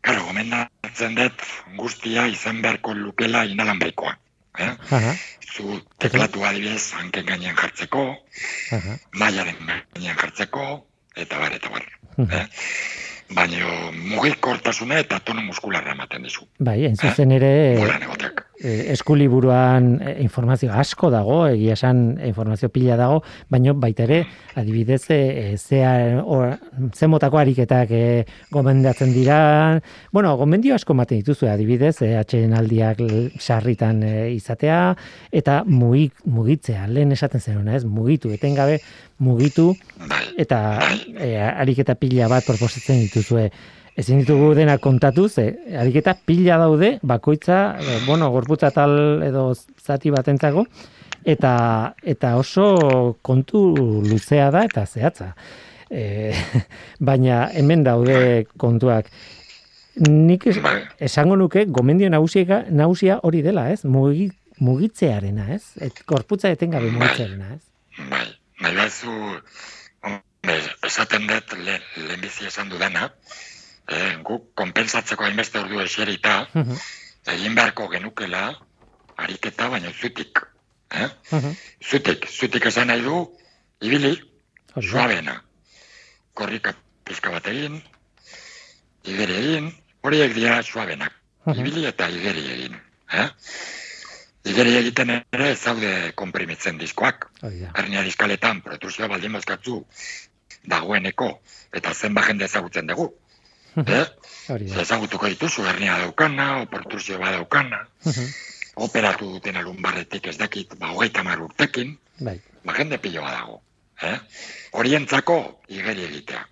karo, 0.05 0.25
gomendatzen 0.29 1.17
dut 1.17 1.45
guztia 1.79 2.27
izan 2.31 2.61
beharko 2.63 2.93
lukela 2.93 3.43
inalanbrikoa. 3.49 4.15
Eh? 4.59 4.71
Aha, 4.97 5.15
Zu 5.55 5.79
teklatu 6.03 6.43
adibidez 6.43 6.93
hanken 6.99 7.25
gainean 7.27 7.55
jartzeko, 7.59 8.05
aha. 8.75 8.95
mailaren 9.19 9.59
gainean 9.95 10.17
jartzeko, 10.19 10.65
eta 11.15 11.39
bar, 11.39 11.55
eta 11.55 11.71
bar. 11.71 11.85
Mhm. 12.17 12.31
Eh? 12.31 12.45
Baina 13.35 13.91
mugikortasuna 14.13 14.99
eta 15.01 15.19
tono 15.19 15.41
muskularra 15.41 15.95
ematen 15.95 16.27
dizu. 16.27 16.45
Bai, 16.59 16.77
hain 16.85 16.95
zuzen 16.95 17.31
ere, 17.33 17.51
Bolan 17.79 18.03
egotek. 18.05 18.44
Eh, 18.59 18.91
eskuliburuan 18.93 20.01
eh, 20.01 20.15
informazio 20.23 20.71
asko 20.73 21.09
dago, 21.13 21.45
egia 21.47 21.73
esan 21.73 22.17
informazio 22.25 22.69
pila 22.69 22.97
dago, 22.99 23.21
baina 23.49 23.73
baita 23.73 24.05
ere, 24.05 24.21
adibidez, 24.55 25.03
eh, 25.09 25.55
zea, 25.57 26.23
or, 26.23 26.57
ze 26.93 27.07
motako 27.07 27.39
ariketak 27.39 27.91
eh, 27.91 28.25
gomendatzen 28.51 29.13
dira, 29.13 29.81
bueno, 30.11 30.35
gomendio 30.37 30.75
asko 30.75 30.93
ematen 30.93 31.21
dituzu, 31.21 31.49
adibidez, 31.51 31.95
eh, 32.01 32.15
atxeen 32.19 32.53
aldiak 32.55 33.01
sarritan 33.39 34.03
eh, 34.03 34.33
izatea, 34.35 34.95
eta 35.31 35.63
mugik, 35.65 36.21
mugitzea, 36.25 36.87
lehen 36.87 37.11
esaten 37.15 37.41
zenuna, 37.41 37.75
ez, 37.75 37.85
mugitu, 37.85 38.31
etengabe 38.35 38.79
mugitu, 39.19 39.73
Bai, 40.09 40.25
eta 40.37 40.59
e, 41.15 41.35
ariketa 41.39 41.95
pila 41.99 42.27
bat 42.31 42.45
proposatzen 42.47 42.99
dituzue. 43.05 43.49
Ezin 43.95 44.19
ditugu 44.19 44.49
dena 44.57 44.75
kontatu, 44.83 45.29
ze 45.29 45.53
ariketa 45.79 46.13
pila 46.27 46.57
daude, 46.59 46.97
bakoitza, 47.01 47.77
e, 47.79 47.99
bueno, 48.05 48.27
gorputza 48.33 48.71
tal 48.75 49.23
edo 49.23 49.53
zati 49.55 50.11
batentzako, 50.11 50.65
eta 51.23 51.51
eta 52.03 52.35
oso 52.35 52.65
kontu 53.23 53.61
luzea 54.03 54.49
da 54.51 54.65
eta 54.67 54.83
zehatza. 54.85 55.31
E, 55.89 56.33
baina 57.07 57.45
hemen 57.55 57.85
daude 57.87 58.45
kontuak. 58.57 59.07
Nik 59.95 60.49
es, 60.51 60.59
Bai. 60.59 60.81
esango 60.99 61.37
nuke 61.39 61.63
gomendio 61.71 62.09
nagusia 62.11 62.65
nagusia 62.67 63.21
hori 63.23 63.41
dela, 63.41 63.69
ez? 63.71 63.85
Mugi, 63.87 64.27
mugitzearena, 64.59 65.47
ez? 65.55 65.63
Et 65.79 66.03
korputza 66.03 66.51
etengabe 66.51 66.91
mugitzearena, 66.91 67.55
ez? 67.55 67.63
Bai, 68.11 68.27
nahi 68.59 68.75
hombre, 70.03 70.59
esaten 70.83 71.31
dut 71.31 71.55
le, 71.63 71.79
lehenbizi 71.95 72.51
esan 72.51 72.67
dudana, 72.69 73.07
eh, 73.87 74.17
guk 74.23 74.53
konpensatzeko 74.55 75.23
hainbeste 75.23 75.59
ordu 75.59 75.81
eserita, 75.81 76.47
Mhm, 76.53 76.77
egin 77.33 77.55
beharko 77.55 77.87
genukela, 77.89 78.59
ariketa 79.17 79.69
baino 79.69 79.91
zutik. 79.91 80.41
Eh? 80.91 81.09
mhm. 81.31 81.55
Zutik, 81.81 82.27
zutik 82.29 82.65
esan 82.65 82.87
nahi 82.87 83.01
du, 83.01 83.31
ibili, 83.81 84.15
suabena. 84.81 85.41
Korrika 86.33 86.73
pizka 87.03 87.31
bat 87.31 87.47
egin, 87.47 87.81
igeri 89.03 89.33
egin, 89.33 89.71
horiek 90.03 90.33
dira 90.35 90.61
suabenak. 90.63 91.13
Mhm. 91.45 91.59
Ibili 91.59 91.85
eta 91.85 92.09
igeri 92.09 92.45
egin. 92.51 92.77
Eh? 93.13 93.29
Igeri 94.45 94.75
egiten 94.77 95.09
ere 95.09 95.49
ez 95.51 95.59
zaude 95.59 96.11
konprimitzen 96.15 96.77
diskoak. 96.77 97.29
Da. 97.41 97.49
hernia 97.75 98.01
diskaletan 98.03 98.61
protrusioa 98.61 99.07
baldin 99.07 99.33
dagoeneko 100.65 101.29
eta 101.73 101.93
zenba 101.93 102.23
jende 102.27 102.45
ezagutzen 102.45 102.87
dugu. 102.87 103.13
Eh? 103.75 104.05
Ezagutuko 104.81 105.27
dituzu 105.27 105.65
hernia 105.67 105.97
daukana, 105.99 106.61
o 106.61 106.65
protrusio 106.65 107.17
bat 107.19 107.33
daukana, 107.33 107.87
Mhm, 108.05 108.27
operatu 108.75 109.29
duten 109.33 109.55
alun 109.57 109.81
barretik 109.81 110.27
ez 110.27 110.37
dakit, 110.37 110.75
ba, 110.77 110.91
hogeita 110.93 111.21
hamar 111.21 111.39
urtekin, 111.41 111.97
Bai. 112.19 112.39
ba, 112.63 112.73
jende 112.73 112.97
piloa 112.99 113.31
dago. 113.31 113.61
Eh? 114.01 114.17
Horientzako 114.71 115.61
igeri 115.67 116.03
egitea. 116.03 116.45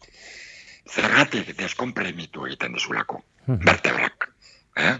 Zergatik 0.89 1.55
deskonprimitu 1.57 2.45
egiten 2.47 2.73
dizulako, 2.73 3.23
Mhm. 3.47 3.65
vertebrak. 3.65 4.29
Eh? 4.75 4.93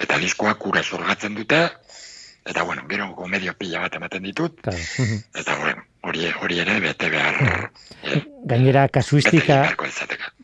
Eta 0.00 0.18
diskoak 0.18 0.64
ura 0.66 0.82
zurgatzen 0.82 1.34
dute, 1.34 1.68
eta 2.46 2.62
bueno, 2.62 2.82
gero 2.88 3.08
gomedio 3.14 3.52
pila 3.58 3.80
bat 3.80 3.94
ematen 3.94 4.22
ditut, 4.22 4.60
Claro. 4.62 4.78
mhm. 4.98 5.18
Eta 5.34 5.56
bueno, 5.58 5.82
hori, 6.02 6.30
hori 6.40 6.58
ere 6.60 6.80
bete 6.80 7.10
behar. 7.10 7.70
eh, 8.04 8.22
Gainera 8.44 8.88
kasuistika. 8.88 9.74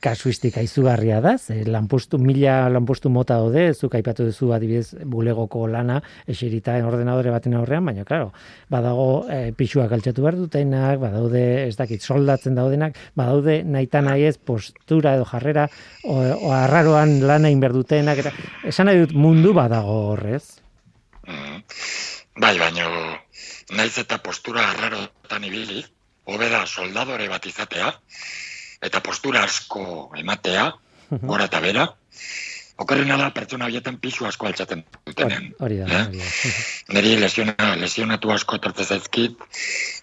Kasuistika 0.05 0.63
izugarria 0.65 1.21
da, 1.25 1.37
ze 1.39 1.63
lanpostu 1.65 2.19
mila 2.21 2.69
lanpostu 2.73 3.11
mota 3.13 3.39
daude, 3.41 3.65
zuk 3.73 3.95
aipatu 3.97 4.27
duzu 4.29 4.51
adibidez 4.53 5.07
bulegoko 5.09 5.65
lana 5.71 6.01
eserita 6.29 6.77
ordenadore 6.85 7.33
baten 7.33 7.57
aurrean, 7.57 7.87
baina 7.89 8.05
claro, 8.09 8.31
badago 8.73 9.09
e, 9.33 9.39
pixuak 9.57 9.93
altxatu 9.97 10.27
behar 10.27 10.39
dutenak, 10.41 11.01
badaude, 11.03 11.45
ez 11.69 11.77
dakit, 11.81 12.05
soldatzen 12.05 12.59
daudenak, 12.59 12.99
badaude 13.17 13.63
naita 13.65 14.05
nahi 14.05 14.29
ez 14.29 14.37
postura 14.37 15.17
edo 15.17 15.27
jarrera 15.31 15.69
o, 16.05 16.19
o 16.21 16.53
arraroan 16.53 17.19
lana 17.25 17.49
egin 17.49 17.65
behar 17.65 17.77
dutenak, 17.79 18.21
eta 18.25 18.35
esan 18.73 18.91
nahi 18.91 19.05
dut 19.07 19.17
mundu 19.17 19.57
badago 19.57 19.99
horrez. 20.13 20.45
Mm. 21.25 21.63
Bai, 22.45 22.57
baino, 22.59 22.91
naiz 23.79 23.95
eta 24.03 24.19
postura 24.21 24.67
arrarotan 24.73 25.47
ibili, 25.49 25.85
hobe 26.29 26.49
da 26.51 26.65
soldadore 26.67 27.29
bat 27.31 27.47
izatea, 27.47 27.93
eta 28.85 29.01
postura 29.05 29.45
asko 29.49 30.13
ematea, 30.21 30.73
gora 31.23 31.47
eta 31.49 31.61
bera, 31.65 31.87
okerrena 32.83 33.17
da 33.17 33.29
pertsona 33.35 33.69
horietan 33.69 33.97
pisu 34.03 34.27
asko 34.27 34.49
altxaten 34.49 34.83
dutenean. 35.07 35.53
Hori 35.63 35.77
da, 35.79 35.87
Eh? 35.87 36.03
hori 36.09 36.19
da. 36.19 36.31
Neri 36.97 37.17
lesiona, 37.21 37.75
lesionatu 37.81 38.33
asko 38.35 38.59
etortze 38.59 38.85
zaizkit, 38.85 39.39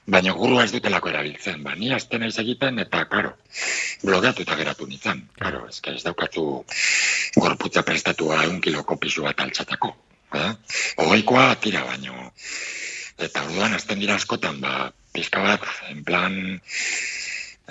baina 0.08 0.34
gurua 0.38 0.64
ez 0.64 0.72
dutelako 0.72 1.12
erabiltzen. 1.12 1.64
Ba, 1.64 1.76
ni 1.76 1.92
azten 1.94 2.24
naiz 2.24 2.38
egiten 2.40 2.80
eta, 2.80 3.04
karo, 3.12 3.34
blogeatuta 4.04 4.56
geratu 4.62 4.88
nintzen. 4.88 5.26
Karo, 5.40 5.66
ez 5.68 5.82
ez 5.94 6.04
daukatzu 6.08 6.46
gorputza 7.36 7.84
prestatua 7.88 8.44
egun 8.46 8.62
kiloko 8.62 8.98
pisu 8.98 9.28
bat 9.28 9.40
altxatako. 9.44 9.94
Eh? 10.40 10.52
Ogoikoa 11.04 11.56
tira 11.60 11.84
baino. 11.84 12.32
Eta 13.20 13.44
orduan 13.44 13.76
azten 13.76 14.00
dira 14.00 14.16
askotan, 14.16 14.62
ba, 14.64 14.92
pizka 15.14 15.44
bat, 15.44 15.68
en 15.92 16.04
plan, 16.08 16.38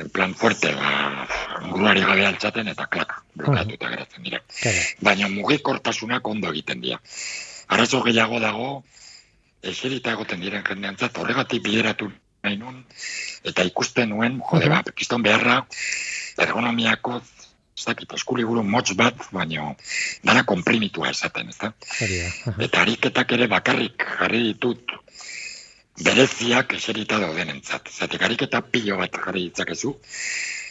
plan 0.09 0.35
fuerte, 0.35 0.73
ba, 0.75 1.27
guruari 1.69 2.05
gabe 2.07 2.27
altxaten 2.27 2.71
eta 2.73 2.87
klak, 2.87 3.15
blogeatuta 3.35 3.91
geratzen 3.93 4.25
dira. 4.27 4.41
Baina 5.01 5.29
mugikortasunak 5.33 6.27
ondo 6.29 6.51
egiten 6.55 6.81
dira. 6.81 7.01
Arazo 7.71 8.03
gehiago 8.07 8.41
dago, 8.43 8.71
eserita 9.63 10.15
egoten 10.17 10.41
diren 10.41 10.65
jendeantzat, 10.67 11.19
horregatik 11.21 11.63
bideratu 11.65 12.11
nahi 12.45 12.57
nun, 12.57 12.81
eta 13.45 13.65
ikusten 13.69 14.11
nuen, 14.15 14.41
jode, 14.51 14.71
ba, 14.73 14.81
kiston 14.97 15.23
beharra, 15.23 15.61
ergonomiako, 16.41 17.21
ez 17.77 17.85
dakit, 17.85 18.13
eskuliburu 18.17 18.63
motz 18.65 18.95
bat, 18.97 19.29
baino, 19.33 19.75
dana 20.25 20.45
komprimitua 20.49 21.13
esaten, 21.13 21.53
ez 21.53 21.59
da? 21.61 21.73
Eta 22.57 22.83
ariketak 22.83 23.37
ere 23.37 23.49
bakarrik 23.53 24.05
jarri 24.19 24.43
ditut, 24.51 24.97
bereziak 26.05 26.75
eserita 26.79 27.19
daudenentzat. 27.21 27.89
Zatik 27.93 28.23
ariketa 28.23 28.61
pilo 28.63 28.97
bat 29.01 29.13
jarri 29.15 29.49
ditzakezu, 29.49 29.95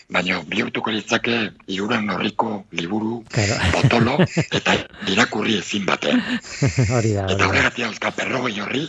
baina 0.09 0.39
bihurtuko 0.49 0.91
litzake 0.91 1.35
iruren 1.69 2.09
horriko 2.09 2.63
liburu 2.73 3.19
Claro. 3.29 3.59
potolo 3.75 4.15
eta 4.49 4.73
irakurri 5.11 5.59
ezin 5.61 5.85
batean. 5.85 6.21
Hori 6.95 7.13
da, 7.17 7.27
Eta 7.29 7.35
hori 7.35 7.49
horregatik 7.49 7.85
dauzka 7.85 8.11
perrogei 8.17 8.57
horri, 8.63 8.85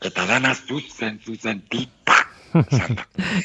eta 0.00 0.26
dana 0.30 0.54
zuzen, 0.54 1.18
zuzen, 1.26 1.62
tipa. 1.70 2.18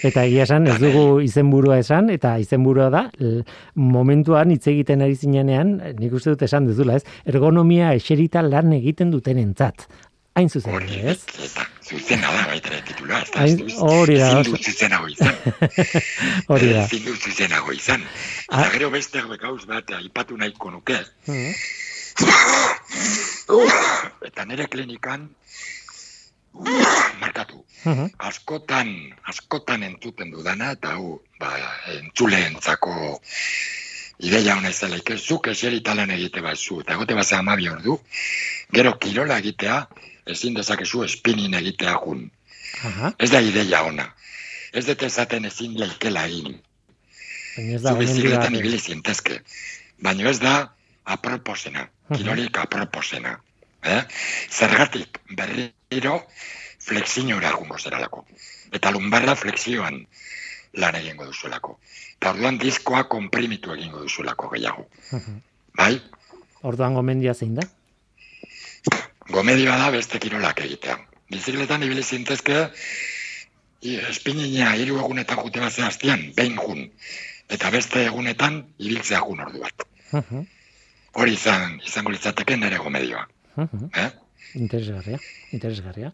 Eta 0.08 0.24
egia 0.26 0.46
esan, 0.48 0.66
ez 0.66 0.80
dugu 0.82 1.20
izenburua 1.22 1.76
esan, 1.78 2.08
eta 2.10 2.32
izenburua 2.42 2.88
da, 2.90 3.04
momentuan 3.78 4.50
hitz 4.56 4.64
egiten 4.72 5.04
ari 5.06 5.14
zinenean, 5.14 5.76
nik 6.00 6.16
uste 6.18 6.34
dut 6.34 6.42
esan 6.48 6.66
duzula, 6.66 6.96
ez? 6.98 7.06
Ergonomia 7.30 7.92
eserita 7.94 8.42
lan 8.42 8.74
egiten 8.74 9.12
duten 9.14 9.38
entzat. 9.38 9.86
Hain 10.36 10.50
zuzen, 10.50 10.74
Hori, 10.76 10.98
ez? 11.00 11.22
eta 11.46 11.64
zuzena 11.88 12.28
da 12.36 12.42
baita 12.50 12.68
ere 12.74 12.82
titulua. 12.84 13.22
Ez 13.24 13.30
da, 13.32 13.40
Hain- 13.46 13.62
hori 13.88 14.18
da, 14.20 14.26
ezin 14.32 14.44
du 14.44 14.56
oso- 14.58 14.64
zuzenago 14.72 15.08
izan. 15.08 15.36
Hori 16.52 16.72
da. 16.74 16.82
Ezin 16.84 17.06
du 17.06 17.14
zuzenago 17.16 17.72
izan. 17.72 18.04
Ah. 18.50 18.60
Eta 18.66 18.72
gero 18.74 18.90
beste 18.92 19.22
gauz 19.42 19.64
bat 19.70 19.92
aipatu 19.96 20.36
nahiko 20.38 20.72
nuke. 20.72 20.98
Mhm. 21.28 21.54
Eta 24.26 24.46
nire 24.46 24.68
klinikan 24.68 25.30
markatu. 27.22 27.64
Mhm. 27.86 28.10
Askotan, 28.18 28.92
askotan 29.32 29.84
entzuten 29.84 30.32
dudana, 30.32 30.72
eta 30.76 30.96
hau, 30.98 31.22
ba, 31.40 31.54
entzuleentzako 32.00 33.22
ideia 34.20 34.56
hona 34.58 34.70
izela 34.70 34.98
zuk 35.18 35.48
eserita 35.48 35.94
lan 35.96 36.12
egite 36.12 36.42
bazu, 36.42 36.82
eta 36.82 36.96
gote 36.96 37.14
bazea 37.14 37.40
amabi 37.40 37.68
ordu, 37.70 38.00
gero 38.72 38.98
kirola 39.00 39.38
egitea, 39.40 39.88
ezin 40.26 40.56
dezakezu 40.58 41.04
espinin 41.04 41.54
egitea 41.54 41.98
jun. 42.04 42.30
Aha, 42.84 43.14
Ez 43.20 43.30
da 43.32 43.40
ideia 43.42 43.84
ona. 43.84 44.08
Ez 44.74 44.86
dut 44.86 45.04
esaten 45.08 45.46
ezin 45.46 45.78
leikela 45.80 46.26
egin. 46.28 46.60
ez 47.58 47.82
da 47.82 47.94
Zu 47.94 48.00
bizikletan 48.00 48.56
ibili 48.56 48.80
zintezke. 48.80 49.40
Baina 50.04 50.30
ez 50.30 50.40
da 50.40 50.74
aproposena, 51.06 51.88
kirolik 52.14 52.58
aproposena. 52.58 53.40
Eh? 53.84 54.02
Zergatik 54.50 55.20
berriro 55.38 56.24
flexiñora 56.82 57.52
jungo 57.54 57.78
zeralako. 57.78 58.26
Eta 58.74 58.92
lumbarra 58.92 59.36
flexioan 59.36 60.02
lan 60.74 60.96
egingo 60.96 61.26
duzuelako. 61.30 61.80
Eta 62.18 62.34
orduan 62.34 62.58
diskoa 62.60 63.06
konprimitu 63.08 63.74
egingo 63.74 64.02
duzuelako 64.04 64.50
gehiago. 64.56 64.90
Bai? 65.78 66.02
Orduan 66.64 66.94
gomendia 66.98 67.34
zein 67.34 67.56
da? 67.56 67.70
Gomedioa 69.32 69.78
da 69.78 69.92
beste 69.92 70.20
kirolak 70.22 70.62
egitea. 70.66 70.98
Bizikletan 71.34 71.84
ibili 71.84 72.04
zintezke, 72.04 72.58
espinina 74.10 74.74
hiru 74.78 75.00
egunetan 75.02 75.42
jute 75.44 75.64
bat 75.64 75.74
zehaztian, 75.74 76.28
behin 76.38 76.60
jun. 76.62 76.84
Eta 77.50 77.72
beste 77.74 78.06
egunetan 78.06 78.62
ibiltzea 78.78 79.22
jun 79.26 79.42
ordu 79.46 79.64
bat. 79.64 79.88
Mhm, 80.12 80.46
Hori 81.16 81.34
izan, 81.34 81.80
izango 81.88 82.12
litzateke 82.12 82.58
nere 82.58 82.78
gomedioa. 82.78 83.26
mhm. 83.56 83.90
Eh? 83.94 84.10
Interesgarria, 84.56 85.18
interesgarria. 85.52 86.12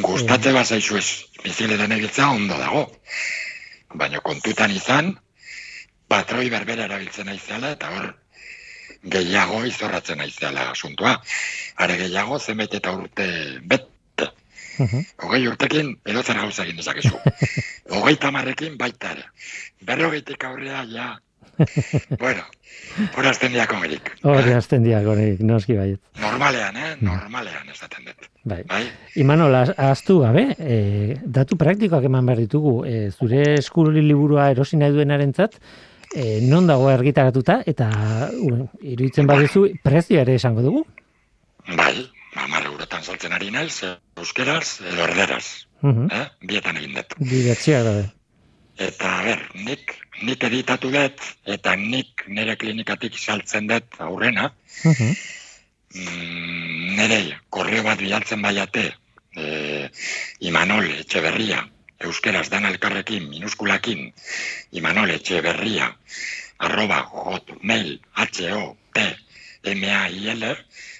Gustatze 0.00 0.52
bat 0.52 0.66
zaizu 0.66 0.96
ez, 0.96 1.24
bizikletan 1.42 1.92
ibiltzea 1.92 2.28
ondo 2.30 2.58
dago. 2.58 2.84
Baina 3.94 4.20
kontutan 4.20 4.70
izan, 4.70 5.14
patroi 6.08 6.48
berbera 6.50 6.84
erabiltzen 6.84 7.26
naizela 7.26 7.70
eta 7.76 7.90
hor 7.90 8.14
gehiago 9.04 9.64
izorratzen 9.66 10.18
naizela 10.18 10.70
asuntua. 10.70 11.20
Are 11.76 11.96
gehiago 11.98 12.38
zenbait 12.38 12.74
eta 12.74 12.92
urte 12.96 13.26
bete. 13.62 14.30
Mhm. 14.78 15.04
Hogei 15.22 15.46
urtekin 15.48 15.92
edozer 16.04 16.36
gauza 16.40 16.64
egin 16.64 16.76
dezakezu. 16.80 17.14
Hogei 17.94 18.16
tamarrekin 18.16 18.78
baita 18.78 19.12
ere. 19.14 19.28
Berrogeitik 19.84 20.44
aurrea 20.44 20.84
ja 20.90 21.12
bueno, 22.18 22.42
hori 23.14 23.28
azten 23.30 23.52
diako 23.54 23.76
merik. 23.78 24.08
Hori 24.26 24.50
azten 24.56 24.82
diakonik, 24.82 25.38
noski 25.46 25.76
baiet. 25.78 26.00
Normalean, 26.18 26.74
eh? 26.76 26.88
Normalean 27.04 27.68
esaten 27.70 28.08
dut. 28.08 28.26
Bai. 28.42 28.64
Bai? 28.66 28.80
Imanol, 29.22 29.54
az- 29.54 29.74
ahaztu 29.76 30.16
gabe, 30.24 30.48
e, 30.58 31.14
datu 31.22 31.54
praktikoak 31.60 32.08
eman 32.10 32.26
behar 32.26 32.42
ditugu, 32.42 32.72
e, 32.90 33.10
zure 33.14 33.44
eskurri 33.60 34.02
liburua 34.02 34.48
erosi 34.50 34.80
nahi 34.80 34.96
duenarentzat, 34.96 35.54
e, 36.14 36.40
non 36.42 36.66
dago 36.70 36.88
argitaratuta, 36.88 37.60
eta 37.66 37.90
iruditzen 38.80 39.26
baduzu, 39.26 39.66
prezio 39.82 40.20
ere 40.22 40.36
esango 40.38 40.62
dugu. 40.62 40.84
Bai, 41.76 42.06
hamar 42.38 42.66
eurotan 42.70 43.02
saltzen 43.02 43.32
ari 43.32 43.50
naiz, 43.50 43.82
eh, 43.82 43.96
euskeraz 44.20 44.80
edo 44.80 45.04
erderaz. 45.08 45.66
Mhm. 45.82 46.08
Eh? 46.12 46.26
Bietan 46.48 46.78
egin 46.80 46.94
dut. 46.96 47.16
Dibertsioa 47.18 47.82
da. 47.82 47.94
Eta, 48.84 49.10
ber, 49.26 49.42
nik, 49.66 49.94
nik 50.22 50.42
editatu 50.48 50.90
dut, 50.90 51.20
eta 51.44 51.76
nik 51.76 52.24
nire 52.28 52.56
klinikatik 52.56 53.18
saltzen 53.18 53.68
dut 53.70 54.00
aurrena, 54.02 54.52
Mhm. 54.84 55.12
mm, 55.94 56.96
nire 56.96 57.20
korreo 57.50 57.82
bat 57.82 57.98
bialtzen 57.98 58.42
baiate, 58.42 58.92
e, 59.36 59.88
Imanol 60.40 60.90
Etxeberria, 61.00 61.68
euskeraz 62.04 62.48
dan 62.52 62.66
elkarrekin, 62.68 63.28
minuskulakin, 63.28 64.12
Imanol 64.72 65.10
Etxeberria, 65.16 65.90
arroba 66.58 67.02
hotmail, 67.10 68.00
h 68.14 68.22
o 68.52 68.76
t 68.94 69.00
m 69.64 69.84
a 69.88 70.08
i 70.08 70.28
l 70.30 70.44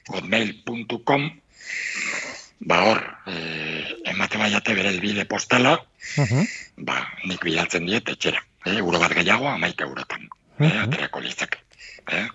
hotmail.com, 0.09 1.31
ba 2.65 2.79
hor, 2.85 3.01
e, 3.29 3.35
emate 4.13 4.39
baiate 4.39 4.75
bere 4.75 4.89
elbide 4.89 5.25
postala, 5.25 5.79
Mhm. 6.17 6.49
ba, 6.85 6.97
nik 7.25 7.45
bidaltzen 7.45 7.87
diet 7.87 8.09
etxera. 8.09 8.41
Eh, 8.65 8.79
euro 8.79 8.99
bat 8.99 9.13
gehiago, 9.13 9.49
amaika 9.49 9.85
eurotan. 9.85 10.29
Eh, 10.61 10.65
Mhm. 10.65 10.83
aterako 10.85 11.21
litzak. 11.21 11.59
Eh? 12.09 12.29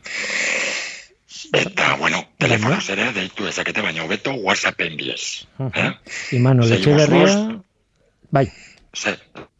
Eta, 1.53 1.95
bueno, 1.95 2.27
telefonoz 2.37 2.89
ere, 2.89 3.11
deitu 3.13 3.47
ezakete, 3.47 3.81
baina 3.81 4.03
hobeto 4.03 4.33
WhatsAppen 4.33 4.97
bidez. 4.97 5.45
Eh? 5.59 5.63
Mhm. 5.63 5.95
Imanol 6.31 6.67
Sei 6.67 6.77
Etxeberria, 6.77 7.25
bost 7.25 7.68
bai, 8.31 8.47
Ze, 8.93 9.17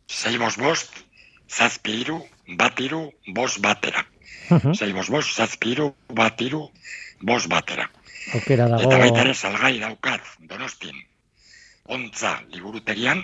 sei 0.07 0.37
bost 0.37 0.57
bost, 0.59 1.03
zazpi 1.49 1.99
iru, 2.01 2.17
bat 2.57 2.79
iru, 2.81 3.01
bost 3.35 3.61
batera. 3.61 4.05
Mhm. 4.49 4.73
Sei 4.73 4.91
bost 4.93 5.09
bost, 5.13 5.35
zazpi 5.35 5.75
iru, 5.75 5.93
bat 6.13 6.41
iru, 6.41 6.69
bost 7.21 7.47
batera. 7.49 7.89
aukera 8.33 8.67
dago, 8.69 8.83
Eta 8.83 8.97
baita 9.01 9.21
ere 9.21 9.33
salgai 9.33 9.79
daukat, 9.79 10.21
donostin, 10.49 10.97
ontza 11.85 12.35
liburutegian, 12.53 13.23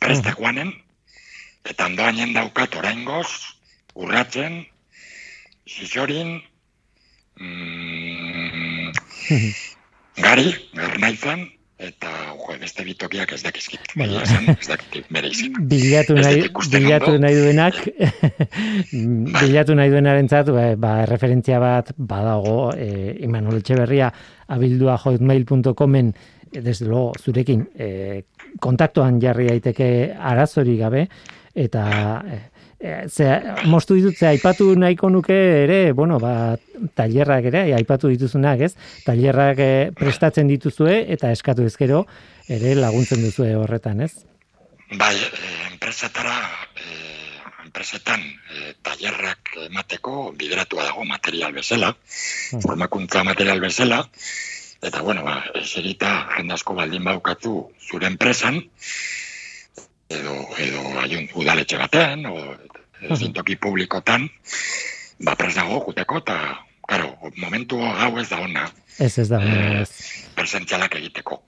preste 0.00 0.32
joanen, 0.38 0.72
eta 1.64 1.86
ondoainen 1.86 2.32
daukat 2.34 2.74
oraingoz, 2.80 3.28
urratzen, 3.94 4.64
xixorin, 5.66 6.42
mm, 7.38 8.90
gari, 10.16 10.50
gernaizan, 10.74 11.46
eta 11.78 12.10
jo, 12.32 12.54
beste 12.60 12.84
bitokiak 12.86 13.32
ez 13.36 13.42
dakizkit. 13.44 13.92
Bueno. 13.96 14.20
Esan, 14.22 14.48
ez 14.54 14.68
dakit 14.70 15.10
bere 15.12 15.28
izen. 15.32 15.52
bilatu 15.72 16.16
nahi, 16.16 16.46
bilatu 16.72 17.10
ondo. 17.12 17.22
nahi 17.26 17.36
duenak, 17.36 17.80
bilatu 19.42 19.76
nahi 19.76 19.92
duenarentzat, 19.92 20.50
ba, 20.56 20.70
ba, 20.80 20.94
referentzia 21.10 21.60
bat 21.60 21.92
badago, 21.96 22.72
e, 22.72 23.18
Imanol 23.26 23.60
Etxeberria, 23.60 24.10
abildua 24.56 24.96
hotmail.comen, 24.96 26.12
e, 26.50 26.60
desde 26.60 26.88
luego, 26.88 27.12
zurekin, 27.20 27.68
e, 27.76 28.24
kontaktuan 28.60 29.20
jarri 29.20 29.50
daiteke 29.52 29.90
arazori 30.16 30.78
gabe, 30.80 31.06
eta 31.56 31.86
e, 32.24 32.40
e, 32.80 33.08
ze, 33.08 33.28
mostu 33.64 33.96
ditut, 33.98 34.16
ze 34.16 34.28
aipatu 34.28 34.74
nahiko 34.76 35.10
nuke 35.10 35.36
ere, 35.64 35.92
bueno, 35.92 36.18
ba, 36.22 36.56
tailerrak 36.94 37.50
ere, 37.52 37.66
aipatu 37.76 38.08
dituzunak, 38.12 38.60
ez? 38.60 38.74
Tailerrak 39.06 39.58
e, 39.58 39.72
prestatzen 39.96 40.48
dituzue, 40.48 41.04
eta 41.16 41.32
eskatu 41.34 41.66
ezkero, 41.66 42.04
ere 42.48 42.74
laguntzen 42.78 43.22
duzue 43.24 43.54
horretan, 43.56 44.00
ez? 44.06 44.12
Bai, 44.94 45.16
eh, 45.16 45.68
enpresetara, 45.72 46.36
eh, 46.78 47.40
enpresetan 47.64 48.22
eh, 48.22 48.74
tailerrak 48.86 49.56
emateko 49.66 50.32
bideratua 50.38 50.84
dago 50.84 51.04
material 51.04 51.52
bezala, 51.52 51.96
Hmm. 52.52 52.60
formakuntza 52.62 53.24
material 53.24 53.60
bezala, 53.60 54.08
eta 54.82 55.02
bueno, 55.02 55.24
ba, 55.24 55.42
eserita 55.54 56.28
jende 56.36 56.54
asko 56.54 56.74
baldin 56.74 57.02
baukatu 57.04 57.72
zure 57.80 58.06
enpresan, 58.06 58.62
edo, 60.10 60.34
edo 60.58 60.80
aiun 61.02 61.28
udaletxe 61.34 61.78
batean, 61.78 62.26
o 62.26 63.16
zintoki 63.16 63.56
publikotan, 63.56 64.28
ba, 65.24 65.34
prest 65.36 65.56
dago 65.58 65.80
juteko, 65.86 66.18
eta, 66.22 66.36
karo, 66.88 67.10
momentu 67.36 67.80
hau 67.82 68.12
ez 68.18 68.28
da 68.30 68.40
ona, 68.40 68.68
Ez 68.98 69.18
ez 69.18 69.28
da, 69.28 69.36
Eh, 69.44 69.80
ez. 69.82 69.90
presentzialak 70.34 70.94
egiteko. 70.96 71.42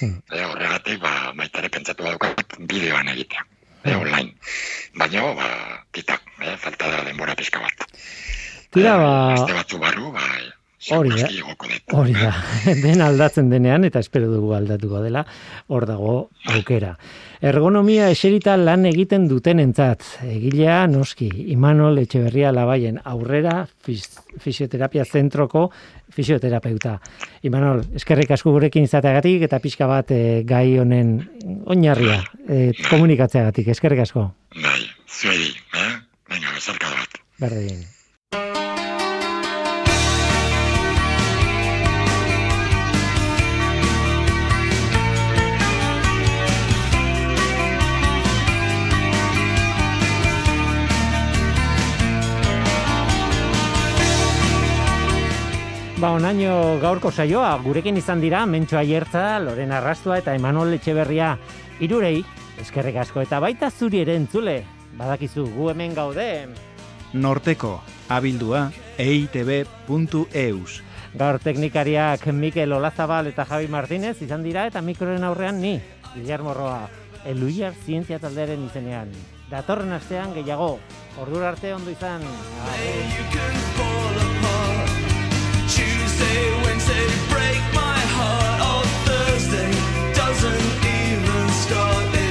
Hmm. 0.00 0.18
E, 0.32 0.42
horregatik, 0.44 0.98
ba, 1.00 1.32
baita 1.36 1.58
ere 1.62 1.68
pentsatu 1.72 2.04
daukat 2.04 2.56
bideoan 2.68 3.08
egitea, 3.08 3.44
e, 3.84 3.94
online. 3.96 4.34
Baina, 4.94 5.22
ba, 5.38 5.46
tita, 5.92 6.18
e, 6.40 6.56
falta 6.56 6.90
da 6.90 7.04
denbora 7.04 7.34
pixka 7.34 7.60
bat. 7.60 7.86
Tira, 8.72 8.92
Eh, 8.94 8.98
ba, 8.98 9.32
Aste 9.34 9.52
batzu 9.56 9.78
barru, 9.78 10.12
ba, 10.12 10.20
Hori 10.90 11.10
da. 11.14 11.28
hori 11.94 12.14
da, 12.24 12.32
den 12.82 13.02
aldatzen 13.04 13.50
denean, 13.52 13.84
eta 13.86 14.00
espero 14.02 14.26
dugu 14.32 14.50
aldatuko 14.56 15.02
dela, 15.04 15.22
hor 15.70 15.86
dago 15.86 16.14
aukera. 16.50 16.96
Ergonomia 17.42 18.08
eserita 18.10 18.56
lan 18.58 18.86
egiten 18.90 19.28
duten 19.30 19.62
entzat, 19.62 20.02
egilea 20.26 20.80
noski, 20.90 21.28
Imanol 21.54 22.02
Etxeberria 22.02 22.50
Labaien 22.54 22.98
aurrera 23.04 23.62
fis, 23.82 24.08
fisioterapia 24.42 25.06
zentroko 25.06 25.68
fisioterapeuta. 26.12 26.96
Imanol, 27.46 27.84
eskerrik 27.98 28.34
asko 28.34 28.54
gurekin 28.54 28.86
izateagatik 28.86 29.46
eta 29.48 29.62
pixka 29.62 29.90
bat 29.90 30.10
eh, 30.14 30.42
gai 30.46 30.78
honen 30.82 31.16
oinarria 31.66 32.20
eh, 32.48 32.70
komunikatzeagatik, 32.90 33.70
eskerrik 33.74 34.02
asko. 34.06 34.28
Bai, 34.58 34.78
zuedi, 35.06 35.50
eh? 35.78 35.90
Venga, 36.30 36.54
bezarka 36.58 36.90
bat. 36.90 37.20
Berdin. 37.42 37.82
Onaino 56.14 56.78
gaurko 56.82 57.10
saioa, 57.10 57.54
gurekin 57.64 57.96
izan 57.96 58.20
dira, 58.20 58.44
Mentxo 58.46 58.78
Aiertza, 58.78 59.38
Lorena 59.40 59.78
Arrastua 59.78 60.18
eta 60.20 60.34
Emanuel 60.36 60.76
Etxeberria 60.76 61.36
irurei, 61.80 62.22
eskerrik 62.60 63.00
asko, 63.02 63.22
eta 63.24 63.40
baita 63.42 63.70
zuri 63.70 64.02
ere 64.02 64.16
entzule, 64.16 64.62
badakizu, 64.98 65.46
gu 65.54 65.70
hemen 65.72 65.94
gaude, 65.96 66.28
Norteko, 67.12 67.82
abildua, 68.08 68.70
eitb.eus. 68.98 70.80
Gaur 71.12 71.38
teknikariak 71.44 72.24
Mikel 72.32 72.72
Olazabal 72.72 73.28
eta 73.28 73.44
Javi 73.44 73.68
Martínez 73.68 74.16
izan 74.24 74.42
dira 74.46 74.64
eta 74.70 74.80
mikroren 74.80 75.24
aurrean 75.28 75.60
ni, 75.60 75.74
Guillermo 76.14 76.54
Roa, 76.56 76.88
Eluiar 77.28 77.76
Zientzia 77.84 78.18
taldearen 78.18 78.64
izenean. 78.64 79.12
Datorren 79.52 79.92
astean 79.92 80.32
gehiago, 80.32 80.78
ordura 81.20 81.52
arte 81.52 81.74
ondo 81.76 81.92
izan. 81.92 82.24
Agur. 82.72 83.71
Oh, 88.64 88.82
Thursday 89.06 89.72
doesn't 90.14 90.84
even 90.84 91.48
start. 91.50 92.21